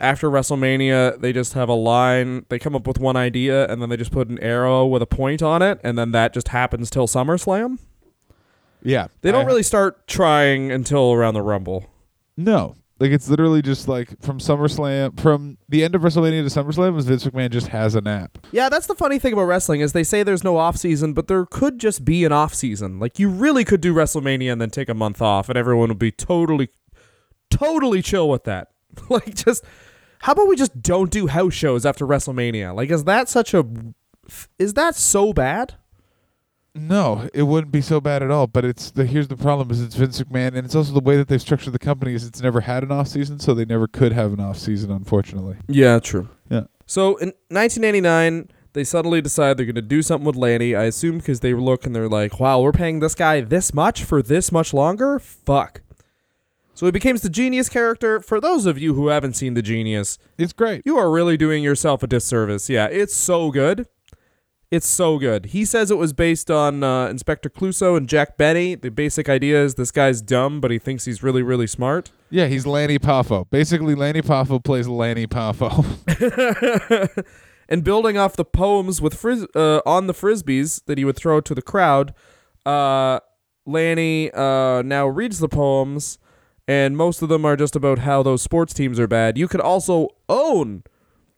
after 0.00 0.28
WrestleMania, 0.28 1.20
they 1.20 1.32
just 1.32 1.52
have 1.52 1.68
a 1.68 1.74
line. 1.74 2.44
They 2.48 2.58
come 2.58 2.74
up 2.74 2.84
with 2.86 2.98
one 2.98 3.14
idea, 3.16 3.68
and 3.70 3.80
then 3.80 3.88
they 3.88 3.96
just 3.96 4.10
put 4.10 4.28
an 4.28 4.38
arrow 4.40 4.84
with 4.84 5.00
a 5.00 5.06
point 5.06 5.42
on 5.42 5.62
it, 5.62 5.78
and 5.84 5.96
then 5.96 6.10
that 6.10 6.34
just 6.34 6.48
happens 6.48 6.90
till 6.90 7.06
SummerSlam. 7.06 7.78
Yeah, 8.82 9.06
They 9.20 9.30
don't 9.30 9.44
I- 9.44 9.46
really 9.46 9.62
start 9.62 10.08
trying 10.08 10.72
until 10.72 11.12
around 11.12 11.34
the 11.34 11.42
Rumble. 11.42 11.86
No, 12.36 12.74
like 13.00 13.10
it's 13.10 13.28
literally 13.28 13.60
just 13.60 13.88
like 13.88 14.20
from 14.22 14.38
SummerSlam, 14.38 15.18
from 15.18 15.58
the 15.68 15.82
end 15.82 15.94
of 15.94 16.02
WrestleMania 16.02 16.48
to 16.48 16.62
SummerSlam, 16.62 16.96
is 16.96 17.06
Vince 17.06 17.24
McMahon 17.24 17.50
just 17.50 17.68
has 17.68 17.94
a 17.94 18.00
nap. 18.00 18.38
Yeah, 18.52 18.68
that's 18.68 18.86
the 18.86 18.94
funny 18.94 19.18
thing 19.18 19.32
about 19.32 19.44
wrestling 19.44 19.80
is 19.80 19.92
they 19.92 20.04
say 20.04 20.22
there's 20.22 20.44
no 20.44 20.56
off 20.56 20.76
season, 20.76 21.12
but 21.12 21.26
there 21.26 21.44
could 21.46 21.80
just 21.80 22.04
be 22.04 22.24
an 22.24 22.30
off 22.32 22.54
season. 22.54 23.00
Like 23.00 23.18
you 23.18 23.28
really 23.28 23.64
could 23.64 23.80
do 23.80 23.92
WrestleMania 23.92 24.52
and 24.52 24.60
then 24.60 24.70
take 24.70 24.88
a 24.88 24.94
month 24.94 25.20
off, 25.20 25.48
and 25.48 25.58
everyone 25.58 25.88
would 25.88 25.98
be 25.98 26.12
totally, 26.12 26.68
totally 27.50 28.00
chill 28.00 28.28
with 28.28 28.44
that. 28.44 28.70
like 29.08 29.34
just, 29.34 29.64
how 30.20 30.32
about 30.32 30.46
we 30.46 30.56
just 30.56 30.80
don't 30.80 31.10
do 31.10 31.26
house 31.26 31.54
shows 31.54 31.84
after 31.84 32.06
WrestleMania? 32.06 32.74
Like, 32.74 32.90
is 32.90 33.04
that 33.04 33.28
such 33.28 33.54
a, 33.54 33.66
is 34.58 34.74
that 34.74 34.94
so 34.94 35.32
bad? 35.32 35.74
No, 36.74 37.28
it 37.32 37.44
wouldn't 37.44 37.70
be 37.72 37.80
so 37.80 38.00
bad 38.00 38.22
at 38.22 38.30
all. 38.30 38.46
But 38.48 38.64
it's 38.64 38.90
the 38.90 39.06
here's 39.06 39.28
the 39.28 39.36
problem: 39.36 39.70
is 39.70 39.80
it's 39.80 39.94
Vince 39.94 40.20
McMahon, 40.20 40.48
and 40.48 40.58
it's 40.64 40.74
also 40.74 40.92
the 40.92 41.00
way 41.00 41.16
that 41.16 41.28
they've 41.28 41.40
structured 41.40 41.72
the 41.72 41.78
company. 41.78 42.14
Is 42.14 42.26
it's 42.26 42.42
never 42.42 42.62
had 42.62 42.82
an 42.82 42.90
off 42.90 43.08
season, 43.08 43.38
so 43.38 43.54
they 43.54 43.64
never 43.64 43.86
could 43.86 44.12
have 44.12 44.32
an 44.32 44.40
off 44.40 44.58
season, 44.58 44.90
unfortunately. 44.90 45.56
Yeah, 45.68 46.00
true. 46.00 46.28
Yeah. 46.50 46.64
So 46.86 47.16
in 47.16 47.28
1989, 47.48 48.48
they 48.72 48.82
suddenly 48.84 49.20
decide 49.22 49.56
they're 49.56 49.66
going 49.66 49.76
to 49.76 49.82
do 49.82 50.02
something 50.02 50.26
with 50.26 50.36
Lanny. 50.36 50.74
I 50.74 50.84
assume 50.84 51.18
because 51.18 51.40
they 51.40 51.54
look 51.54 51.86
and 51.86 51.94
they're 51.94 52.08
like, 52.08 52.40
wow, 52.40 52.60
we're 52.60 52.72
paying 52.72 52.98
this 53.00 53.14
guy 53.14 53.40
this 53.40 53.72
much 53.72 54.02
for 54.04 54.20
this 54.20 54.50
much 54.50 54.74
longer? 54.74 55.18
Fuck. 55.20 55.80
So 56.74 56.86
he 56.86 56.92
becomes 56.92 57.22
the 57.22 57.30
genius 57.30 57.68
character. 57.68 58.18
For 58.18 58.40
those 58.40 58.66
of 58.66 58.78
you 58.78 58.94
who 58.94 59.06
haven't 59.06 59.34
seen 59.34 59.54
the 59.54 59.62
genius, 59.62 60.18
It's 60.36 60.52
great. 60.52 60.82
you 60.84 60.98
are 60.98 61.08
really 61.08 61.36
doing 61.36 61.62
yourself 61.62 62.02
a 62.02 62.08
disservice. 62.08 62.68
Yeah, 62.68 62.86
it's 62.86 63.14
so 63.14 63.52
good. 63.52 63.86
It's 64.74 64.88
so 64.88 65.20
good. 65.20 65.46
He 65.46 65.64
says 65.64 65.92
it 65.92 65.98
was 65.98 66.12
based 66.12 66.50
on 66.50 66.82
uh, 66.82 67.06
Inspector 67.06 67.48
Clouseau 67.50 67.96
and 67.96 68.08
Jack 68.08 68.36
Benny. 68.36 68.74
The 68.74 68.90
basic 68.90 69.28
idea 69.28 69.62
is 69.62 69.76
this 69.76 69.92
guy's 69.92 70.20
dumb, 70.20 70.60
but 70.60 70.72
he 70.72 70.80
thinks 70.80 71.04
he's 71.04 71.22
really, 71.22 71.42
really 71.42 71.68
smart. 71.68 72.10
Yeah, 72.28 72.48
he's 72.48 72.66
Lanny 72.66 72.98
Poffo. 72.98 73.48
Basically, 73.48 73.94
Lanny 73.94 74.20
Poffo 74.20 74.62
plays 74.62 74.88
Lanny 74.88 75.28
Poffo. 75.28 75.86
and 77.68 77.84
building 77.84 78.18
off 78.18 78.34
the 78.34 78.44
poems 78.44 79.00
with 79.00 79.14
fris- 79.14 79.46
uh, 79.54 79.80
on 79.86 80.08
the 80.08 80.12
frisbees 80.12 80.84
that 80.86 80.98
he 80.98 81.04
would 81.04 81.16
throw 81.16 81.40
to 81.40 81.54
the 81.54 81.62
crowd, 81.62 82.12
uh, 82.66 83.20
Lanny 83.66 84.32
uh, 84.32 84.82
now 84.82 85.06
reads 85.06 85.38
the 85.38 85.48
poems, 85.48 86.18
and 86.66 86.96
most 86.96 87.22
of 87.22 87.28
them 87.28 87.44
are 87.44 87.56
just 87.56 87.76
about 87.76 88.00
how 88.00 88.24
those 88.24 88.42
sports 88.42 88.74
teams 88.74 88.98
are 88.98 89.06
bad. 89.06 89.38
You 89.38 89.46
could 89.46 89.60
also 89.60 90.08
own 90.28 90.82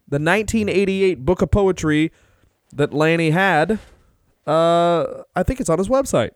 the 0.08 0.18
1988 0.18 1.26
book 1.26 1.42
of 1.42 1.50
poetry 1.50 2.10
that 2.76 2.94
Lanny 2.94 3.30
had. 3.30 3.78
Uh, 4.46 5.22
I 5.34 5.42
think 5.42 5.60
it's 5.60 5.68
on 5.68 5.78
his 5.78 5.88
website. 5.88 6.30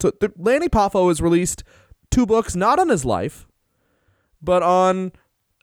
So 0.00 0.12
the, 0.20 0.32
Lanny 0.36 0.68
Poffo 0.68 1.08
has 1.08 1.20
released 1.20 1.62
two 2.10 2.24
books, 2.24 2.56
not 2.56 2.78
on 2.78 2.88
his 2.88 3.04
life, 3.04 3.46
but 4.40 4.62
on 4.62 5.12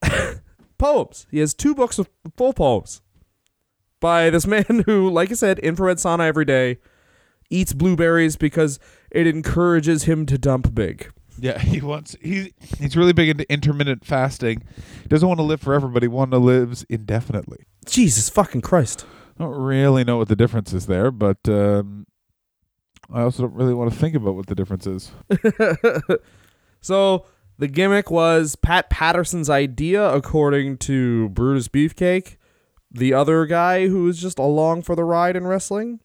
poems. 0.78 1.26
He 1.32 1.40
has 1.40 1.54
two 1.54 1.74
books 1.74 1.98
of 1.98 2.08
full 2.36 2.54
poems 2.54 3.02
by 4.00 4.30
this 4.30 4.46
man 4.46 4.84
who, 4.86 5.10
like 5.10 5.32
I 5.32 5.36
said, 5.36 5.60
infrared 5.60 5.98
sauna 5.98 6.28
every 6.28 6.46
day, 6.46 6.78
eats 7.50 7.74
blueberries 7.74 8.36
because 8.36 8.80
it 9.10 9.26
encourages 9.26 10.04
him 10.04 10.26
to 10.28 10.38
dump 10.38 10.76
big. 10.76 11.12
yeah, 11.40 11.58
he 11.60 11.82
wants. 11.82 12.16
He's 12.22 12.52
he's 12.78 12.96
really 12.96 13.14
big 13.14 13.30
into 13.30 13.52
intermittent 13.52 14.06
fasting. 14.06 14.64
He 15.02 15.08
doesn't 15.08 15.28
want 15.28 15.40
to 15.40 15.44
live 15.44 15.62
forever, 15.62 15.88
but 15.88 16.04
he 16.04 16.08
wants 16.08 16.32
to 16.32 16.38
lives 16.38 16.86
indefinitely. 16.90 17.66
Jesus 17.88 18.30
fucking 18.30 18.62
Christ. 18.62 19.06
I 19.40 19.44
don't 19.44 19.56
really 19.56 20.04
know 20.04 20.18
what 20.18 20.28
the 20.30 20.36
difference 20.36 20.74
is 20.74 20.88
there, 20.88 21.12
but 21.12 21.38
um, 21.48 22.08
I 23.12 23.22
also 23.22 23.44
don't 23.44 23.54
really 23.56 23.74
want 23.74 23.92
to 23.92 23.98
think 23.98 24.16
about 24.16 24.36
what 24.36 24.48
the 24.48 24.56
difference 24.56 24.88
is. 24.88 25.12
so 26.82 27.26
the 27.58 27.68
gimmick 27.68 28.10
was 28.10 28.56
Pat 28.56 28.90
Patterson's 28.90 29.50
idea, 29.50 30.08
according 30.14 30.78
to 30.80 31.30
Brutus 31.30 31.68
Beefcake, 31.68 32.38
the 32.92 33.14
other 33.14 33.46
guy 33.46 33.88
who 33.88 34.04
was 34.04 34.20
just 34.20 34.40
along 34.40 34.84
for 34.84 34.96
the 34.96 35.04
ride 35.04 35.36
in 35.36 35.46
wrestling. 35.46 36.00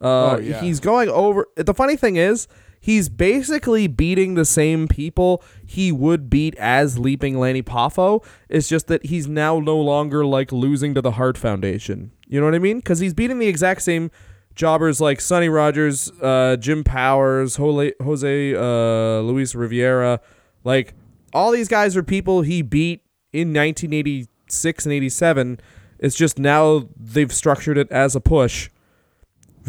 Uh, 0.00 0.36
Oh, 0.36 0.38
yeah. 0.38 0.60
He's 0.60 0.80
going 0.80 1.08
over. 1.08 1.46
The 1.56 1.74
funny 1.74 1.96
thing 1.96 2.16
is, 2.16 2.48
he's 2.80 3.08
basically 3.08 3.86
beating 3.86 4.34
the 4.34 4.44
same 4.44 4.88
people 4.88 5.42
he 5.64 5.92
would 5.92 6.30
beat 6.30 6.56
as 6.56 6.98
Leaping 6.98 7.38
Lanny 7.38 7.62
Poffo. 7.62 8.24
It's 8.48 8.68
just 8.68 8.88
that 8.88 9.06
he's 9.06 9.28
now 9.28 9.60
no 9.60 9.78
longer 9.78 10.24
like 10.24 10.50
losing 10.50 10.94
to 10.94 11.02
the 11.02 11.12
Hart 11.12 11.38
Foundation. 11.38 12.10
You 12.26 12.40
know 12.40 12.46
what 12.46 12.54
I 12.54 12.58
mean? 12.58 12.78
Because 12.78 12.98
he's 12.98 13.14
beating 13.14 13.38
the 13.38 13.46
exact 13.46 13.82
same 13.82 14.10
jobbers 14.54 15.00
like 15.00 15.20
Sonny 15.20 15.48
Rogers, 15.48 16.10
uh, 16.22 16.56
Jim 16.56 16.82
Powers, 16.82 17.56
Jose, 17.56 18.54
uh, 18.54 19.20
Luis 19.20 19.54
Rivera. 19.54 20.20
Like 20.64 20.94
all 21.32 21.52
these 21.52 21.68
guys 21.68 21.96
are 21.96 22.02
people 22.02 22.42
he 22.42 22.62
beat 22.62 23.04
in 23.32 23.48
1986 23.48 24.86
and 24.86 24.92
87. 24.92 25.60
It's 25.98 26.16
just 26.16 26.38
now 26.38 26.88
they've 26.96 27.32
structured 27.32 27.76
it 27.76 27.90
as 27.92 28.16
a 28.16 28.20
push. 28.20 28.70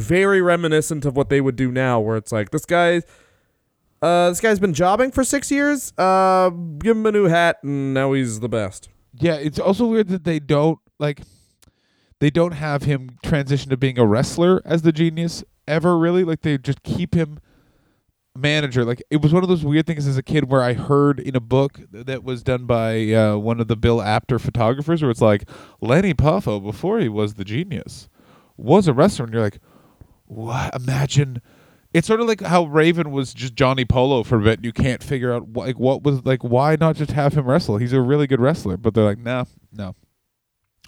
Very 0.01 0.41
reminiscent 0.41 1.05
of 1.05 1.15
what 1.15 1.29
they 1.29 1.41
would 1.41 1.55
do 1.55 1.71
now, 1.71 1.99
where 1.99 2.17
it's 2.17 2.31
like 2.31 2.51
this 2.51 2.65
guy, 2.65 3.01
uh, 4.01 4.29
this 4.29 4.39
guy's 4.39 4.59
been 4.59 4.73
jobbing 4.73 5.11
for 5.11 5.23
six 5.23 5.51
years. 5.51 5.93
Uh, 5.97 6.49
give 6.49 6.97
him 6.97 7.05
a 7.05 7.11
new 7.11 7.25
hat, 7.25 7.57
and 7.63 7.93
now 7.93 8.13
he's 8.13 8.39
the 8.39 8.49
best. 8.49 8.89
Yeah, 9.19 9.35
it's 9.35 9.59
also 9.59 9.85
weird 9.85 10.07
that 10.09 10.23
they 10.23 10.39
don't 10.39 10.79
like 10.99 11.21
they 12.19 12.29
don't 12.29 12.53
have 12.53 12.83
him 12.83 13.17
transition 13.23 13.69
to 13.69 13.77
being 13.77 13.99
a 13.99 14.05
wrestler 14.05 14.61
as 14.65 14.83
the 14.83 14.91
genius 14.91 15.43
ever 15.67 15.97
really. 15.97 16.23
Like 16.23 16.41
they 16.41 16.57
just 16.57 16.83
keep 16.83 17.13
him 17.13 17.39
manager. 18.35 18.85
Like 18.85 19.03
it 19.09 19.21
was 19.21 19.33
one 19.33 19.43
of 19.43 19.49
those 19.49 19.65
weird 19.65 19.87
things 19.87 20.07
as 20.07 20.17
a 20.17 20.23
kid 20.23 20.49
where 20.49 20.61
I 20.61 20.73
heard 20.73 21.19
in 21.19 21.35
a 21.35 21.39
book 21.39 21.79
that 21.91 22.23
was 22.23 22.43
done 22.43 22.65
by 22.65 23.11
uh, 23.11 23.37
one 23.37 23.59
of 23.59 23.67
the 23.67 23.75
Bill 23.75 24.01
Apter 24.01 24.39
photographers 24.39 25.01
where 25.01 25.11
it's 25.11 25.21
like 25.21 25.49
Lanny 25.81 26.13
Poffo 26.13 26.61
before 26.63 26.99
he 26.99 27.09
was 27.09 27.33
the 27.35 27.43
genius 27.43 28.07
was 28.57 28.87
a 28.87 28.93
wrestler 28.93 29.25
and 29.25 29.33
you're 29.33 29.43
like 29.43 29.59
what 30.31 30.73
imagine 30.73 31.41
it's 31.93 32.07
sort 32.07 32.21
of 32.21 32.27
like 32.27 32.39
how 32.39 32.63
Raven 32.63 33.11
was 33.11 33.33
just 33.33 33.53
Johnny 33.53 33.83
Polo 33.83 34.23
for 34.23 34.37
a 34.39 34.41
bit. 34.41 34.59
and 34.59 34.65
You 34.65 34.71
can't 34.71 35.03
figure 35.03 35.33
out 35.33 35.51
like 35.53 35.77
what 35.77 36.03
was 36.03 36.25
like 36.25 36.41
why 36.41 36.77
not 36.79 36.95
just 36.95 37.11
have 37.11 37.33
him 37.33 37.45
wrestle? 37.45 37.77
He's 37.77 37.91
a 37.91 37.99
really 38.01 38.27
good 38.27 38.39
wrestler, 38.39 38.77
but 38.77 38.93
they're 38.93 39.03
like, 39.03 39.17
no, 39.17 39.45
no, 39.73 39.95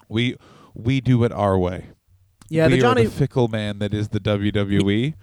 we 0.08 0.36
we 0.74 1.02
do 1.02 1.22
it 1.24 1.32
our 1.32 1.58
way. 1.58 1.88
Yeah, 2.48 2.68
we 2.68 2.76
the 2.76 2.80
Johnny. 2.80 3.04
the 3.04 3.10
fickle 3.10 3.48
man 3.48 3.80
that 3.80 3.92
is 3.92 4.08
the 4.08 4.20
WWE. 4.20 5.14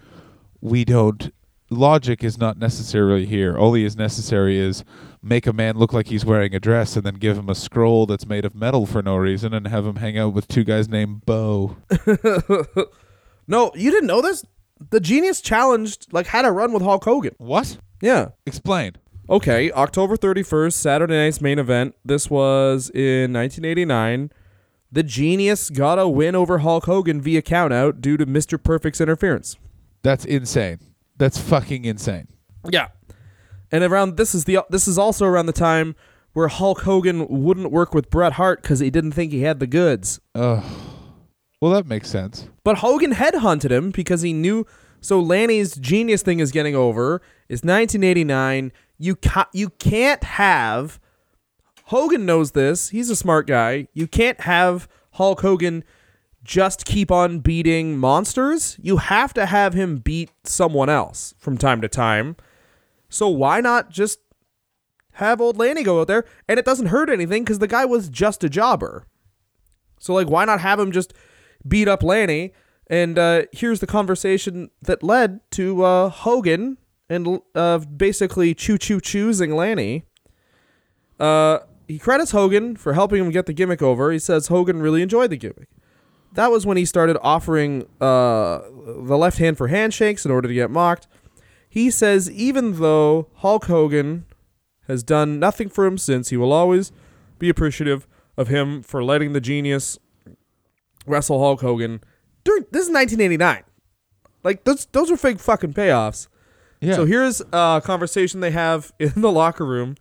we 0.61 0.85
don't. 0.85 1.33
Logic 1.73 2.21
is 2.21 2.37
not 2.37 2.57
necessarily 2.59 3.25
here. 3.25 3.57
Only 3.57 3.85
is 3.85 3.95
necessary 3.95 4.59
is 4.59 4.83
make 5.23 5.47
a 5.47 5.53
man 5.53 5.77
look 5.77 5.93
like 5.93 6.07
he's 6.07 6.25
wearing 6.25 6.53
a 6.53 6.59
dress 6.59 6.97
and 6.97 7.05
then 7.05 7.15
give 7.15 7.37
him 7.37 7.49
a 7.49 7.55
scroll 7.55 8.05
that's 8.05 8.27
made 8.27 8.43
of 8.43 8.53
metal 8.53 8.85
for 8.85 9.01
no 9.01 9.15
reason 9.15 9.53
and 9.53 9.67
have 9.69 9.85
him 9.85 9.95
hang 9.95 10.17
out 10.17 10.33
with 10.33 10.47
two 10.49 10.65
guys 10.65 10.89
named 10.89 11.25
Bo. 11.25 11.77
no, 13.47 13.71
you 13.75 13.91
didn't 13.91 14.07
know 14.07 14.21
this. 14.21 14.43
The 14.89 14.99
Genius 14.99 15.41
challenged 15.41 16.07
like 16.11 16.27
had 16.27 16.45
a 16.45 16.51
run 16.51 16.73
with 16.73 16.81
Hulk 16.81 17.03
Hogan. 17.03 17.35
What? 17.37 17.77
Yeah. 18.01 18.29
Explain. 18.45 18.93
Okay, 19.29 19.71
October 19.71 20.17
31st, 20.17 20.73
Saturday 20.73 21.13
night's 21.13 21.39
main 21.39 21.57
event. 21.57 21.95
This 22.03 22.29
was 22.29 22.89
in 22.93 23.31
1989. 23.31 24.31
The 24.91 25.03
Genius 25.03 25.69
got 25.69 25.99
a 25.99 26.07
win 26.09 26.35
over 26.35 26.57
Hulk 26.57 26.85
Hogan 26.85 27.21
via 27.21 27.41
countout 27.41 28.01
due 28.01 28.17
to 28.17 28.25
Mr. 28.25 28.61
Perfect's 28.61 28.99
interference. 28.99 29.55
That's 30.01 30.25
insane. 30.25 30.79
That's 31.17 31.37
fucking 31.37 31.85
insane. 31.85 32.27
Yeah. 32.69 32.89
And 33.71 33.85
around 33.85 34.17
this 34.17 34.35
is 34.35 34.43
the 34.43 34.65
this 34.69 34.87
is 34.87 34.97
also 34.97 35.25
around 35.25 35.45
the 35.45 35.53
time 35.53 35.95
where 36.33 36.49
Hulk 36.49 36.81
Hogan 36.81 37.25
wouldn't 37.29 37.71
work 37.71 37.93
with 37.93 38.09
Bret 38.09 38.33
Hart 38.33 38.63
cuz 38.63 38.79
he 38.79 38.89
didn't 38.89 39.13
think 39.13 39.31
he 39.31 39.43
had 39.43 39.59
the 39.59 39.67
goods. 39.67 40.19
Ugh. 40.35 40.63
Well, 41.61 41.71
that 41.71 41.85
makes 41.85 42.09
sense. 42.09 42.49
But 42.63 42.79
Hogan 42.79 43.13
headhunted 43.13 43.71
him 43.71 43.91
because 43.91 44.23
he 44.23 44.33
knew. 44.33 44.65
So 44.99 45.19
Lanny's 45.19 45.75
genius 45.75 46.23
thing 46.23 46.39
is 46.39 46.51
getting 46.51 46.75
over. 46.75 47.21
It's 47.47 47.63
1989. 47.63 48.71
You 48.97 49.15
ca- 49.15 49.49
you 49.53 49.69
can't 49.69 50.23
have. 50.23 50.99
Hogan 51.85 52.25
knows 52.25 52.51
this. 52.51 52.89
He's 52.89 53.09
a 53.09 53.15
smart 53.15 53.45
guy. 53.47 53.87
You 53.93 54.07
can't 54.07 54.41
have 54.41 54.87
Hulk 55.11 55.41
Hogan 55.41 55.83
just 56.43 56.85
keep 56.85 57.11
on 57.11 57.39
beating 57.39 57.97
monsters. 57.97 58.77
You 58.81 58.97
have 58.97 59.33
to 59.35 59.45
have 59.45 59.73
him 59.73 59.97
beat 59.97 60.31
someone 60.43 60.89
else 60.89 61.35
from 61.37 61.57
time 61.57 61.81
to 61.81 61.87
time. 61.87 62.35
So 63.09 63.27
why 63.27 63.61
not 63.61 63.91
just 63.91 64.19
have 65.13 65.41
old 65.41 65.57
Lanny 65.57 65.83
go 65.83 66.01
out 66.01 66.07
there? 66.07 66.25
And 66.47 66.57
it 66.57 66.65
doesn't 66.65 66.87
hurt 66.87 67.09
anything 67.09 67.43
because 67.43 67.59
the 67.59 67.67
guy 67.67 67.85
was 67.85 68.09
just 68.09 68.43
a 68.43 68.49
jobber. 68.49 69.05
So 69.99 70.13
like, 70.13 70.29
why 70.29 70.45
not 70.45 70.61
have 70.61 70.79
him 70.79 70.91
just 70.91 71.13
beat 71.67 71.87
up 71.87 72.03
Lanny? 72.03 72.53
And 72.87 73.17
uh, 73.17 73.43
here's 73.51 73.79
the 73.79 73.87
conversation 73.87 74.69
that 74.81 75.01
led 75.01 75.39
to 75.51 75.83
uh, 75.83 76.09
Hogan 76.09 76.77
and 77.09 77.41
uh, 77.55 77.79
basically 77.79 78.53
choo 78.53 78.77
choo 78.77 78.99
choosing 78.99 79.55
Lanny. 79.55 80.05
Uh, 81.19 81.59
he 81.87 81.99
credits 81.99 82.31
Hogan 82.31 82.75
for 82.75 82.93
helping 82.93 83.23
him 83.23 83.31
get 83.31 83.45
the 83.45 83.53
gimmick 83.53 83.81
over. 83.81 84.11
He 84.11 84.19
says 84.19 84.47
Hogan 84.47 84.81
really 84.81 85.01
enjoyed 85.01 85.29
the 85.29 85.37
gimmick. 85.37 85.69
That 86.33 86.51
was 86.51 86.65
when 86.65 86.77
he 86.77 86.85
started 86.85 87.17
offering 87.21 87.83
uh, 87.99 88.61
the 88.85 89.17
left 89.17 89.37
hand 89.37 89.57
for 89.57 89.67
handshakes 89.67 90.25
in 90.25 90.31
order 90.31 90.47
to 90.47 90.53
get 90.53 90.71
mocked. 90.71 91.07
He 91.67 91.89
says 91.89 92.31
even 92.31 92.79
though 92.79 93.27
Hulk 93.35 93.65
Hogan 93.65 94.25
has 94.87 95.03
done 95.03 95.39
nothing 95.39 95.69
for 95.69 95.85
him 95.85 95.97
since, 95.97 96.29
he 96.29 96.37
will 96.37 96.53
always 96.53 96.91
be 97.39 97.49
appreciative 97.49 98.07
of 98.37 98.47
him 98.47 98.81
for 98.81 99.03
letting 99.03 99.33
the 99.33 99.41
genius 99.41 99.99
wrestle 101.05 101.39
Hulk 101.39 101.61
Hogan. 101.61 102.01
During 102.43 102.65
this 102.71 102.87
is 102.87 102.93
1989. 102.93 103.63
Like 104.43 104.63
those 104.63 104.85
those 104.87 105.11
are 105.11 105.17
fake 105.17 105.39
fucking 105.39 105.73
payoffs. 105.73 106.27
Yeah. 106.79 106.95
So 106.95 107.05
here's 107.05 107.41
a 107.53 107.81
conversation 107.83 108.39
they 108.39 108.51
have 108.51 108.91
in 108.99 109.13
the 109.15 109.31
locker 109.31 109.65
room. 109.65 109.95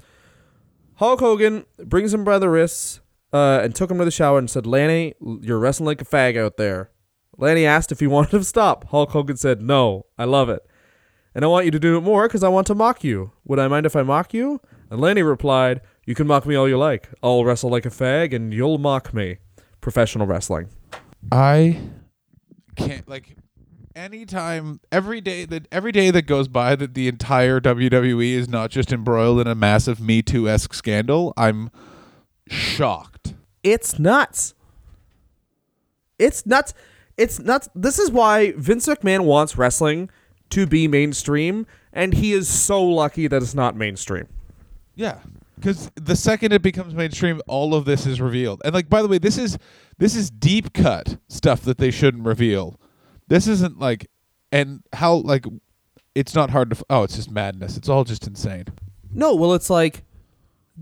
Hulk 0.96 1.20
Hogan 1.20 1.64
brings 1.78 2.12
him 2.12 2.24
by 2.24 2.38
the 2.38 2.48
wrists 2.48 3.00
uh, 3.32 3.60
and 3.62 3.74
took 3.74 3.90
him 3.90 3.98
to 3.98 4.04
the 4.04 4.10
shower 4.10 4.38
and 4.38 4.50
said, 4.50 4.66
Lanny, 4.66 5.14
you're 5.20 5.58
wrestling 5.58 5.86
like 5.86 6.02
a 6.02 6.04
fag 6.04 6.38
out 6.38 6.56
there. 6.56 6.90
Lanny 7.36 7.64
asked 7.64 7.92
if 7.92 8.00
he 8.00 8.06
wanted 8.08 8.30
to 8.32 8.44
stop. 8.44 8.84
Hulk 8.88 9.10
Hogan 9.10 9.36
said, 9.36 9.62
No, 9.62 10.06
I 10.18 10.24
love 10.24 10.48
it. 10.48 10.66
And 11.34 11.44
I 11.44 11.48
want 11.48 11.64
you 11.64 11.70
to 11.70 11.78
do 11.78 11.96
it 11.96 12.00
more 12.00 12.26
because 12.26 12.42
I 12.42 12.48
want 12.48 12.66
to 12.68 12.74
mock 12.74 13.04
you. 13.04 13.32
Would 13.44 13.58
I 13.58 13.68
mind 13.68 13.86
if 13.86 13.94
I 13.94 14.02
mock 14.02 14.34
you? 14.34 14.60
And 14.90 15.00
Lanny 15.00 15.22
replied, 15.22 15.80
You 16.04 16.14
can 16.14 16.26
mock 16.26 16.44
me 16.44 16.56
all 16.56 16.68
you 16.68 16.76
like. 16.76 17.08
I'll 17.22 17.44
wrestle 17.44 17.70
like 17.70 17.86
a 17.86 17.90
fag 17.90 18.34
and 18.34 18.52
you'll 18.52 18.78
mock 18.78 19.14
me. 19.14 19.38
Professional 19.80 20.26
wrestling. 20.26 20.68
I 21.30 21.80
can't 22.76 23.08
like 23.08 23.36
anytime 23.94 24.80
every 24.90 25.20
day 25.20 25.44
that 25.44 25.66
every 25.70 25.92
day 25.92 26.10
that 26.10 26.22
goes 26.22 26.48
by 26.48 26.76
that 26.76 26.94
the 26.94 27.08
entire 27.08 27.60
WWE 27.60 28.32
is 28.32 28.48
not 28.48 28.70
just 28.70 28.92
embroiled 28.92 29.40
in 29.40 29.46
a 29.46 29.54
massive 29.54 30.00
Me 30.00 30.22
Too 30.22 30.48
esque 30.48 30.74
scandal, 30.74 31.32
I'm 31.36 31.70
shocked. 32.48 33.34
It's 33.62 33.98
nuts. 33.98 34.54
It's 36.18 36.46
nuts. 36.46 36.74
It's 37.16 37.38
nuts. 37.38 37.68
This 37.74 37.98
is 37.98 38.10
why 38.10 38.52
Vince 38.52 38.86
McMahon 38.86 39.24
wants 39.24 39.56
wrestling 39.56 40.10
to 40.50 40.66
be 40.66 40.88
mainstream, 40.88 41.66
and 41.92 42.14
he 42.14 42.32
is 42.32 42.48
so 42.48 42.82
lucky 42.82 43.26
that 43.26 43.42
it's 43.42 43.54
not 43.54 43.76
mainstream. 43.76 44.26
Yeah. 44.94 45.18
Because 45.56 45.90
the 45.94 46.16
second 46.16 46.52
it 46.52 46.62
becomes 46.62 46.94
mainstream, 46.94 47.42
all 47.46 47.74
of 47.74 47.84
this 47.84 48.06
is 48.06 48.20
revealed. 48.20 48.62
And 48.64 48.74
like, 48.74 48.88
by 48.88 49.02
the 49.02 49.08
way, 49.08 49.18
this 49.18 49.36
is 49.36 49.58
this 50.00 50.16
is 50.16 50.30
deep 50.30 50.72
cut 50.72 51.18
stuff 51.28 51.60
that 51.62 51.78
they 51.78 51.90
shouldn't 51.90 52.24
reveal. 52.24 52.80
This 53.28 53.46
isn't 53.46 53.78
like, 53.78 54.10
and 54.50 54.82
how 54.94 55.14
like, 55.14 55.44
it's 56.14 56.34
not 56.34 56.50
hard 56.50 56.70
to. 56.70 56.76
F- 56.76 56.82
oh, 56.90 57.04
it's 57.04 57.14
just 57.14 57.30
madness. 57.30 57.76
It's 57.76 57.88
all 57.88 58.02
just 58.02 58.26
insane. 58.26 58.66
No, 59.12 59.34
well, 59.36 59.54
it's 59.54 59.70
like 59.70 60.02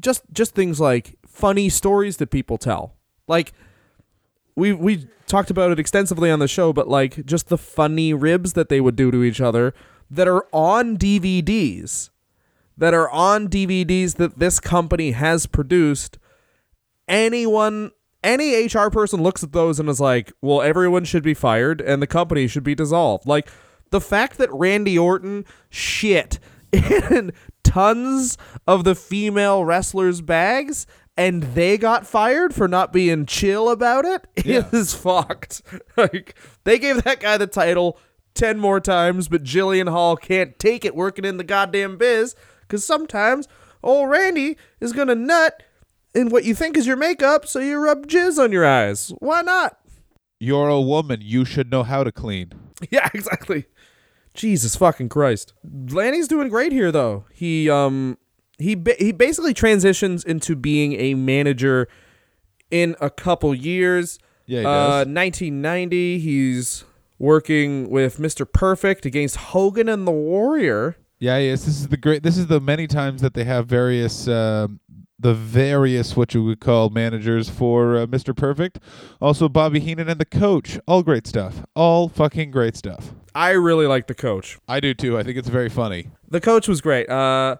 just 0.00 0.22
just 0.32 0.54
things 0.54 0.80
like 0.80 1.16
funny 1.26 1.68
stories 1.68 2.16
that 2.18 2.30
people 2.30 2.56
tell. 2.56 2.94
Like 3.26 3.52
we 4.56 4.72
we 4.72 5.08
talked 5.26 5.50
about 5.50 5.70
it 5.70 5.78
extensively 5.78 6.30
on 6.30 6.38
the 6.38 6.48
show, 6.48 6.72
but 6.72 6.88
like 6.88 7.26
just 7.26 7.48
the 7.48 7.58
funny 7.58 8.14
ribs 8.14 8.54
that 8.54 8.68
they 8.68 8.80
would 8.80 8.96
do 8.96 9.10
to 9.10 9.22
each 9.22 9.40
other 9.40 9.74
that 10.10 10.26
are 10.26 10.46
on 10.52 10.96
DVDs, 10.96 12.10
that 12.76 12.94
are 12.94 13.10
on 13.10 13.48
DVDs 13.48 14.16
that 14.16 14.38
this 14.38 14.60
company 14.60 15.10
has 15.10 15.46
produced. 15.46 16.18
Anyone, 17.06 17.92
any 18.22 18.66
HR 18.66 18.90
person 18.90 19.22
looks 19.22 19.42
at 19.42 19.52
those 19.52 19.78
and 19.78 19.88
is 19.88 20.00
like, 20.00 20.32
"Well, 20.42 20.62
everyone 20.62 21.04
should 21.04 21.22
be 21.22 21.34
fired 21.34 21.80
and 21.80 22.02
the 22.02 22.06
company 22.06 22.46
should 22.46 22.64
be 22.64 22.74
dissolved." 22.74 23.26
Like 23.26 23.48
the 23.90 24.00
fact 24.00 24.38
that 24.38 24.52
Randy 24.52 24.98
Orton 24.98 25.44
shit 25.70 26.38
in 26.72 27.32
tons 27.62 28.36
of 28.66 28.84
the 28.84 28.94
female 28.94 29.64
wrestlers' 29.64 30.20
bags 30.20 30.86
and 31.16 31.42
they 31.42 31.76
got 31.76 32.06
fired 32.06 32.54
for 32.54 32.68
not 32.68 32.92
being 32.92 33.26
chill 33.26 33.70
about 33.70 34.04
it 34.04 34.26
is 34.36 34.94
fucked. 34.94 35.62
Like 35.96 36.38
they 36.62 36.78
gave 36.78 37.02
that 37.02 37.18
guy 37.18 37.36
the 37.36 37.48
title 37.48 37.98
10 38.34 38.60
more 38.60 38.78
times, 38.78 39.26
but 39.26 39.42
Jillian 39.42 39.90
Hall 39.90 40.16
can't 40.16 40.56
take 40.60 40.84
it 40.84 40.94
working 40.94 41.24
in 41.24 41.38
the 41.38 41.44
goddamn 41.44 41.96
biz 41.96 42.36
cuz 42.68 42.84
sometimes 42.84 43.48
old 43.82 44.08
Randy 44.10 44.56
is 44.80 44.92
going 44.92 45.08
to 45.08 45.16
nut 45.16 45.64
in 46.18 46.30
what 46.30 46.44
you 46.44 46.54
think 46.54 46.76
is 46.76 46.86
your 46.86 46.96
makeup, 46.96 47.46
so 47.46 47.60
you 47.60 47.78
rub 47.78 48.06
jizz 48.06 48.42
on 48.42 48.50
your 48.52 48.66
eyes. 48.66 49.12
Why 49.20 49.42
not? 49.42 49.78
You're 50.40 50.68
a 50.68 50.80
woman. 50.80 51.20
You 51.22 51.44
should 51.44 51.70
know 51.70 51.82
how 51.84 52.04
to 52.04 52.12
clean. 52.12 52.52
Yeah, 52.92 53.08
exactly. 53.12 53.64
Jesus 54.34 54.76
fucking 54.76 55.08
Christ. 55.08 55.52
Lanny's 55.64 56.28
doing 56.28 56.48
great 56.48 56.70
here 56.70 56.92
though. 56.92 57.24
He 57.32 57.68
um 57.68 58.18
he 58.56 58.76
ba- 58.76 58.94
he 59.00 59.10
basically 59.10 59.52
transitions 59.52 60.22
into 60.22 60.54
being 60.54 60.92
a 60.92 61.14
manager 61.14 61.88
in 62.70 62.94
a 63.00 63.10
couple 63.10 63.52
years. 63.52 64.20
Yeah, 64.46 64.60
he 64.60 64.66
uh, 64.66 64.70
does. 64.70 65.06
1990, 65.08 66.20
he's 66.20 66.84
working 67.18 67.90
with 67.90 68.18
Mr. 68.18 68.50
Perfect 68.50 69.04
against 69.04 69.36
Hogan 69.36 69.88
and 69.88 70.06
the 70.06 70.12
Warrior. 70.12 70.96
Yeah, 71.18 71.38
yes. 71.38 71.64
This 71.64 71.80
is 71.80 71.88
the 71.88 71.96
great. 71.96 72.22
This 72.22 72.38
is 72.38 72.46
the 72.46 72.60
many 72.60 72.86
times 72.86 73.22
that 73.22 73.34
they 73.34 73.44
have 73.44 73.66
various, 73.66 74.28
um 74.28 74.80
the 75.18 75.34
various 75.34 76.16
what 76.16 76.32
you 76.32 76.44
would 76.44 76.60
call 76.60 76.90
managers 76.90 77.48
for 77.48 77.96
uh, 77.96 78.06
Mr. 78.06 78.36
Perfect. 78.36 78.78
Also, 79.20 79.48
Bobby 79.48 79.80
Heenan 79.80 80.08
and 80.08 80.20
the 80.20 80.24
coach. 80.24 80.78
All 80.86 81.02
great 81.02 81.26
stuff. 81.26 81.64
All 81.74 82.08
fucking 82.08 82.52
great 82.52 82.76
stuff. 82.76 83.12
I 83.34 83.50
really 83.50 83.86
like 83.86 84.06
the 84.06 84.14
coach. 84.14 84.58
I 84.68 84.80
do 84.80 84.94
too. 84.94 85.18
I 85.18 85.22
think 85.24 85.36
it's 85.36 85.48
very 85.48 85.68
funny. 85.68 86.10
The 86.28 86.40
coach 86.40 86.68
was 86.68 86.80
great. 86.80 87.08
Uh, 87.08 87.56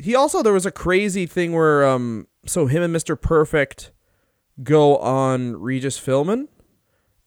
he 0.00 0.14
also 0.14 0.42
there 0.42 0.52
was 0.52 0.66
a 0.66 0.70
crazy 0.70 1.26
thing 1.26 1.52
where 1.52 1.86
um, 1.86 2.28
so 2.46 2.66
him 2.66 2.82
and 2.82 2.94
Mr. 2.94 3.20
Perfect 3.20 3.92
go 4.62 4.96
on 4.98 5.56
Regis 5.60 5.98
Philbin, 5.98 6.48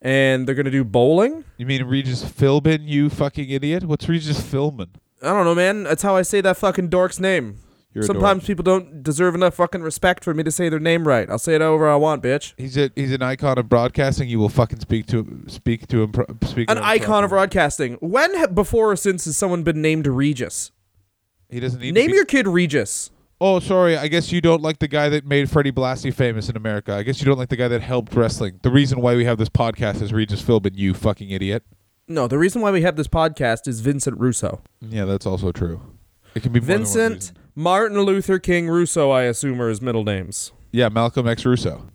and 0.00 0.46
they're 0.46 0.54
gonna 0.54 0.70
do 0.70 0.84
bowling. 0.84 1.44
You 1.58 1.66
mean 1.66 1.84
Regis 1.84 2.24
Philbin? 2.24 2.88
You 2.88 3.10
fucking 3.10 3.50
idiot! 3.50 3.84
What's 3.84 4.08
Regis 4.08 4.40
Philbin? 4.40 4.88
I 5.22 5.28
don't 5.28 5.44
know, 5.44 5.54
man. 5.54 5.84
That's 5.84 6.02
how 6.02 6.16
I 6.16 6.22
say 6.22 6.40
that 6.40 6.56
fucking 6.56 6.88
dork's 6.88 7.18
name. 7.20 7.58
You're 7.94 8.02
Sometimes 8.02 8.44
people 8.44 8.64
don't 8.64 9.04
deserve 9.04 9.36
enough 9.36 9.54
fucking 9.54 9.82
respect 9.82 10.24
for 10.24 10.34
me 10.34 10.42
to 10.42 10.50
say 10.50 10.68
their 10.68 10.80
name 10.80 11.06
right. 11.06 11.30
I'll 11.30 11.38
say 11.38 11.54
it 11.54 11.60
however 11.60 11.88
I 11.88 11.94
want, 11.94 12.24
bitch. 12.24 12.52
He's 12.56 12.76
a 12.76 12.90
he's 12.96 13.12
an 13.12 13.22
icon 13.22 13.56
of 13.56 13.68
broadcasting. 13.68 14.28
You 14.28 14.40
will 14.40 14.48
fucking 14.48 14.80
speak 14.80 15.06
to 15.06 15.44
speak 15.46 15.86
to 15.88 16.02
him. 16.02 16.10
Pro- 16.10 16.26
speak 16.42 16.68
An 16.68 16.76
to 16.76 16.82
him 16.82 16.88
icon 16.88 17.22
of 17.22 17.30
broadcasting. 17.30 17.94
When 18.00 18.36
ha- 18.36 18.46
before 18.48 18.90
or 18.90 18.96
since 18.96 19.26
has 19.26 19.36
someone 19.36 19.62
been 19.62 19.80
named 19.80 20.08
Regis? 20.08 20.72
He 21.48 21.60
doesn't 21.60 21.80
need 21.80 21.94
Name 21.94 22.06
to 22.06 22.10
be- 22.10 22.16
your 22.16 22.24
kid 22.24 22.48
Regis. 22.48 23.10
Oh, 23.40 23.60
sorry. 23.60 23.96
I 23.96 24.08
guess 24.08 24.32
you 24.32 24.40
don't 24.40 24.62
like 24.62 24.80
the 24.80 24.88
guy 24.88 25.08
that 25.10 25.24
made 25.24 25.48
Freddie 25.48 25.70
Blassie 25.72 26.12
famous 26.12 26.48
in 26.48 26.56
America. 26.56 26.94
I 26.94 27.02
guess 27.04 27.20
you 27.20 27.26
don't 27.26 27.38
like 27.38 27.48
the 27.48 27.56
guy 27.56 27.68
that 27.68 27.80
helped 27.82 28.14
wrestling. 28.14 28.58
The 28.62 28.70
reason 28.70 29.00
why 29.00 29.14
we 29.14 29.24
have 29.24 29.38
this 29.38 29.48
podcast 29.48 30.02
is 30.02 30.12
Regis 30.12 30.42
Philbin. 30.42 30.72
You 30.74 30.94
fucking 30.94 31.30
idiot. 31.30 31.62
No, 32.06 32.26
the 32.28 32.38
reason 32.38 32.60
why 32.60 32.70
we 32.70 32.82
have 32.82 32.96
this 32.96 33.08
podcast 33.08 33.66
is 33.66 33.80
Vincent 33.80 34.18
Russo. 34.20 34.60
Yeah, 34.80 35.04
that's 35.06 35.24
also 35.26 35.52
true. 35.52 35.80
It 36.34 36.42
can 36.42 36.52
be 36.52 36.60
more 36.60 36.66
than 36.66 36.80
one 36.82 36.84
Vincent. 36.84 37.32
Martin 37.54 38.00
Luther 38.00 38.38
King 38.38 38.68
Russo, 38.68 39.10
I 39.10 39.22
assume, 39.22 39.60
are 39.62 39.68
his 39.68 39.80
middle 39.80 40.04
names. 40.04 40.52
Yeah, 40.72 40.88
Malcolm 40.88 41.28
X 41.28 41.44
Russo. 41.46 41.88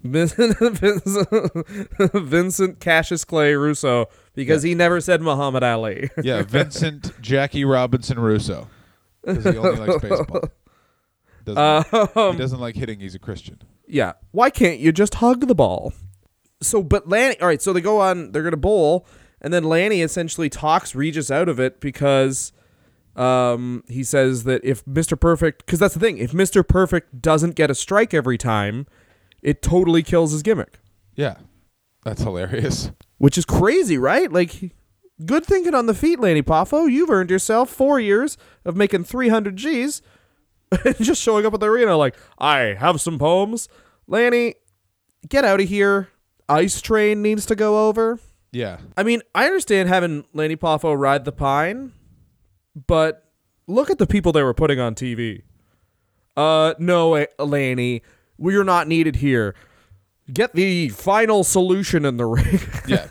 Vincent, 2.14 2.80
Cassius 2.80 3.26
Clay 3.26 3.54
Russo, 3.56 4.08
because 4.36 4.64
he 4.64 4.74
never 4.76 5.02
said 5.02 5.22
Muhammad 5.22 5.64
Ali. 5.64 6.10
Yeah, 6.24 6.44
Vincent 6.44 7.12
Jackie 7.22 7.66
Robinson 7.66 8.20
Russo. 8.20 8.68
Because 9.24 9.44
he 9.54 9.58
only 9.58 9.86
likes 9.86 10.02
baseball. 10.02 10.42
Doesn't, 11.46 11.94
Um, 12.18 12.34
he 12.34 12.38
doesn't 12.40 12.60
like 12.60 12.76
hitting. 12.76 13.00
He's 13.00 13.16
a 13.16 13.20
Christian. 13.20 13.62
yeah. 13.88 14.14
Why 14.32 14.50
can't 14.50 14.80
you 14.80 14.92
just 14.92 15.16
hug 15.16 15.48
the 15.48 15.56
ball? 15.56 15.94
So, 16.62 16.84
but 16.84 17.08
Lanny, 17.08 17.40
all 17.40 17.48
right, 17.48 17.62
so 17.62 17.72
they 17.74 17.82
go 17.82 18.00
on, 18.02 18.32
they're 18.32 18.42
going 18.44 18.52
to 18.52 18.58
bowl, 18.58 19.06
and 19.42 19.54
then 19.54 19.64
Lanny 19.64 20.02
essentially 20.02 20.50
talks 20.50 20.96
Regis 20.96 21.32
out 21.32 21.50
of 21.50 21.60
it 21.60 21.80
because 21.80 22.52
um, 23.16 23.84
he 23.88 24.04
says 24.04 24.44
that 24.44 24.64
if 24.64 24.84
Mr. 24.86 25.20
Perfect, 25.20 25.66
because 25.66 25.80
that's 25.80 25.94
the 25.94 26.00
thing, 26.00 26.18
if 26.18 26.32
Mr. 26.32 26.68
Perfect 26.68 27.22
doesn't 27.22 27.56
get 27.56 27.72
a 27.72 27.76
strike 27.76 28.14
every 28.14 28.38
time, 28.38 28.88
it 29.42 29.62
totally 29.62 30.04
kills 30.04 30.32
his 30.32 30.44
gimmick. 30.44 30.80
Yeah, 31.16 31.36
that's 32.04 32.22
hilarious. 32.22 32.92
which 33.18 33.38
is 33.38 33.46
crazy, 33.46 33.98
right? 33.98 34.32
Like, 34.32 34.74
good 35.26 35.46
thinking 35.46 35.76
on 35.76 35.86
the 35.86 35.94
feet, 35.94 36.20
Lanny 36.20 36.42
Poffo. 36.42 36.90
You've 36.92 37.10
earned 37.10 37.30
yourself 37.30 37.70
four 37.70 38.00
years 38.00 38.38
of 38.66 38.76
making 38.76 39.04
300 39.04 39.56
G's 39.56 40.02
and 40.86 40.98
just 40.98 41.22
showing 41.22 41.46
up 41.46 41.54
at 41.54 41.60
the 41.60 41.70
arena 41.70 41.96
like, 41.98 42.16
I 42.38 42.76
have 42.80 43.02
some 43.02 43.20
poems. 43.20 43.70
Lanny, 44.08 44.56
get 45.28 45.46
out 45.46 45.60
of 45.60 45.70
here. 45.70 46.10
Ice 46.48 46.82
Train 46.82 47.22
needs 47.22 47.46
to 47.46 47.56
go 47.56 47.88
over. 47.88 48.20
Yeah, 48.52 48.78
I 48.98 49.04
mean, 49.04 49.22
I 49.36 49.46
understand 49.46 49.90
having 49.90 50.26
Lanny 50.34 50.56
Poffo 50.56 50.98
ride 50.98 51.26
the 51.26 51.32
pine, 51.32 51.94
but 52.88 53.26
look 53.68 53.90
at 53.90 53.98
the 54.00 54.08
people 54.08 54.32
they 54.32 54.44
were 54.44 54.54
putting 54.56 54.80
on 54.80 54.96
TV. 54.96 55.44
Uh, 56.36 56.74
no, 56.80 57.26
Lanny, 57.38 58.02
we're 58.38 58.64
not 58.64 58.88
needed 58.88 59.18
here. 59.18 59.54
get 60.32 60.54
the 60.54 60.90
final 60.90 61.44
solution 61.44 62.06
in 62.06 62.18
the 62.18 62.26
ring. 62.26 62.60
Yeah. 62.88 63.08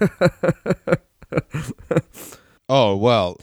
oh 2.68 2.96
well, 2.96 3.36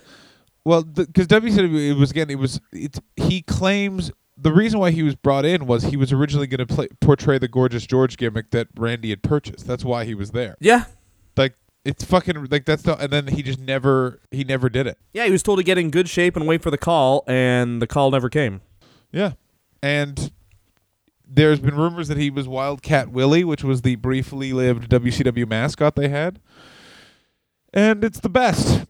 well 0.63 0.83
because 0.83 1.27
WCW 1.27 1.91
it 1.91 1.93
was 1.97 2.11
again 2.11 2.29
it 2.29 2.39
was 2.39 2.59
it's 2.71 2.99
he 3.15 3.41
claims 3.41 4.11
the 4.37 4.51
reason 4.51 4.79
why 4.79 4.91
he 4.91 5.03
was 5.03 5.15
brought 5.15 5.45
in 5.45 5.65
was 5.65 5.83
he 5.83 5.97
was 5.97 6.11
originally 6.11 6.47
going 6.47 6.65
to 6.65 6.73
play 6.73 6.87
portray 6.99 7.37
the 7.37 7.47
gorgeous 7.47 7.85
George 7.85 8.17
gimmick 8.17 8.51
that 8.51 8.67
Randy 8.75 9.11
had 9.11 9.23
purchased. 9.23 9.65
That's 9.67 9.85
why 9.85 10.05
he 10.05 10.13
was 10.15 10.31
there. 10.31 10.55
yeah. 10.59 10.85
Like 11.37 11.53
it's 11.85 12.03
fucking 12.03 12.47
like 12.49 12.65
that's 12.65 12.81
the 12.81 12.97
and 12.97 13.13
then 13.13 13.27
he 13.27 13.43
just 13.43 13.59
never 13.59 14.19
he 14.31 14.43
never 14.43 14.69
did 14.69 14.87
it. 14.87 14.97
Yeah, 15.13 15.25
he 15.25 15.31
was 15.31 15.43
told 15.43 15.59
to 15.59 15.63
get 15.63 15.77
in 15.77 15.91
good 15.91 16.09
shape 16.09 16.35
and 16.35 16.47
wait 16.47 16.61
for 16.61 16.71
the 16.71 16.77
call, 16.77 17.23
and 17.27 17.81
the 17.81 17.87
call 17.87 18.11
never 18.11 18.29
came. 18.29 18.61
Yeah. 19.11 19.33
And 19.81 20.31
there's 21.27 21.59
been 21.59 21.75
rumors 21.75 22.07
that 22.07 22.17
he 22.17 22.29
was 22.29 22.47
Wildcat 22.47 23.09
Willie, 23.09 23.43
which 23.43 23.63
was 23.63 23.83
the 23.83 23.95
briefly 23.95 24.51
lived 24.51 24.89
WCW 24.89 25.47
mascot 25.47 25.95
they 25.95 26.09
had. 26.09 26.39
And 27.73 28.03
it's 28.03 28.19
the 28.19 28.29
best. 28.29 28.85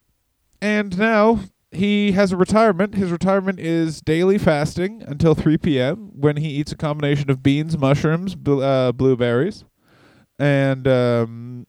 And 0.62 0.98
now 0.98 1.42
he 1.72 2.14
has 2.14 2.32
a 2.32 2.38
retirement. 2.38 2.96
His 2.96 3.12
retirement 3.12 3.60
is 3.60 4.02
daily 4.02 4.38
fasting 4.38 5.04
until 5.06 5.36
3 5.36 5.58
p.m. 5.58 6.12
when 6.14 6.38
he 6.38 6.50
eats 6.50 6.72
a 6.72 6.78
combination 6.78 7.30
of 7.30 7.44
beans, 7.44 7.78
mushrooms, 7.78 8.36
bl- 8.36 8.62
uh, 8.64 8.92
blueberries, 8.92 9.66
and 10.40 10.88
um, 10.88 11.68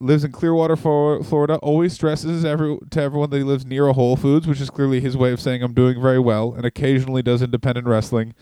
lives 0.00 0.24
in 0.24 0.32
Clearwater, 0.32 0.76
Florida. 0.76 1.56
Always 1.56 1.92
stresses 1.92 2.44
every 2.44 2.78
to 2.90 3.00
everyone 3.02 3.30
that 3.30 3.38
he 3.38 3.42
lives 3.42 3.64
near 3.64 3.86
a 3.86 3.92
Whole 3.92 4.16
Foods, 4.16 4.46
which 4.46 4.60
is 4.60 4.70
clearly 4.70 5.00
his 5.00 5.16
way 5.16 5.32
of 5.32 5.40
saying 5.40 5.62
I'm 5.62 5.74
doing 5.74 6.00
very 6.00 6.18
well. 6.18 6.52
And 6.54 6.64
occasionally 6.64 7.22
does 7.22 7.42
independent 7.42 7.86
wrestling. 7.86 8.34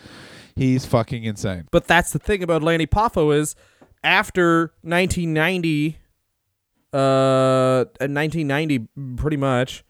He's 0.56 0.86
fucking 0.86 1.24
insane. 1.24 1.66
But 1.70 1.86
that's 1.86 2.12
the 2.12 2.18
thing 2.18 2.42
about 2.42 2.62
Lanny 2.62 2.86
Poffo 2.86 3.36
is 3.36 3.56
after 4.02 4.72
1990, 4.82 5.98
uh, 6.92 7.84
1990 7.98 8.88
pretty 9.16 9.36
much, 9.36 9.84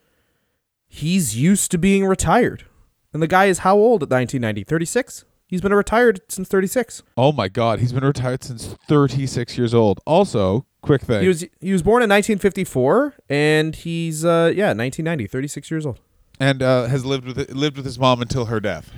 he's 0.87 1.37
used 1.37 1.71
to 1.73 1.79
being 1.79 2.07
retired. 2.07 2.65
And 3.13 3.23
the 3.23 3.27
guy 3.27 3.47
is 3.47 3.59
how 3.59 3.77
old 3.77 4.03
at 4.03 4.11
1990? 4.11 4.65
36? 4.65 5.25
He's 5.47 5.61
been 5.61 5.75
retired 5.75 6.21
since 6.29 6.49
36. 6.49 7.03
Oh 7.17 7.31
my 7.31 7.49
God, 7.49 7.79
he's 7.79 7.93
been 7.93 8.05
retired 8.05 8.43
since 8.43 8.67
36 8.89 9.59
years 9.59 9.75
old. 9.75 10.01
Also, 10.07 10.67
quick 10.85 11.03
thing. 11.03 11.23
He 11.23 11.29
was 11.29 11.45
he 11.61 11.73
was 11.73 11.83
born 11.83 12.03
in 12.03 12.09
1954 12.11 13.15
and 13.29 13.75
he's 13.75 14.25
uh 14.25 14.53
yeah, 14.55 14.73
1990, 14.73 15.27
36 15.27 15.71
years 15.71 15.87
old. 15.87 16.01
and 16.41 16.63
uh, 16.63 16.87
has 16.87 17.05
lived 17.05 17.27
with 17.27 17.51
lived 17.53 17.77
with 17.77 17.87
his 17.87 17.99
mom 17.99 18.21
until 18.23 18.47
her 18.47 18.61
death. 18.61 18.91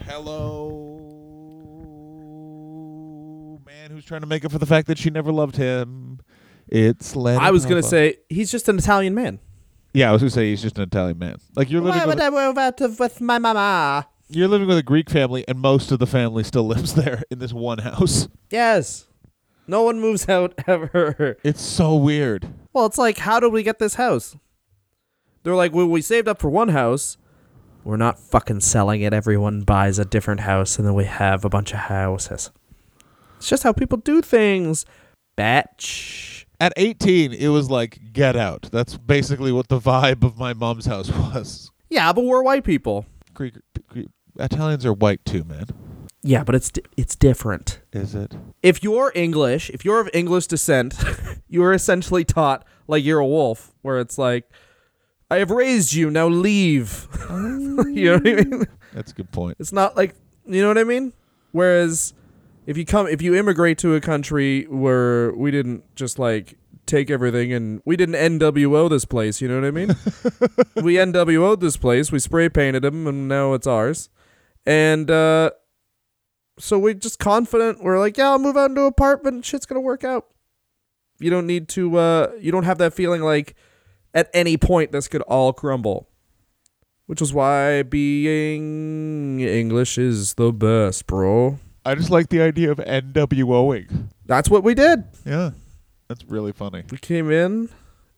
Hello, 1.86 3.60
man, 3.66 3.90
who's 3.90 4.04
trying 4.04 4.22
to 4.22 4.26
make 4.26 4.44
up 4.44 4.52
for 4.52 4.58
the 4.58 4.66
fact 4.66 4.86
that 4.88 4.98
she 4.98 5.10
never 5.10 5.32
loved 5.32 5.56
him. 5.56 6.20
It's 6.68 7.14
Lenny. 7.14 7.38
I 7.38 7.50
was 7.50 7.64
going 7.64 7.80
to 7.80 7.86
Papa. 7.86 7.90
say 7.90 8.16
he's 8.28 8.50
just 8.50 8.68
an 8.68 8.76
Italian 8.78 9.14
man. 9.14 9.38
yeah, 9.94 10.08
I 10.08 10.12
was 10.12 10.22
going 10.22 10.30
to 10.30 10.34
say 10.34 10.50
he's 10.50 10.62
just 10.62 10.76
an 10.78 10.82
Italian 10.84 11.18
man. 11.18 11.36
Like 11.54 11.70
you're 11.70 11.80
living 11.80 12.06
with, 12.06 12.20
I 12.20 12.30
move 12.30 12.58
out 12.58 12.80
of, 12.80 12.98
with 12.98 13.20
my 13.20 13.38
mama? 13.38 14.06
you're 14.28 14.48
living 14.48 14.66
with 14.66 14.76
a 14.78 14.82
Greek 14.82 15.08
family, 15.08 15.44
and 15.46 15.58
most 15.60 15.92
of 15.92 16.00
the 16.00 16.06
family 16.06 16.42
still 16.42 16.66
lives 16.74 16.94
there 16.94 17.22
in 17.30 17.38
this 17.38 17.52
one 17.52 17.78
house. 17.78 18.28
Yes. 18.50 19.05
No 19.66 19.82
one 19.82 20.00
moves 20.00 20.28
out 20.28 20.54
ever. 20.66 21.36
It's 21.42 21.62
so 21.62 21.94
weird. 21.96 22.48
Well, 22.72 22.86
it's 22.86 22.98
like, 22.98 23.18
how 23.18 23.40
did 23.40 23.52
we 23.52 23.62
get 23.62 23.78
this 23.78 23.94
house? 23.94 24.36
They're 25.42 25.54
like, 25.54 25.72
well, 25.72 25.86
we 25.86 26.02
saved 26.02 26.28
up 26.28 26.40
for 26.40 26.50
one 26.50 26.68
house. 26.70 27.16
We're 27.84 27.96
not 27.96 28.18
fucking 28.18 28.60
selling 28.60 29.02
it. 29.02 29.12
Everyone 29.12 29.62
buys 29.62 29.98
a 30.00 30.04
different 30.04 30.40
house, 30.40 30.76
and 30.76 30.86
then 30.86 30.94
we 30.94 31.04
have 31.04 31.44
a 31.44 31.48
bunch 31.48 31.72
of 31.72 31.78
houses. 31.78 32.50
It's 33.36 33.48
just 33.48 33.62
how 33.62 33.72
people 33.72 33.98
do 33.98 34.20
things. 34.22 34.84
Batch. 35.36 36.46
At 36.58 36.72
18, 36.76 37.32
it 37.32 37.48
was 37.48 37.70
like 37.70 38.00
get 38.12 38.34
out. 38.34 38.68
That's 38.72 38.96
basically 38.96 39.52
what 39.52 39.68
the 39.68 39.78
vibe 39.78 40.24
of 40.24 40.36
my 40.38 40.52
mom's 40.52 40.86
house 40.86 41.10
was. 41.34 41.70
Yeah, 41.90 42.12
but 42.12 42.24
we're 42.24 42.42
white 42.42 42.64
people. 42.64 43.06
Greek, 43.34 43.54
Greek 43.88 44.08
Italians 44.38 44.84
are 44.84 44.92
white 44.92 45.24
too, 45.24 45.44
man. 45.44 45.66
Yeah, 46.26 46.42
but 46.42 46.56
it's 46.56 46.72
di- 46.72 46.82
it's 46.96 47.14
different. 47.14 47.80
Is 47.92 48.14
it? 48.16 48.34
If 48.60 48.82
you're 48.82 49.12
English, 49.14 49.70
if 49.70 49.84
you're 49.84 50.00
of 50.00 50.10
English 50.12 50.48
descent, 50.48 50.96
you 51.48 51.62
are 51.62 51.72
essentially 51.72 52.24
taught 52.24 52.66
like 52.88 53.04
you're 53.04 53.20
a 53.20 53.26
wolf, 53.26 53.72
where 53.82 54.00
it's 54.00 54.18
like, 54.18 54.50
I 55.30 55.36
have 55.36 55.52
raised 55.52 55.92
you, 55.92 56.10
now 56.10 56.26
leave. 56.26 57.06
you 57.30 57.36
know 57.36 58.14
what 58.14 58.26
I 58.26 58.34
mean? 58.42 58.64
That's 58.92 59.12
a 59.12 59.14
good 59.14 59.30
point. 59.30 59.58
It's 59.60 59.72
not 59.72 59.96
like 59.96 60.16
you 60.44 60.60
know 60.62 60.68
what 60.68 60.78
I 60.78 60.84
mean. 60.84 61.12
Whereas 61.52 62.12
if 62.66 62.76
you 62.76 62.84
come, 62.84 63.06
if 63.06 63.22
you 63.22 63.36
immigrate 63.36 63.78
to 63.78 63.94
a 63.94 64.00
country 64.00 64.64
where 64.64 65.32
we 65.32 65.52
didn't 65.52 65.84
just 65.94 66.18
like 66.18 66.58
take 66.86 67.08
everything 67.08 67.52
and 67.52 67.82
we 67.84 67.96
didn't 67.96 68.40
NWO 68.40 68.90
this 68.90 69.04
place, 69.04 69.40
you 69.40 69.46
know 69.46 69.60
what 69.60 69.66
I 69.66 69.70
mean? 69.70 69.88
we 70.84 70.94
NWO'd 70.96 71.60
this 71.60 71.76
place, 71.76 72.10
we 72.10 72.18
spray 72.18 72.48
painted 72.48 72.82
them, 72.82 73.06
and 73.06 73.28
now 73.28 73.54
it's 73.54 73.68
ours. 73.68 74.08
And 74.66 75.08
uh, 75.08 75.50
so 76.58 76.78
we're 76.78 76.94
just 76.94 77.18
confident. 77.18 77.82
We're 77.82 77.98
like, 77.98 78.16
yeah, 78.16 78.30
I'll 78.30 78.38
move 78.38 78.56
out 78.56 78.70
into 78.70 78.82
an 78.82 78.88
apartment. 78.88 79.44
Shit's 79.44 79.66
gonna 79.66 79.80
work 79.80 80.04
out. 80.04 80.26
You 81.18 81.30
don't 81.30 81.46
need 81.46 81.68
to. 81.70 81.96
Uh, 81.96 82.32
you 82.40 82.52
don't 82.52 82.64
have 82.64 82.78
that 82.78 82.94
feeling 82.94 83.22
like 83.22 83.54
at 84.14 84.30
any 84.32 84.56
point 84.56 84.92
this 84.92 85.08
could 85.08 85.22
all 85.22 85.52
crumble 85.52 86.08
which 87.06 87.22
is 87.22 87.32
why 87.32 87.82
being 87.82 89.40
English 89.40 89.96
is 89.96 90.34
the 90.34 90.52
best, 90.52 91.06
bro. 91.06 91.58
I 91.84 91.94
just 91.94 92.10
like 92.10 92.28
the 92.28 92.42
idea 92.42 92.70
of 92.72 92.78
NWOing. 92.78 94.08
That's 94.26 94.50
what 94.50 94.64
we 94.64 94.74
did. 94.74 95.04
Yeah, 95.24 95.50
that's 96.08 96.24
really 96.24 96.52
funny. 96.52 96.82
We 96.90 96.98
came 96.98 97.30
in. 97.30 97.70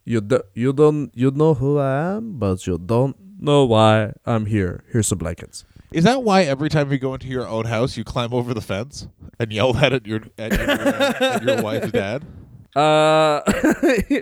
You 0.04 0.22
do, 0.22 0.40
you 0.54 0.72
don't 0.72 1.12
you 1.14 1.30
know 1.30 1.52
who 1.52 1.78
I 1.78 2.16
am, 2.16 2.38
but 2.38 2.66
you 2.66 2.78
don't 2.78 3.14
know 3.38 3.66
why 3.66 4.14
I'm 4.24 4.46
here. 4.46 4.84
Here's 4.90 5.06
some 5.06 5.18
blankets. 5.18 5.64
Is 5.90 6.04
that 6.04 6.22
why 6.22 6.42
every 6.42 6.68
time 6.68 6.92
you 6.92 6.98
go 6.98 7.14
into 7.14 7.28
your 7.28 7.46
own 7.48 7.64
house, 7.66 7.96
you 7.96 8.04
climb 8.04 8.34
over 8.34 8.52
the 8.52 8.60
fence 8.60 9.08
and 9.38 9.52
yell 9.52 9.72
that 9.74 9.92
at 9.92 10.06
your 10.06 10.20
at 10.36 10.52
your, 10.52 10.70
at 10.70 11.42
your 11.42 11.62
wife's 11.62 11.90
dad? 11.92 12.24
Uh, 12.76 13.40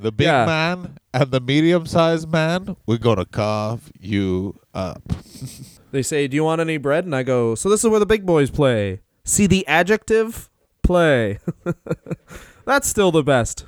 The 0.00 0.10
big 0.10 0.26
Yeah. 0.26 0.44
man 0.44 0.98
and 1.14 1.30
the 1.30 1.40
medium-sized 1.40 2.28
man, 2.30 2.76
we're 2.84 2.98
gonna 2.98 3.24
carve 3.24 3.92
you 3.98 4.58
up. 4.74 5.00
they 5.92 6.02
say, 6.02 6.26
"Do 6.26 6.34
you 6.34 6.42
want 6.42 6.60
any 6.60 6.78
bread?" 6.78 7.04
And 7.04 7.14
I 7.14 7.22
go, 7.22 7.54
"So 7.54 7.70
this 7.70 7.84
is 7.84 7.88
where 7.88 8.00
the 8.00 8.04
big 8.04 8.26
boys 8.26 8.50
play." 8.50 9.00
See 9.24 9.46
the 9.46 9.64
adjective 9.68 10.50
play. 10.82 11.38
That's 12.66 12.88
still 12.88 13.12
the 13.12 13.22
best. 13.22 13.66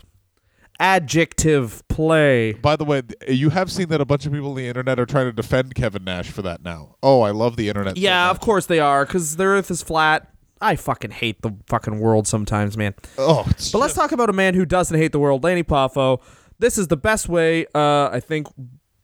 Adjective 0.79 1.83
play. 1.89 2.53
By 2.53 2.77
the 2.77 2.85
way, 2.85 3.03
you 3.29 3.51
have 3.51 3.71
seen 3.71 3.89
that 3.89 4.01
a 4.01 4.05
bunch 4.05 4.27
of 4.27 4.33
people 4.33 4.51
on 4.51 4.57
the 4.57 4.69
internet 4.69 4.99
are 4.99 5.07
trying 5.07 5.27
to 5.27 5.33
defend 5.33 5.75
Kevin 5.75 6.05
Nash 6.05 6.31
for 6.31 6.43
that 6.43 6.63
now. 6.63 6.97
Oh, 7.03 7.23
I 7.23 7.31
love 7.31 7.57
the 7.57 7.69
internet. 7.69 7.97
so 7.97 8.01
Yeah, 8.03 8.31
of 8.31 8.41
course 8.41 8.67
they 8.67 8.81
are, 8.81 9.05
because 9.05 9.37
the 9.37 9.45
Earth 9.45 9.71
is 9.71 9.83
flat. 9.83 10.31
I 10.61 10.77
fucking 10.77 11.11
hate 11.11 11.43
the 11.43 11.53
fucking 11.67 11.99
world 12.01 12.27
sometimes, 12.27 12.77
man. 12.77 12.95
Oh, 13.19 13.45
But 13.73 13.79
let's 13.79 13.95
talk 13.95 14.13
about 14.13 14.31
a 14.31 14.33
man 14.33 14.55
who 14.55 14.65
doesn't 14.65 14.97
hate 14.99 15.13
the 15.13 15.19
world, 15.19 15.45
Lanny 15.45 15.63
Poffo. 15.63 16.21
This 16.59 16.79
is 16.79 16.89
the 16.89 16.97
best 16.97 17.29
way, 17.29 17.67
uh, 17.75 18.09
I 18.11 18.21
think. 18.21 18.47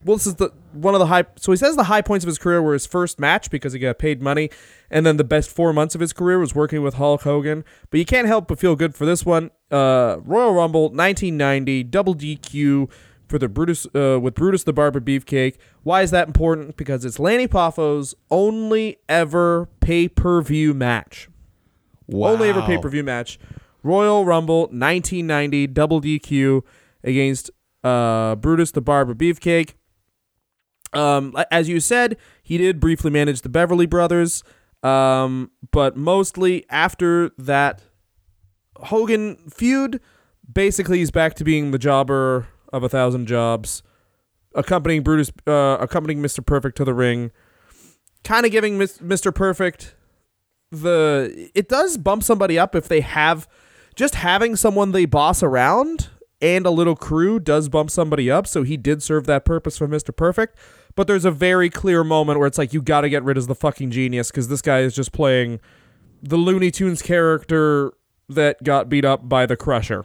Well, 0.05 0.17
this 0.17 0.27
is 0.27 0.35
the 0.35 0.53
one 0.73 0.95
of 0.95 1.01
the 1.01 1.07
high. 1.07 1.25
So 1.37 1.53
he 1.53 1.57
says 1.57 1.77
the 1.77 1.85
high 1.85 2.03
points 2.03 2.25
of 2.25 2.29
his 2.29 2.39
career 2.39 2.61
were 2.61 2.73
his 2.73 2.87
first 2.87 3.21
match 3.21 3.51
because 3.51 3.73
he 3.73 3.79
got 3.79 3.99
paid 3.99 4.21
money, 4.21 4.51
and 4.91 5.07
then 5.07 5.17
the 5.17 5.25
best 5.25 5.51
four 5.51 5.73
months 5.73 5.95
of 5.95 6.01
his 6.01 6.13
career 6.13 6.39
was 6.39 6.55
working 6.55 6.83
with 6.83 6.95
Hulk 6.95 7.23
Hogan. 7.23 7.65
But 7.91 7.99
you 7.99 8.07
can't 8.07 8.27
help 8.27 8.49
but 8.49 8.59
feel 8.59 8.75
good 8.75 8.95
for 8.95 9.07
this 9.07 9.25
one. 9.25 9.51
Uh, 9.71 10.17
Royal 10.25 10.55
Rumble, 10.55 10.85
1990, 10.85 11.85
double 11.85 12.15
DQ 12.15 12.91
for 13.29 13.39
the 13.39 13.49
Brutus 13.49 13.87
uh, 13.95 14.19
with 14.21 14.35
Brutus 14.35 14.65
the 14.65 14.73
Barber 14.73 15.01
Beefcake. 15.01 15.57
Why 15.83 16.03
is 16.03 16.11
that 16.11 16.27
important? 16.27 16.77
Because 16.77 17.05
it's 17.05 17.19
Lanny 17.19 17.49
Poffo's 17.49 18.15
only 18.31 18.99
ever 19.09 19.69
pay 19.81 20.09
per 20.09 20.43
view 20.43 20.75
match. 20.75 21.29
Wow. 22.07 22.33
Only 22.33 22.49
ever 22.49 22.63
pay 22.63 22.79
per 22.79 22.89
view 22.89 23.05
match. 23.05 23.39
Royal 23.83 24.25
Rumble 24.25 24.63
1990 24.63 25.67
double 25.69 26.01
DQ 26.01 26.63
against 27.03 27.51
uh, 27.83 28.37
Brutus 28.37 28.71
the 28.73 28.81
Barber 28.81 29.15
Beefcake. 29.15 29.75
Um, 30.93 31.35
as 31.51 31.69
you 31.69 31.81
said, 31.81 32.17
he 32.43 32.59
did 32.59 32.81
briefly 32.81 33.11
manage 33.11 33.43
the 33.43 33.49
Beverly 33.49 33.87
Brothers, 33.87 34.43
um, 34.83 35.51
but 35.71 35.97
mostly 35.97 36.67
after 36.69 37.31
that 37.39 37.83
Hogan 38.77 39.37
feud, 39.49 40.01
basically 40.53 40.99
he's 40.99 41.11
back 41.11 41.35
to 41.35 41.45
being 41.45 41.71
the 41.71 41.79
jobber 41.79 42.49
of 42.73 42.83
a 42.83 42.89
thousand 42.89 43.27
jobs, 43.27 43.83
accompanying 44.55 45.03
Brutus, 45.03 45.31
uh, 45.47 45.79
accompanying 45.81 46.23
Mr. 46.23 46.45
Perfect 46.45 46.77
to 46.77 46.85
the 46.85 46.95
ring, 46.95 47.31
kind 48.25 48.45
of 48.45 48.53
giving 48.53 48.77
Mis- 48.77 48.99
Mr. 48.99 49.35
Perfect 49.35 49.95
the 50.73 51.51
it 51.55 51.69
does 51.69 51.99
bump 51.99 52.23
somebody 52.23 52.59
up 52.59 52.75
if 52.75 52.89
they 52.89 53.03
have 53.03 53.47
just 53.95 54.15
having 54.17 54.57
someone 54.57 54.93
they 54.93 55.05
boss 55.05 55.43
around 55.43 56.09
and 56.41 56.65
a 56.65 56.71
little 56.71 56.97
crew 56.97 57.39
does 57.39 57.69
bump 57.69 57.91
somebody 57.91 58.31
up 58.31 58.47
so 58.47 58.63
he 58.63 58.79
did 58.79 59.03
serve 59.03 59.27
that 59.27 59.45
purpose 59.45 59.77
for 59.77 59.87
Mr. 59.87 60.17
Perfect 60.17 60.59
but 60.95 61.07
there's 61.07 61.25
a 61.25 61.31
very 61.31 61.71
clear 61.71 62.05
moment 62.05 62.39
where 62.39 62.47
it's 62.47 62.59
like 62.59 62.73
you 62.73 62.83
got 62.83 63.03
to 63.03 63.09
get 63.09 63.23
rid 63.23 63.37
of 63.39 63.47
the 63.47 63.55
fucking 63.55 63.91
genius 63.91 64.31
cuz 64.31 64.49
this 64.49 64.63
guy 64.63 64.81
is 64.81 64.95
just 64.95 65.13
playing 65.13 65.61
the 66.23 66.37
Looney 66.37 66.71
Tunes 66.71 67.03
character 67.03 67.93
that 68.29 68.63
got 68.63 68.89
beat 68.89 69.05
up 69.05 69.29
by 69.29 69.47
the 69.47 69.57
Crusher. 69.57 70.05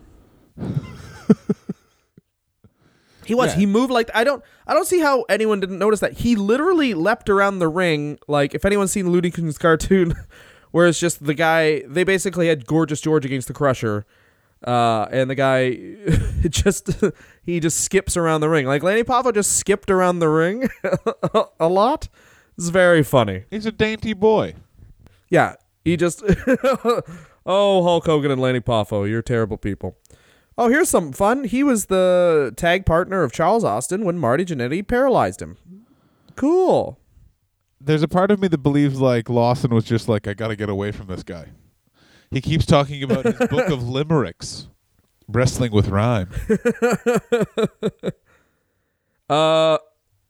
he 3.25 3.35
was. 3.35 3.53
He 3.53 3.65
moved 3.65 3.91
like 3.91 4.09
I 4.13 4.23
don't. 4.23 4.43
I 4.65 4.73
don't 4.73 4.87
see 4.87 4.99
how 4.99 5.23
anyone 5.29 5.59
didn't 5.59 5.79
notice 5.79 5.99
that. 5.99 6.13
He 6.13 6.35
literally 6.35 6.93
leapt 6.93 7.29
around 7.29 7.59
the 7.59 7.67
ring. 7.67 8.17
Like 8.27 8.55
if 8.55 8.65
anyone's 8.65 8.91
seen 8.91 9.05
the 9.05 9.11
Looney 9.11 9.31
Tunes 9.31 9.57
cartoon, 9.57 10.13
where 10.71 10.87
it's 10.87 10.99
just 10.99 11.25
the 11.25 11.33
guy. 11.33 11.83
They 11.87 12.03
basically 12.03 12.47
had 12.47 12.65
Gorgeous 12.65 13.01
George 13.01 13.25
against 13.25 13.47
the 13.47 13.53
Crusher. 13.53 14.05
Uh, 14.63 15.07
and 15.11 15.29
the 15.29 15.35
guy 15.35 15.77
just 16.49 16.89
he 17.43 17.59
just 17.59 17.81
skips 17.81 18.17
around 18.17 18.41
the 18.41 18.49
ring 18.49 18.65
like 18.65 18.81
Lanny 18.81 19.03
Poffo 19.03 19.31
just 19.31 19.55
skipped 19.57 19.91
around 19.91 20.19
the 20.19 20.29
ring 20.29 20.67
a 21.59 21.67
lot. 21.67 22.07
It's 22.57 22.69
very 22.69 23.03
funny. 23.03 23.45
He's 23.51 23.67
a 23.67 23.71
dainty 23.71 24.13
boy. 24.13 24.55
Yeah, 25.29 25.55
he 25.85 25.95
just. 25.95 26.23
oh, 27.45 27.83
Hulk 27.83 28.05
Hogan 28.05 28.31
and 28.31 28.41
Lanny 28.41 28.59
Poffo, 28.61 29.07
you're 29.07 29.21
terrible 29.21 29.57
people. 29.57 29.95
Oh, 30.57 30.69
here's 30.69 30.89
something 30.89 31.13
fun. 31.13 31.43
He 31.43 31.63
was 31.63 31.85
the 31.85 32.51
tag 32.57 32.83
partner 32.85 33.21
of 33.21 33.31
Charles 33.31 33.63
Austin 33.63 34.05
when 34.05 34.17
Marty 34.17 34.43
Jannetty 34.43 34.87
paralyzed 34.87 35.39
him. 35.39 35.57
Cool. 36.35 36.99
There's 37.79 38.01
a 38.01 38.07
part 38.07 38.31
of 38.31 38.39
me 38.39 38.47
that 38.47 38.57
believes 38.57 38.99
like 38.99 39.29
Lawson 39.29 39.71
was 39.71 39.83
just 39.83 40.09
like, 40.09 40.27
I 40.27 40.33
gotta 40.33 40.55
get 40.55 40.69
away 40.69 40.91
from 40.91 41.07
this 41.07 41.21
guy. 41.21 41.49
He 42.31 42.41
keeps 42.41 42.65
talking 42.65 43.03
about 43.03 43.25
his 43.25 43.37
book 43.49 43.69
of 43.69 43.87
limericks, 43.87 44.67
wrestling 45.27 45.71
with 45.71 45.87
rhyme. 45.89 46.29
Uh, 49.29 49.77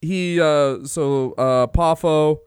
he 0.02 0.42
uh, 0.42 0.84
so 0.86 1.34
uh, 1.34 1.68
Poffo 1.68 2.40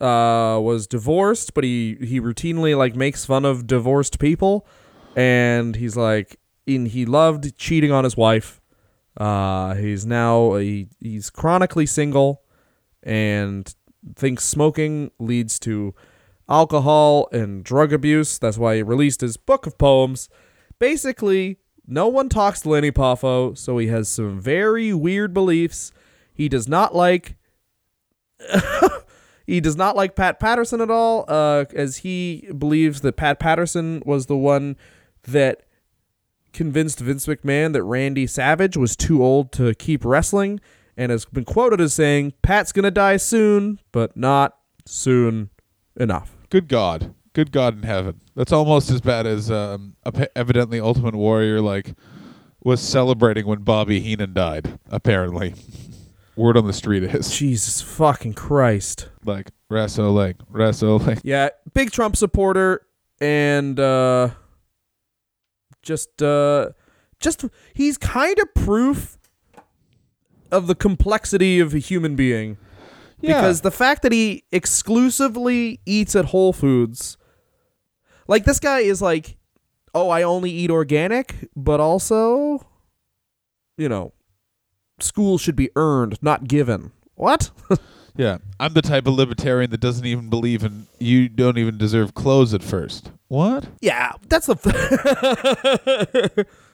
uh 0.00 0.60
was 0.60 0.86
divorced, 0.86 1.52
but 1.52 1.64
he 1.64 1.96
he 2.00 2.20
routinely 2.20 2.76
like 2.76 2.94
makes 2.94 3.24
fun 3.24 3.44
of 3.44 3.66
divorced 3.66 4.18
people, 4.18 4.66
and 5.16 5.76
he's 5.76 5.96
like, 5.96 6.38
in 6.66 6.86
he 6.86 7.04
loved 7.04 7.56
cheating 7.58 7.90
on 7.90 8.04
his 8.04 8.16
wife. 8.16 8.60
Uh, 9.16 9.74
he's 9.74 10.06
now 10.06 10.54
he, 10.54 10.88
he's 11.00 11.28
chronically 11.28 11.86
single, 11.86 12.42
and 13.02 13.74
thinks 14.14 14.44
smoking 14.44 15.10
leads 15.18 15.58
to 15.58 15.94
alcohol 16.50 17.28
and 17.32 17.64
drug 17.64 17.92
abuse. 17.92 18.38
That's 18.38 18.58
why 18.58 18.76
he 18.76 18.82
released 18.82 19.20
his 19.20 19.36
book 19.36 19.66
of 19.66 19.78
poems. 19.78 20.28
Basically, 20.78 21.58
no 21.86 22.08
one 22.08 22.28
talks 22.28 22.60
to 22.62 22.68
Lanny 22.68 22.90
Poffo, 22.90 23.56
so 23.56 23.78
he 23.78 23.86
has 23.86 24.08
some 24.08 24.40
very 24.40 24.92
weird 24.92 25.32
beliefs. 25.32 25.92
He 26.34 26.48
does 26.48 26.68
not 26.68 26.94
like 26.94 27.36
he 29.46 29.60
does 29.60 29.76
not 29.76 29.96
like 29.96 30.16
Pat 30.16 30.40
Patterson 30.40 30.80
at 30.80 30.90
all, 30.90 31.24
uh, 31.28 31.66
as 31.74 31.98
he 31.98 32.48
believes 32.56 33.02
that 33.02 33.16
Pat 33.16 33.38
Patterson 33.38 34.02
was 34.06 34.26
the 34.26 34.36
one 34.36 34.76
that 35.24 35.62
convinced 36.52 37.00
Vince 37.00 37.26
McMahon 37.26 37.72
that 37.72 37.84
Randy 37.84 38.26
Savage 38.26 38.76
was 38.76 38.96
too 38.96 39.22
old 39.22 39.52
to 39.52 39.74
keep 39.74 40.04
wrestling, 40.04 40.60
and 40.96 41.12
has 41.12 41.24
been 41.26 41.44
quoted 41.44 41.80
as 41.80 41.92
saying, 41.92 42.32
"Pat's 42.42 42.72
gonna 42.72 42.90
die 42.90 43.18
soon, 43.18 43.78
but 43.92 44.16
not 44.16 44.56
soon 44.86 45.50
enough." 45.96 46.39
Good 46.50 46.68
God. 46.68 47.14
Good 47.32 47.52
God 47.52 47.76
in 47.76 47.84
heaven. 47.84 48.20
That's 48.34 48.52
almost 48.52 48.90
as 48.90 49.00
bad 49.00 49.24
as 49.24 49.50
um, 49.50 49.94
evidently 50.34 50.80
Ultimate 50.80 51.14
Warrior 51.14 51.60
like 51.60 51.94
was 52.62 52.80
celebrating 52.80 53.46
when 53.46 53.60
Bobby 53.60 54.00
Heenan 54.00 54.34
died. 54.34 54.78
Apparently, 54.90 55.54
word 56.36 56.56
on 56.56 56.66
the 56.66 56.72
street 56.72 57.04
is 57.04 57.30
Jesus 57.36 57.80
fucking 57.80 58.34
Christ. 58.34 59.08
like 59.24 59.50
wrestling, 59.68 60.34
wrestling. 60.48 61.20
Yeah, 61.22 61.50
big 61.72 61.92
Trump 61.92 62.16
supporter 62.16 62.82
and 63.20 63.78
uh 63.78 64.30
just 65.82 66.20
uh 66.22 66.70
just 67.20 67.44
he's 67.74 67.96
kind 67.96 68.38
of 68.38 68.52
proof 68.54 69.18
of 70.50 70.66
the 70.66 70.74
complexity 70.74 71.60
of 71.60 71.74
a 71.74 71.78
human 71.78 72.16
being 72.16 72.56
because 73.20 73.60
the 73.60 73.70
fact 73.70 74.02
that 74.02 74.12
he 74.12 74.44
exclusively 74.52 75.80
eats 75.86 76.14
at 76.16 76.26
Whole 76.26 76.52
Foods 76.52 77.16
like 78.26 78.44
this 78.44 78.60
guy 78.60 78.80
is 78.80 79.00
like 79.02 79.36
oh 79.94 80.08
I 80.08 80.22
only 80.22 80.50
eat 80.50 80.70
organic 80.70 81.48
but 81.56 81.80
also 81.80 82.66
you 83.76 83.88
know 83.88 84.12
school 85.00 85.38
should 85.38 85.56
be 85.56 85.70
earned 85.76 86.18
not 86.22 86.48
given 86.48 86.92
what 87.14 87.50
yeah, 88.16 88.38
I'm 88.58 88.74
the 88.74 88.82
type 88.82 89.06
of 89.06 89.14
libertarian 89.14 89.70
that 89.70 89.80
doesn't 89.80 90.04
even 90.04 90.28
believe 90.28 90.62
in 90.62 90.86
you 90.98 91.28
don't 91.28 91.56
even 91.58 91.78
deserve 91.78 92.14
clothes 92.14 92.52
at 92.52 92.62
first. 92.62 93.10
What? 93.28 93.66
Yeah, 93.80 94.12
that's 94.28 94.46
the. 94.46 94.56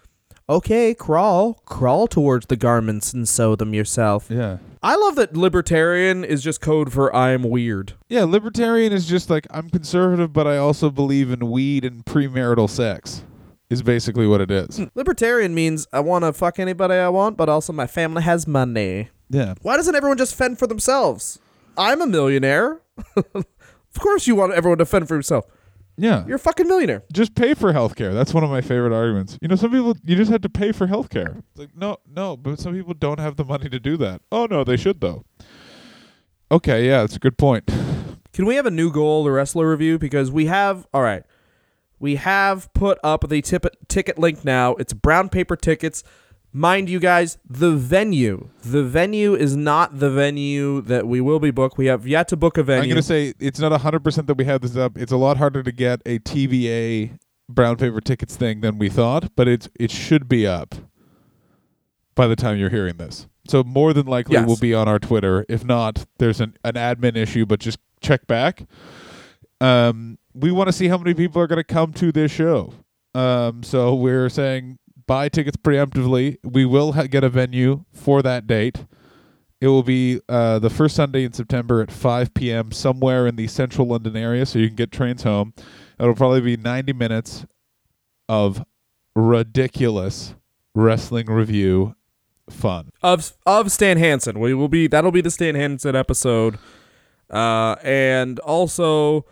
okay, 0.49 0.95
crawl, 0.95 1.55
crawl 1.65 2.07
towards 2.07 2.47
the 2.47 2.57
garments 2.57 3.13
and 3.13 3.29
sew 3.29 3.57
them 3.57 3.75
yourself. 3.75 4.27
Yeah. 4.29 4.59
I 4.83 4.95
love 4.97 5.17
that 5.17 5.37
libertarian 5.37 6.25
is 6.25 6.43
just 6.43 6.61
code 6.61 6.93
for 6.93 7.15
I'm 7.15 7.43
weird. 7.43 7.95
Yeah, 8.09 8.25
libertarian 8.25 8.93
is 8.93 9.07
just 9.07 9.31
like 9.31 9.47
I'm 9.51 9.69
conservative, 9.71 10.33
but 10.33 10.47
I 10.47 10.59
also 10.59 10.91
believe 10.91 11.31
in 11.31 11.51
weed 11.51 11.85
and 11.85 12.05
premarital 12.05 12.71
sex. 12.71 13.25
Is 13.69 13.83
basically 13.83 14.29
what 14.29 14.41
it 14.41 14.49
is. 14.53 14.77
Hmm. 14.77 14.85
Libertarian 14.95 15.53
means 15.53 15.89
I 15.93 15.99
want 15.99 16.25
to 16.25 16.33
fuck 16.33 16.61
anybody 16.61 16.95
I 16.95 17.09
want, 17.09 17.37
but 17.37 17.49
also 17.49 17.73
my 17.73 17.89
family 17.89 18.23
has 18.23 18.47
money. 18.47 19.09
Yeah. 19.29 19.55
Why 19.63 19.77
doesn't 19.77 19.97
everyone 19.97 20.19
just 20.19 20.37
fend 20.37 20.61
for 20.61 20.69
themselves? 20.69 21.41
I'm 21.77 22.01
a 22.01 22.07
millionaire. 22.07 22.81
of 23.17 23.45
course, 23.99 24.29
you 24.29 24.37
want 24.37 24.53
everyone 24.53 24.79
to 24.79 24.87
fend 24.87 25.09
for 25.09 25.15
himself. 25.15 25.47
Yeah. 25.99 26.25
You're 26.27 26.37
a 26.37 26.39
fucking 26.39 26.69
millionaire. 26.69 27.03
just 27.13 27.35
pay 27.35 27.55
for 27.55 27.73
healthcare. 27.73 28.13
That's 28.13 28.35
one 28.35 28.45
of 28.45 28.51
my 28.51 28.61
favorite 28.61 28.95
arguments. 28.95 29.39
You 29.41 29.49
know, 29.49 29.57
some 29.57 29.71
people 29.71 29.97
you 30.05 30.15
just 30.17 30.31
had 30.31 30.43
to 30.43 30.49
pay 30.49 30.73
for 30.73 30.87
healthcare. 30.87 31.39
It's 31.39 31.59
like 31.59 31.77
no, 31.77 31.97
no, 32.07 32.37
but 32.37 32.59
some 32.61 32.75
people 32.75 32.95
don't 32.95 33.19
have 33.21 33.37
the 33.37 33.45
money 33.45 33.69
to 33.71 33.81
do 33.81 33.97
that. 33.99 34.21
Oh 34.31 34.47
no, 34.47 34.63
they 34.65 34.77
should 34.77 35.01
though. 35.01 35.25
Okay, 36.51 36.87
yeah, 36.87 37.01
that's 37.01 37.17
a 37.17 37.19
good 37.19 37.39
point. 37.39 37.67
Can 38.33 38.45
we 38.45 38.57
have 38.57 38.67
a 38.67 38.71
new 38.71 38.93
goal, 38.93 39.25
the 39.25 39.31
wrestler 39.31 39.71
review? 39.71 39.99
Because 39.99 40.31
we 40.31 40.47
have, 40.47 40.87
all 40.93 41.03
right, 41.03 41.25
we 41.99 42.17
have 42.17 42.73
put 42.75 42.99
up 43.03 43.29
the 43.29 43.41
tip- 43.41 43.89
ticket 43.89 44.19
link 44.19 44.45
now. 44.45 44.75
It's 44.75 44.93
brown 44.93 45.29
paper 45.31 45.57
tickets. 45.57 46.05
Mind 46.57 46.89
you 46.89 47.01
guys, 47.01 47.37
the 47.47 47.73
venue. 47.73 48.49
The 48.63 48.83
venue 48.83 49.35
is 49.35 49.55
not 49.55 49.99
the 49.99 50.09
venue 50.09 50.81
that 50.81 51.07
we 51.07 51.21
will 51.21 51.39
be 51.39 51.51
booked. 51.51 51.77
We 51.77 51.85
have 51.85 52.07
yet 52.07 52.29
to 52.29 52.37
book 52.37 52.57
a 52.57 52.63
venue. 52.63 52.85
I'm 52.85 52.89
gonna 52.89 53.03
say 53.03 53.35
it's 53.39 53.61
not 53.61 53.79
hundred 53.79 54.03
percent 54.03 54.27
that 54.29 54.39
we 54.39 54.47
have 54.47 54.63
this 54.63 54.75
up. 54.75 54.97
It's 54.97 55.13
a 55.13 55.19
lot 55.19 55.37
harder 55.37 55.63
to 55.63 55.71
get 55.71 56.01
a 56.07 56.19
TVA 56.21 57.19
brown 57.47 57.77
paper 57.77 58.01
tickets 58.01 58.37
thing 58.37 58.63
than 58.63 58.79
we 58.79 58.89
thought, 58.89 59.37
but 59.37 59.47
it's 59.49 59.69
it 59.79 59.91
should 59.91 60.31
be 60.31 60.47
up 60.47 60.75
by 62.15 62.27
the 62.27 62.37
time 62.37 62.57
you're 62.57 62.71
hearing 62.71 62.97
this. 62.97 63.27
So 63.47 63.63
more 63.63 63.93
than 63.93 64.07
likely 64.07 64.37
Yes. 64.37 64.49
will 64.49 64.57
be 64.57 64.73
on 64.73 64.89
our 64.89 64.99
Twitter. 64.99 65.45
If 65.51 65.63
not, 65.63 66.07
there's 66.17 66.41
an, 66.41 66.57
an 66.65 66.73
admin 66.73 67.19
issue, 67.19 67.45
but 67.45 67.61
just 67.61 67.81
check 68.01 68.27
back. 68.27 68.63
Um, 69.61 70.17
we 70.33 70.51
want 70.53 70.69
to 70.69 70.73
see 70.73 70.89
how 70.89 70.97
many 70.97 71.13
people 71.13 71.43
are 71.43 71.47
going 71.47 71.59
to 71.59 71.65
come 71.65 71.93
to 71.93 72.13
this 72.13 72.33
show. 72.33 72.73
Um, 73.15 73.63
so 73.63 73.95
we're 73.95 74.31
saying 74.31 74.79
buy 75.07 75.29
tickets 75.29 75.57
preemptively. 75.57 76.39
We 76.43 76.65
will 76.65 76.93
ha- 76.93 77.05
get 77.05 77.25
a 77.25 77.29
venue 77.29 77.85
for 77.93 78.23
that 78.23 78.47
date. 78.47 78.85
It 79.61 79.69
will 79.69 79.83
be 79.83 80.21
uh, 80.29 80.59
the 80.59 80.69
first 80.69 80.95
Sunday 80.97 81.25
in 81.25 81.33
September 81.33 81.81
at 81.81 81.91
5 81.91 82.35
p.m. 82.35 82.73
somewhere 82.73 83.27
in 83.27 83.37
the 83.37 83.47
central 83.47 83.87
London 83.87 84.17
area, 84.17 84.45
so 84.45 84.59
you 84.59 84.67
can 84.69 84.77
get 84.77 84.93
trains 84.93 85.23
home. 85.23 85.55
It'll 85.99 86.15
probably 86.15 86.43
be 86.43 86.57
90 86.59 86.93
minutes 86.93 87.47
of 88.29 88.65
ridiculous 89.15 90.35
wrestling 90.75 91.27
review 91.27 91.95
fun. 92.51 92.91
of 93.03 93.33
of 93.47 93.73
Stan 93.73 93.97
Hansen. 93.97 94.39
We 94.39 94.53
will 94.53 94.69
be 94.69 94.87
that'll 94.87 95.11
be 95.11 95.23
the 95.23 95.31
Stan 95.31 95.55
Hansen 95.55 95.97
episode, 95.97 96.59
uh, 97.31 97.77
and 97.83 98.39
also 98.41 99.25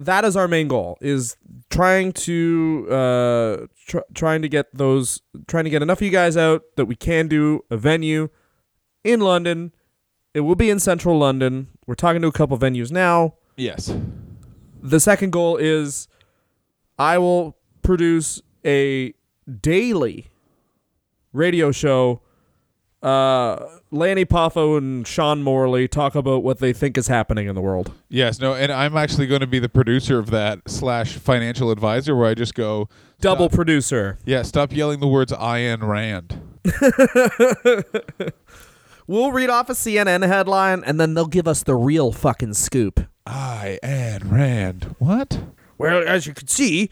that 0.00 0.24
is 0.24 0.36
our 0.36 0.48
main 0.48 0.68
goal 0.68 0.96
is 1.00 1.36
trying 1.70 2.12
to 2.12 2.86
uh 2.90 3.66
tr- 3.88 3.98
trying 4.14 4.42
to 4.42 4.48
get 4.48 4.66
those 4.72 5.20
trying 5.48 5.64
to 5.64 5.70
get 5.70 5.82
enough 5.82 5.98
of 5.98 6.02
you 6.02 6.10
guys 6.10 6.36
out 6.36 6.62
that 6.76 6.84
we 6.84 6.94
can 6.94 7.26
do 7.26 7.64
a 7.70 7.76
venue 7.76 8.28
in 9.02 9.20
London. 9.20 9.72
It 10.34 10.40
will 10.40 10.54
be 10.54 10.70
in 10.70 10.78
central 10.78 11.18
London. 11.18 11.68
We're 11.86 11.94
talking 11.94 12.22
to 12.22 12.28
a 12.28 12.32
couple 12.32 12.56
venues 12.58 12.92
now. 12.92 13.34
Yes. 13.56 13.92
The 14.80 15.00
second 15.00 15.32
goal 15.32 15.56
is 15.56 16.06
I 16.98 17.18
will 17.18 17.56
produce 17.82 18.40
a 18.64 19.14
daily 19.60 20.26
radio 21.32 21.72
show. 21.72 22.20
Uh, 23.02 23.64
Lanny 23.92 24.24
Poffo 24.24 24.76
and 24.76 25.06
Sean 25.06 25.42
Morley 25.42 25.86
talk 25.86 26.14
about 26.16 26.42
what 26.42 26.58
they 26.58 26.72
think 26.72 26.98
is 26.98 27.06
happening 27.06 27.46
in 27.46 27.54
the 27.54 27.60
world. 27.60 27.92
Yes, 28.08 28.40
no, 28.40 28.54
and 28.54 28.72
I'm 28.72 28.96
actually 28.96 29.26
going 29.28 29.40
to 29.40 29.46
be 29.46 29.58
the 29.60 29.68
producer 29.68 30.18
of 30.18 30.30
that 30.30 30.60
slash 30.66 31.14
financial 31.16 31.70
advisor 31.70 32.16
where 32.16 32.28
I 32.28 32.34
just 32.34 32.54
go 32.54 32.88
Double 33.20 33.48
stop- 33.48 33.54
producer. 33.56 34.18
Yeah, 34.24 34.42
stop 34.42 34.72
yelling 34.72 34.98
the 35.00 35.06
words 35.08 35.32
Ayn 35.32 35.86
Rand. 35.86 36.40
We'll 39.10 39.32
read 39.32 39.48
off 39.48 39.70
a 39.70 39.72
CNN 39.72 40.26
headline 40.26 40.84
and 40.84 41.00
then 41.00 41.14
they'll 41.14 41.24
give 41.26 41.48
us 41.48 41.62
the 41.62 41.74
real 41.74 42.12
fucking 42.12 42.52
scoop. 42.52 43.00
I 43.24 43.78
Ayn 43.82 44.30
Rand. 44.30 44.94
What? 44.98 45.40
Well, 45.78 46.06
as 46.06 46.26
you 46.26 46.34
can 46.34 46.46
see, 46.46 46.90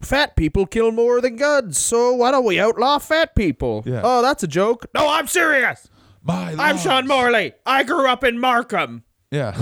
Fat 0.00 0.36
people 0.36 0.64
kill 0.64 0.92
more 0.92 1.20
than 1.20 1.36
guns, 1.36 1.76
so 1.76 2.12
why 2.14 2.30
don't 2.30 2.44
we 2.44 2.60
outlaw 2.60 2.98
fat 2.98 3.34
people? 3.34 3.82
Yeah. 3.84 4.00
Oh, 4.04 4.22
that's 4.22 4.44
a 4.44 4.46
joke. 4.46 4.86
No, 4.94 5.08
I'm 5.08 5.26
serious. 5.26 5.88
My 6.22 6.54
I'm. 6.56 6.78
Sean 6.78 7.08
Morley. 7.08 7.54
I 7.66 7.82
grew 7.82 8.08
up 8.08 8.22
in 8.22 8.38
Markham. 8.38 9.02
Yeah. 9.32 9.60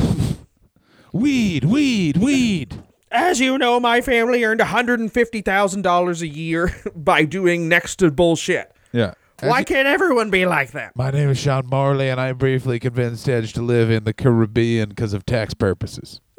weed, 1.12 1.64
weed, 1.64 2.18
weed. 2.18 2.82
As 3.10 3.40
you 3.40 3.56
know, 3.56 3.80
my 3.80 4.02
family 4.02 4.44
earned 4.44 4.60
$150,000 4.60 6.20
a 6.20 6.26
year 6.28 6.74
by 6.94 7.24
doing 7.24 7.68
next 7.68 7.96
to 7.96 8.10
bullshit. 8.10 8.72
Yeah. 8.92 9.14
Why 9.40 9.64
can't 9.64 9.86
everyone 9.86 10.30
be 10.30 10.46
like 10.46 10.72
that? 10.72 10.96
My 10.96 11.10
name 11.10 11.28
is 11.28 11.38
Sean 11.38 11.66
Morley, 11.66 12.08
and 12.08 12.18
I 12.20 12.32
briefly 12.32 12.78
convinced 12.78 13.28
Edge 13.28 13.52
to 13.54 13.62
live 13.62 13.90
in 13.90 14.04
the 14.04 14.14
Caribbean 14.14 14.90
because 14.90 15.12
of 15.12 15.26
tax 15.26 15.52
purposes. 15.54 16.20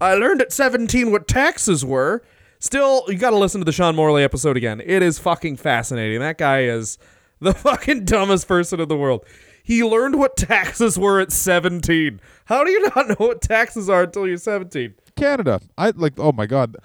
I 0.00 0.14
learned 0.14 0.40
at 0.42 0.52
17 0.52 1.10
what 1.10 1.26
taxes 1.28 1.84
were. 1.84 2.22
Still, 2.58 3.04
you 3.08 3.16
got 3.18 3.30
to 3.30 3.36
listen 3.36 3.60
to 3.60 3.64
the 3.64 3.72
Sean 3.72 3.94
Morley 3.94 4.22
episode 4.22 4.56
again. 4.56 4.80
It 4.84 5.02
is 5.02 5.18
fucking 5.18 5.56
fascinating. 5.56 6.20
That 6.20 6.38
guy 6.38 6.62
is 6.62 6.98
the 7.40 7.52
fucking 7.54 8.04
dumbest 8.04 8.48
person 8.48 8.80
in 8.80 8.88
the 8.88 8.96
world. 8.96 9.24
He 9.62 9.82
learned 9.84 10.18
what 10.18 10.36
taxes 10.36 10.98
were 10.98 11.20
at 11.20 11.32
17. 11.32 12.20
How 12.46 12.64
do 12.64 12.70
you 12.70 12.80
not 12.94 13.08
know 13.08 13.14
what 13.26 13.40
taxes 13.42 13.88
are 13.88 14.02
until 14.04 14.26
you're 14.26 14.36
17? 14.36 14.94
Canada. 15.16 15.60
I 15.78 15.90
like. 15.90 16.14
Oh 16.18 16.32
my 16.32 16.46
god. 16.46 16.76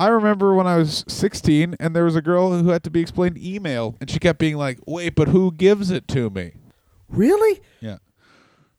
I 0.00 0.08
remember 0.08 0.54
when 0.54 0.66
I 0.66 0.76
was 0.76 1.04
16, 1.08 1.76
and 1.78 1.94
there 1.94 2.04
was 2.04 2.16
a 2.16 2.22
girl 2.22 2.58
who 2.58 2.70
had 2.70 2.82
to 2.84 2.90
be 2.90 3.00
explained 3.00 3.38
email, 3.38 3.96
and 4.00 4.10
she 4.10 4.18
kept 4.18 4.38
being 4.38 4.56
like, 4.56 4.78
"Wait, 4.86 5.14
but 5.14 5.28
who 5.28 5.52
gives 5.52 5.90
it 5.90 6.08
to 6.08 6.30
me?" 6.30 6.52
Really? 7.08 7.60
Yeah. 7.80 7.98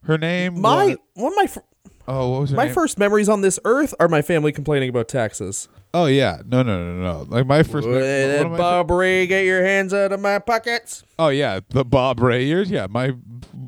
Her 0.04 0.18
name. 0.18 0.60
My 0.60 0.86
was- 0.86 0.96
one 1.14 1.32
of 1.32 1.36
my 1.36 1.46
fir- 1.46 1.64
oh, 2.08 2.30
what 2.30 2.40
was 2.42 2.50
her 2.50 2.56
my 2.56 2.66
name? 2.66 2.74
first 2.74 2.98
memories 2.98 3.28
on 3.28 3.40
this 3.40 3.58
earth 3.64 3.94
are 3.98 4.08
my 4.08 4.22
family 4.22 4.52
complaining 4.52 4.88
about 4.88 5.08
taxes. 5.08 5.68
Oh 5.92 6.06
yeah. 6.06 6.42
No, 6.46 6.62
no, 6.62 6.92
no, 6.92 7.02
no. 7.02 7.26
Like 7.28 7.46
my 7.46 7.62
first. 7.62 7.86
one 7.86 7.96
of 7.96 8.50
my 8.50 8.58
Bob 8.58 8.90
Rae, 8.90 9.26
get 9.26 9.44
your 9.44 9.64
hands 9.64 9.94
out 9.94 10.12
of 10.12 10.20
my 10.20 10.38
pockets. 10.38 11.04
Oh 11.18 11.28
yeah, 11.28 11.60
the 11.68 11.84
Bob 11.84 12.20
Rae 12.20 12.44
years. 12.44 12.70
Yeah, 12.70 12.86
my 12.88 13.14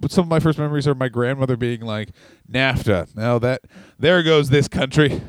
some 0.09 0.25
of 0.25 0.29
my 0.29 0.41
first 0.41 0.59
memories 0.59 0.89
are 0.89 0.95
my 0.95 1.09
grandmother 1.09 1.57
being 1.57 1.83
like, 1.83 2.11
"NAFTA." 2.51 3.15
Now 3.15 3.39
that 3.39 3.63
there 3.99 4.23
goes 4.23 4.49
this 4.49 4.69
country. 4.69 5.21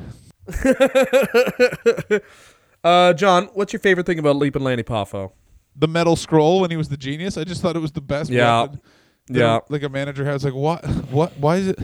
Uh, 2.84 3.12
John, 3.12 3.46
what's 3.54 3.72
your 3.72 3.80
favorite 3.80 4.06
thing 4.06 4.18
about 4.18 4.36
Leapin' 4.36 4.62
Lanny 4.62 4.82
Poffo? 4.82 5.32
The 5.74 5.88
metal 5.88 6.16
scroll 6.16 6.60
when 6.60 6.70
he 6.70 6.76
was 6.76 6.88
the 6.88 6.96
genius. 6.96 7.36
I 7.36 7.44
just 7.44 7.60
thought 7.60 7.76
it 7.76 7.80
was 7.80 7.92
the 7.92 8.00
best. 8.00 8.30
Yeah. 8.30 8.62
weapon 8.62 8.80
that 9.28 9.38
Yeah. 9.38 9.58
Like 9.68 9.82
a 9.82 9.88
manager 9.88 10.24
has 10.24 10.44
like 10.44 10.54
what 10.54 10.84
what 11.10 11.36
why 11.38 11.56
is 11.56 11.68
it? 11.68 11.78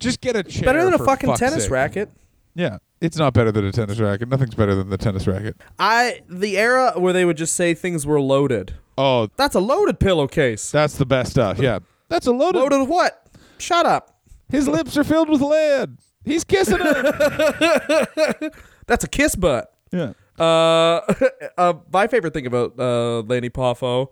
Just 0.00 0.20
get 0.20 0.34
a 0.34 0.42
chair. 0.42 0.64
Better 0.64 0.84
than 0.84 0.94
a 0.94 0.98
for 0.98 1.04
fucking 1.04 1.28
fuck's 1.30 1.40
tennis 1.40 1.62
sake. 1.64 1.70
racket. 1.72 2.10
Yeah, 2.54 2.78
it's 3.00 3.16
not 3.16 3.32
better 3.32 3.52
than 3.52 3.64
a 3.64 3.70
tennis 3.72 4.00
racket. 4.00 4.28
Nothing's 4.28 4.54
better 4.56 4.74
than 4.74 4.90
the 4.90 4.98
tennis 4.98 5.26
racket. 5.28 5.56
I 5.78 6.22
the 6.28 6.58
era 6.58 6.92
where 6.96 7.12
they 7.12 7.24
would 7.24 7.36
just 7.36 7.54
say 7.54 7.74
things 7.74 8.04
were 8.06 8.20
loaded. 8.20 8.74
Oh, 8.98 9.28
That's 9.36 9.54
a 9.54 9.60
loaded 9.60 10.00
pillowcase. 10.00 10.70
that's 10.70 10.98
the 10.98 11.06
best 11.06 11.30
stuff. 11.30 11.58
Yeah, 11.58 11.78
that's 12.08 12.26
a 12.26 12.32
loaded. 12.32 12.58
Loaded 12.58 12.80
with 12.80 12.88
what? 12.88 13.26
Shut 13.58 13.86
up. 13.86 14.18
His 14.50 14.66
lips 14.66 14.96
are 14.96 15.04
filled 15.04 15.28
with 15.28 15.40
lead. 15.40 15.96
He's 16.24 16.42
kissing 16.44 16.78
her. 16.78 18.50
That's 18.86 19.04
a 19.04 19.08
kiss 19.08 19.34
butt. 19.36 19.72
yeah. 19.92 20.12
Uh, 20.38 21.00
uh, 21.58 21.74
my 21.92 22.06
favorite 22.08 22.34
thing 22.34 22.46
about 22.46 22.78
uh, 22.78 23.20
Lanny 23.20 23.48
Poffo, 23.50 24.08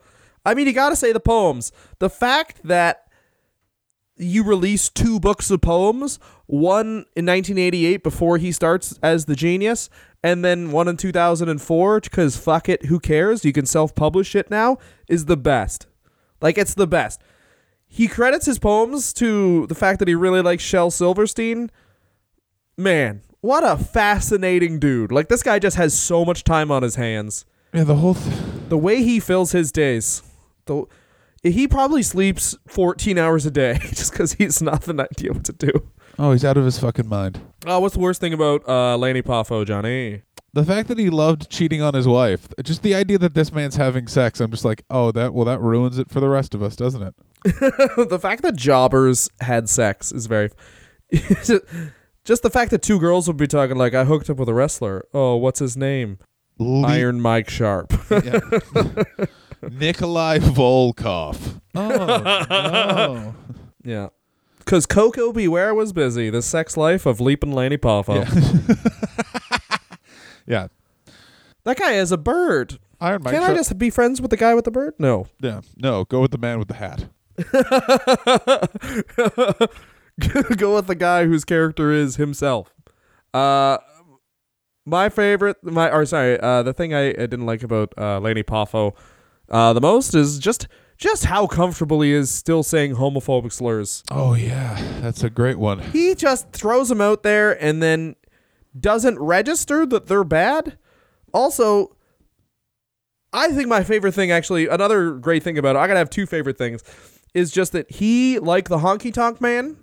I 0.47 0.55
mean, 0.55 0.67
you 0.67 0.73
got 0.73 0.91
to 0.91 0.97
say 0.97 1.13
the 1.13 1.21
poems. 1.21 1.73
The 1.99 2.09
fact 2.11 2.61
that 2.65 3.08
you 4.19 4.43
release 4.43 4.89
two 4.89 5.19
books 5.21 5.51
of 5.51 5.61
poems, 5.61 6.19
one 6.47 7.07
in 7.17 7.25
1988 7.27 8.03
before 8.03 8.39
he 8.39 8.53
starts 8.53 8.99
as 9.03 9.25
the 9.27 9.37
genius, 9.37 9.89
and 10.23 10.45
then 10.45 10.73
one 10.73 10.89
in 10.89 10.97
2004 10.97 12.01
because 12.01 12.37
fuck 12.37 12.69
it, 12.69 12.87
who 12.87 12.99
cares? 12.99 13.45
You 13.45 13.53
can 13.53 13.67
self-publish 13.67 14.35
it 14.35 14.51
now. 14.51 14.79
Is 15.09 15.27
the 15.27 15.37
best. 15.37 15.87
Like 16.41 16.59
it's 16.59 16.75
the 16.75 16.87
best. 16.87 17.21
He 17.87 18.07
credits 18.09 18.47
his 18.47 18.59
poems 18.59 19.13
to 19.15 19.67
the 19.69 19.75
fact 19.75 19.99
that 20.01 20.09
he 20.09 20.15
really 20.15 20.43
likes 20.43 20.63
Shel 20.63 20.91
Silverstein. 20.91 21.71
Man, 22.77 23.23
what 23.41 23.65
a 23.65 23.77
fascinating 23.83 24.79
dude. 24.79 25.11
Like 25.13 25.29
this 25.29 25.43
guy 25.43 25.59
just 25.59 25.77
has 25.77 25.99
so 25.99 26.25
much 26.25 26.45
time 26.45 26.71
on 26.71 26.83
his 26.83 26.97
hands. 26.97 27.45
Yeah, 27.73 27.85
the 27.85 27.97
whole. 27.97 28.15
Th- 28.15 28.37
The 28.69 28.79
way 28.79 29.03
he 29.03 29.19
fills 29.21 29.53
his 29.53 29.73
days. 29.73 30.23
The 30.67 30.85
he 31.43 31.69
probably 31.69 32.03
sleeps 32.03 32.57
14 32.67 33.19
hours 33.19 33.47
a 33.47 33.51
day 33.51 33.79
just 33.83 34.13
cuz 34.13 34.33
he's 34.35 34.61
nothing 34.63 35.01
idea 35.01 35.33
what 35.33 35.45
to 35.45 35.53
do. 35.53 35.71
oh, 36.19 36.33
he's 36.33 36.45
out 36.45 36.57
of 36.57 36.65
his 36.65 36.79
fucking 36.79 37.09
mind. 37.09 37.41
Oh, 37.67 37.81
what's 37.81 37.95
the 37.95 38.01
worst 38.01 38.21
thing 38.21 38.33
about 38.33 38.67
uh 38.69 38.97
Lanny 38.97 39.23
Poffo, 39.23 39.65
Johnny? 39.67 40.23
The 40.55 40.65
fact 40.65 40.89
that 40.89 40.99
he 40.99 41.11
loved 41.11 41.51
cheating 41.51 41.83
on 41.83 41.95
his 41.95 42.09
wife, 42.09 42.49
just 42.65 42.83
the 42.83 42.95
idea 42.95 43.19
that 43.19 43.35
this 43.35 43.53
man's 43.53 43.77
having 43.77 44.09
sex, 44.09 44.41
I'm 44.41 44.51
just 44.51 44.65
like, 44.65 44.83
oh, 44.91 45.13
that 45.13 45.35
well, 45.35 45.45
that 45.45 45.61
ruins 45.61 45.99
it 45.99 46.11
for 46.11 46.21
the 46.21 46.29
rest 46.29 46.55
of 46.55 46.63
us, 46.63 46.75
doesn't 46.75 47.03
it? 47.03 47.15
the 48.09 48.19
fact 48.21 48.43
that 48.43 48.57
jobbers 48.57 49.29
had 49.41 49.69
sex 49.69 50.11
is 50.11 50.27
very 50.27 50.51
just 52.25 52.43
the 52.43 52.51
fact 52.51 52.71
that 52.71 52.83
two 52.83 52.99
girls 52.99 53.29
would 53.29 53.37
be 53.37 53.47
talking 53.47 53.77
like 53.77 53.95
I 53.95 54.05
hooked 54.05 54.29
up 54.31 54.39
with 54.39 54.49
a 54.49 54.55
wrestler. 54.55 55.07
Oh, 55.15 55.37
what's 55.37 55.61
his 55.61 55.77
name? 55.77 56.19
Iron 56.61 57.21
Mike 57.21 57.49
Sharpe. 57.49 57.93
Yeah. 58.11 58.41
Nikolai 59.63 60.39
Volkoff. 60.39 61.61
Oh 61.75 61.89
no. 62.51 63.35
yeah. 63.85 64.09
Cuz 64.65 64.87
Koko 64.87 65.33
B. 65.33 65.49
Ware 65.49 65.75
was 65.75 65.93
busy. 65.93 66.31
The 66.31 66.43
sex 66.43 66.77
life 66.77 67.07
of 67.07 67.21
Leapin' 67.21 67.53
Lanny 67.53 67.79
Poffo. 67.79 68.25
yeah. 70.47 70.69
That 71.65 71.79
guy 71.79 71.93
is 71.95 72.13
a 72.13 72.19
bird. 72.19 72.79
Iron 73.01 73.23
Mike. 73.23 73.33
Can't 73.33 73.45
I 73.45 73.49
Sharpe- 73.49 73.59
just 73.59 73.79
be 73.79 73.91
friends 73.91 74.21
with 74.21 74.31
the 74.31 74.37
guy 74.37 74.55
with 74.55 74.65
the 74.65 74.71
bird? 74.71 74.95
No. 74.99 75.27
Yeah. 75.41 75.61
No, 75.77 76.05
go 76.05 76.21
with 76.21 76.33
the 76.33 76.39
man 76.39 76.59
with 76.59 76.69
the 76.69 76.75
hat. 76.75 77.07
Go 80.57 80.75
with 80.75 80.89
the 80.89 80.97
guy 80.99 81.27
whose 81.27 81.45
character 81.45 81.93
is 81.93 82.17
himself. 82.17 82.75
Uh, 83.33 83.79
my 84.85 85.09
favorite, 85.09 85.59
my 85.63 85.89
or 85.93 86.05
sorry, 86.07 86.41
uh, 86.41 86.65
the 86.65 86.73
thing 86.73 86.93
I, 86.93 87.11
I 87.11 87.13
didn't 87.13 87.47
like 87.47 87.63
about 87.63 87.95
uh, 87.97 88.19
Lanny 88.19 88.43
Poffo, 88.43 88.97
uh, 89.51 89.73
the 89.73 89.81
most 89.81 90.15
is 90.15 90.39
just 90.39 90.69
just 90.97 91.27
how 91.27 91.47
comfortable 91.47 92.01
he 92.01 92.13
is 92.13 92.31
still 92.31 92.63
saying 92.63 92.97
homophobic 92.97 93.53
slurs. 93.53 94.03
Oh 94.11 94.35
yeah, 94.35 94.81
that's 95.01 95.23
a 95.23 95.31
great 95.31 95.59
one. 95.59 95.79
He 95.79 96.15
just 96.15 96.51
throws 96.51 96.89
them 96.89 97.01
out 97.01 97.23
there 97.23 97.53
and 97.63 97.83
then 97.83 98.17
doesn't 98.79 99.19
register 99.19 99.87
that 99.87 100.07
they're 100.07 100.25
bad. 100.25 100.77
Also, 101.33 101.97
I 103.33 103.49
think 103.53 103.69
my 103.69 103.85
favorite 103.85 104.13
thing, 104.13 104.31
actually, 104.31 104.67
another 104.67 105.13
great 105.13 105.43
thing 105.43 105.59
about 105.59 105.77
it, 105.77 105.79
I 105.79 105.87
gotta 105.87 105.99
have 105.99 106.11
two 106.11 106.27
favorite 106.27 106.59
things, 106.59 106.83
is 107.35 107.53
just 107.53 107.73
that 107.73 107.91
he, 107.91 108.39
like 108.39 108.69
the 108.69 108.79
honky 108.79 109.13
tonk 109.13 109.41
man, 109.41 109.77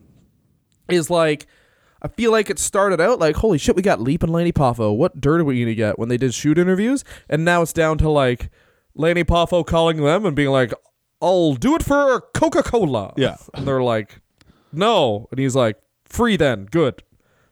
is 0.90 1.10
like, 1.10 1.48
I 2.02 2.08
feel 2.08 2.32
like 2.32 2.50
it 2.50 2.60
started 2.60 3.00
out 3.00 3.20
like, 3.20 3.38
holy 3.38 3.58
shit, 3.58 3.76
we 3.76 3.82
got 3.82 4.00
Leapin' 4.00 4.30
Lanny 4.30 4.52
Poffo. 4.52 4.96
What 4.96 5.22
dirt 5.22 5.42
are 5.42 5.46
we 5.46 5.60
gonna 5.62 5.76
get 5.76 5.98
when 5.98 6.10
they 6.10 6.18
did 6.18 6.34
shoot 6.34 6.58
interviews? 6.58 7.04
And 7.30 7.46
now 7.46 7.62
it's 7.62 7.74
down 7.74 7.98
to 8.00 8.10
like 8.10 8.50
Lanny 8.96 9.24
Poffo 9.24 9.66
calling 9.66 9.98
them 9.98 10.26
and 10.26 10.36
being 10.36 10.50
like, 10.50 10.74
I'll 11.22 11.54
do 11.54 11.76
it 11.76 11.84
for 11.84 12.22
Coca 12.34 12.64
Cola. 12.64 13.14
Yeah. 13.18 13.38
And 13.54 13.68
they're 13.68 13.84
like, 13.84 14.22
no. 14.72 15.28
And 15.32 15.40
he's 15.40 15.56
like, 15.56 15.78
free 16.06 16.38
then. 16.38 16.66
Good. 16.66 17.04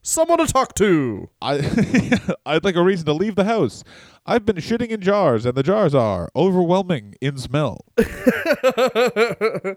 Someone 0.01 0.39
to 0.39 0.47
talk 0.47 0.75
to. 0.75 1.29
I 1.41 2.19
I'd 2.45 2.63
like 2.65 2.75
a 2.75 2.83
reason 2.83 3.05
to 3.05 3.13
leave 3.13 3.35
the 3.35 3.45
house. 3.45 3.83
I've 4.25 4.45
been 4.45 4.57
shitting 4.57 4.89
in 4.89 4.99
jars, 5.01 5.45
and 5.45 5.55
the 5.55 5.63
jars 5.63 5.95
are 5.95 6.29
overwhelming 6.35 7.15
in 7.21 7.37
smell. 7.37 7.85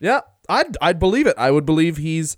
Yeah, 0.00 0.20
I'd 0.48 0.76
I'd 0.80 0.98
believe 0.98 1.26
it. 1.26 1.34
I 1.36 1.50
would 1.50 1.66
believe 1.66 1.96
he's. 1.96 2.36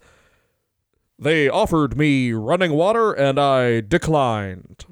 They 1.18 1.49
offered 1.49 1.97
me 1.99 2.32
running 2.32 2.72
water 2.72 3.12
and 3.12 3.38
I 3.38 3.80
declined. 3.82 4.86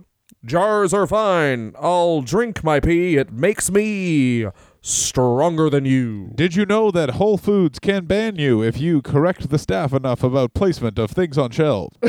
Jars 0.44 0.94
are 0.94 1.06
fine. 1.06 1.74
I'll 1.78 2.22
drink 2.22 2.62
my 2.62 2.80
pee. 2.80 3.16
It 3.16 3.32
makes 3.32 3.70
me 3.70 4.46
stronger 4.80 5.68
than 5.68 5.84
you. 5.84 6.30
Did 6.34 6.54
you 6.54 6.64
know 6.64 6.90
that 6.92 7.10
Whole 7.10 7.36
Foods 7.36 7.78
can 7.80 8.04
ban 8.06 8.36
you 8.36 8.62
if 8.62 8.78
you 8.80 9.02
correct 9.02 9.50
the 9.50 9.58
staff 9.58 9.92
enough 9.92 10.22
about 10.22 10.54
placement 10.54 10.98
of 10.98 11.10
things 11.10 11.36
on 11.36 11.50
shelves? 11.50 11.96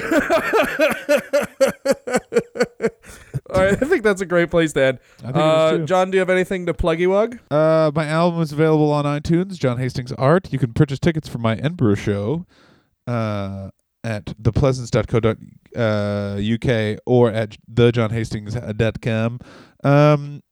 All 3.52 3.64
right, 3.64 3.74
I 3.74 3.86
think 3.86 4.04
that's 4.04 4.22
a 4.22 4.28
great 4.28 4.52
place 4.52 4.74
to 4.74 4.84
end. 4.84 5.00
I 5.20 5.32
think 5.32 5.36
it 5.38 5.40
is 5.40 5.44
Uh, 5.44 5.78
too. 5.78 5.86
John, 5.86 6.12
do 6.12 6.18
you 6.18 6.20
have 6.20 6.30
anything 6.30 6.68
to 6.68 6.74
pluggy 6.74 7.08
wug? 7.08 7.40
Uh, 7.50 7.92
my 7.96 8.06
album 8.06 8.42
is 8.42 8.52
available 8.52 8.92
on 8.92 9.06
iTunes. 9.06 9.58
John 9.58 9.80
Hastings 9.80 10.12
Art. 10.14 10.54
You 10.54 10.60
can 10.60 10.74
purchase 10.74 11.00
tickets 11.00 11.28
for 11.28 11.40
my 11.40 11.56
Edinburgh 11.56 11.96
show 11.96 12.46
uh, 13.08 13.72
at 14.04 14.26
thepleasance.co.uk 14.40 15.38
uh, 15.76 16.40
UK 16.40 17.00
or 17.06 17.32
at 17.32 17.58
thejohnhastings.com. 17.72 19.40
Um, 19.84 20.44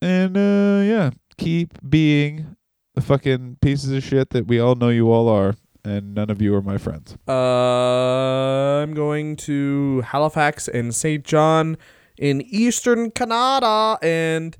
and 0.00 0.36
uh, 0.36 0.82
yeah, 0.84 1.10
keep 1.36 1.78
being 1.88 2.56
the 2.94 3.00
fucking 3.00 3.58
pieces 3.60 3.92
of 3.92 4.02
shit 4.02 4.30
that 4.30 4.46
we 4.46 4.58
all 4.58 4.74
know 4.74 4.88
you 4.88 5.10
all 5.10 5.28
are, 5.28 5.54
and 5.84 6.14
none 6.14 6.30
of 6.30 6.42
you 6.42 6.54
are 6.54 6.62
my 6.62 6.78
friends. 6.78 7.16
Uh, 7.28 8.82
I'm 8.82 8.94
going 8.94 9.36
to 9.36 10.02
Halifax 10.02 10.68
and 10.68 10.94
St. 10.94 11.24
John 11.24 11.78
in 12.18 12.42
Eastern 12.42 13.10
Canada, 13.10 13.98
and 14.02 14.56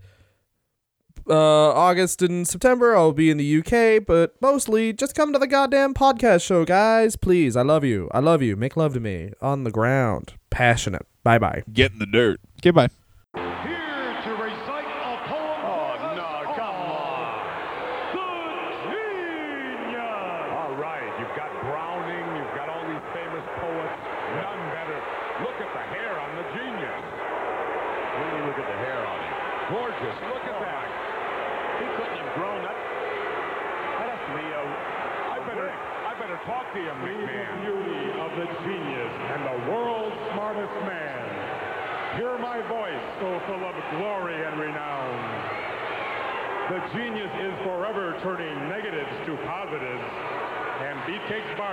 uh, 1.28 1.34
August 1.72 2.22
and 2.22 2.46
September, 2.46 2.96
I'll 2.96 3.12
be 3.12 3.30
in 3.30 3.36
the 3.36 3.58
UK, 3.58 4.04
but 4.06 4.34
mostly 4.40 4.92
just 4.92 5.14
come 5.14 5.32
to 5.32 5.38
the 5.38 5.46
goddamn 5.46 5.94
podcast 5.94 6.44
show, 6.44 6.64
guys. 6.64 7.16
Please, 7.16 7.56
I 7.56 7.62
love 7.62 7.84
you. 7.84 8.08
I 8.12 8.20
love 8.20 8.42
you. 8.42 8.56
Make 8.56 8.76
love 8.76 8.94
to 8.94 9.00
me 9.00 9.32
on 9.40 9.64
the 9.64 9.70
ground. 9.70 10.34
Passionate. 10.50 11.06
Bye 11.24 11.38
bye. 11.38 11.62
Get 11.72 11.92
in 11.92 11.98
the 11.98 12.06
dirt. 12.06 12.40
Goodbye. 12.60 12.88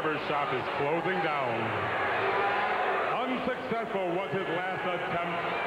barbershop 0.02 0.54
is 0.54 0.64
closing 0.78 1.20
down. 1.24 1.60
Unsuccessful 3.20 4.16
was 4.16 4.32
his 4.32 4.48
last 4.56 4.80
attempt 4.88 5.59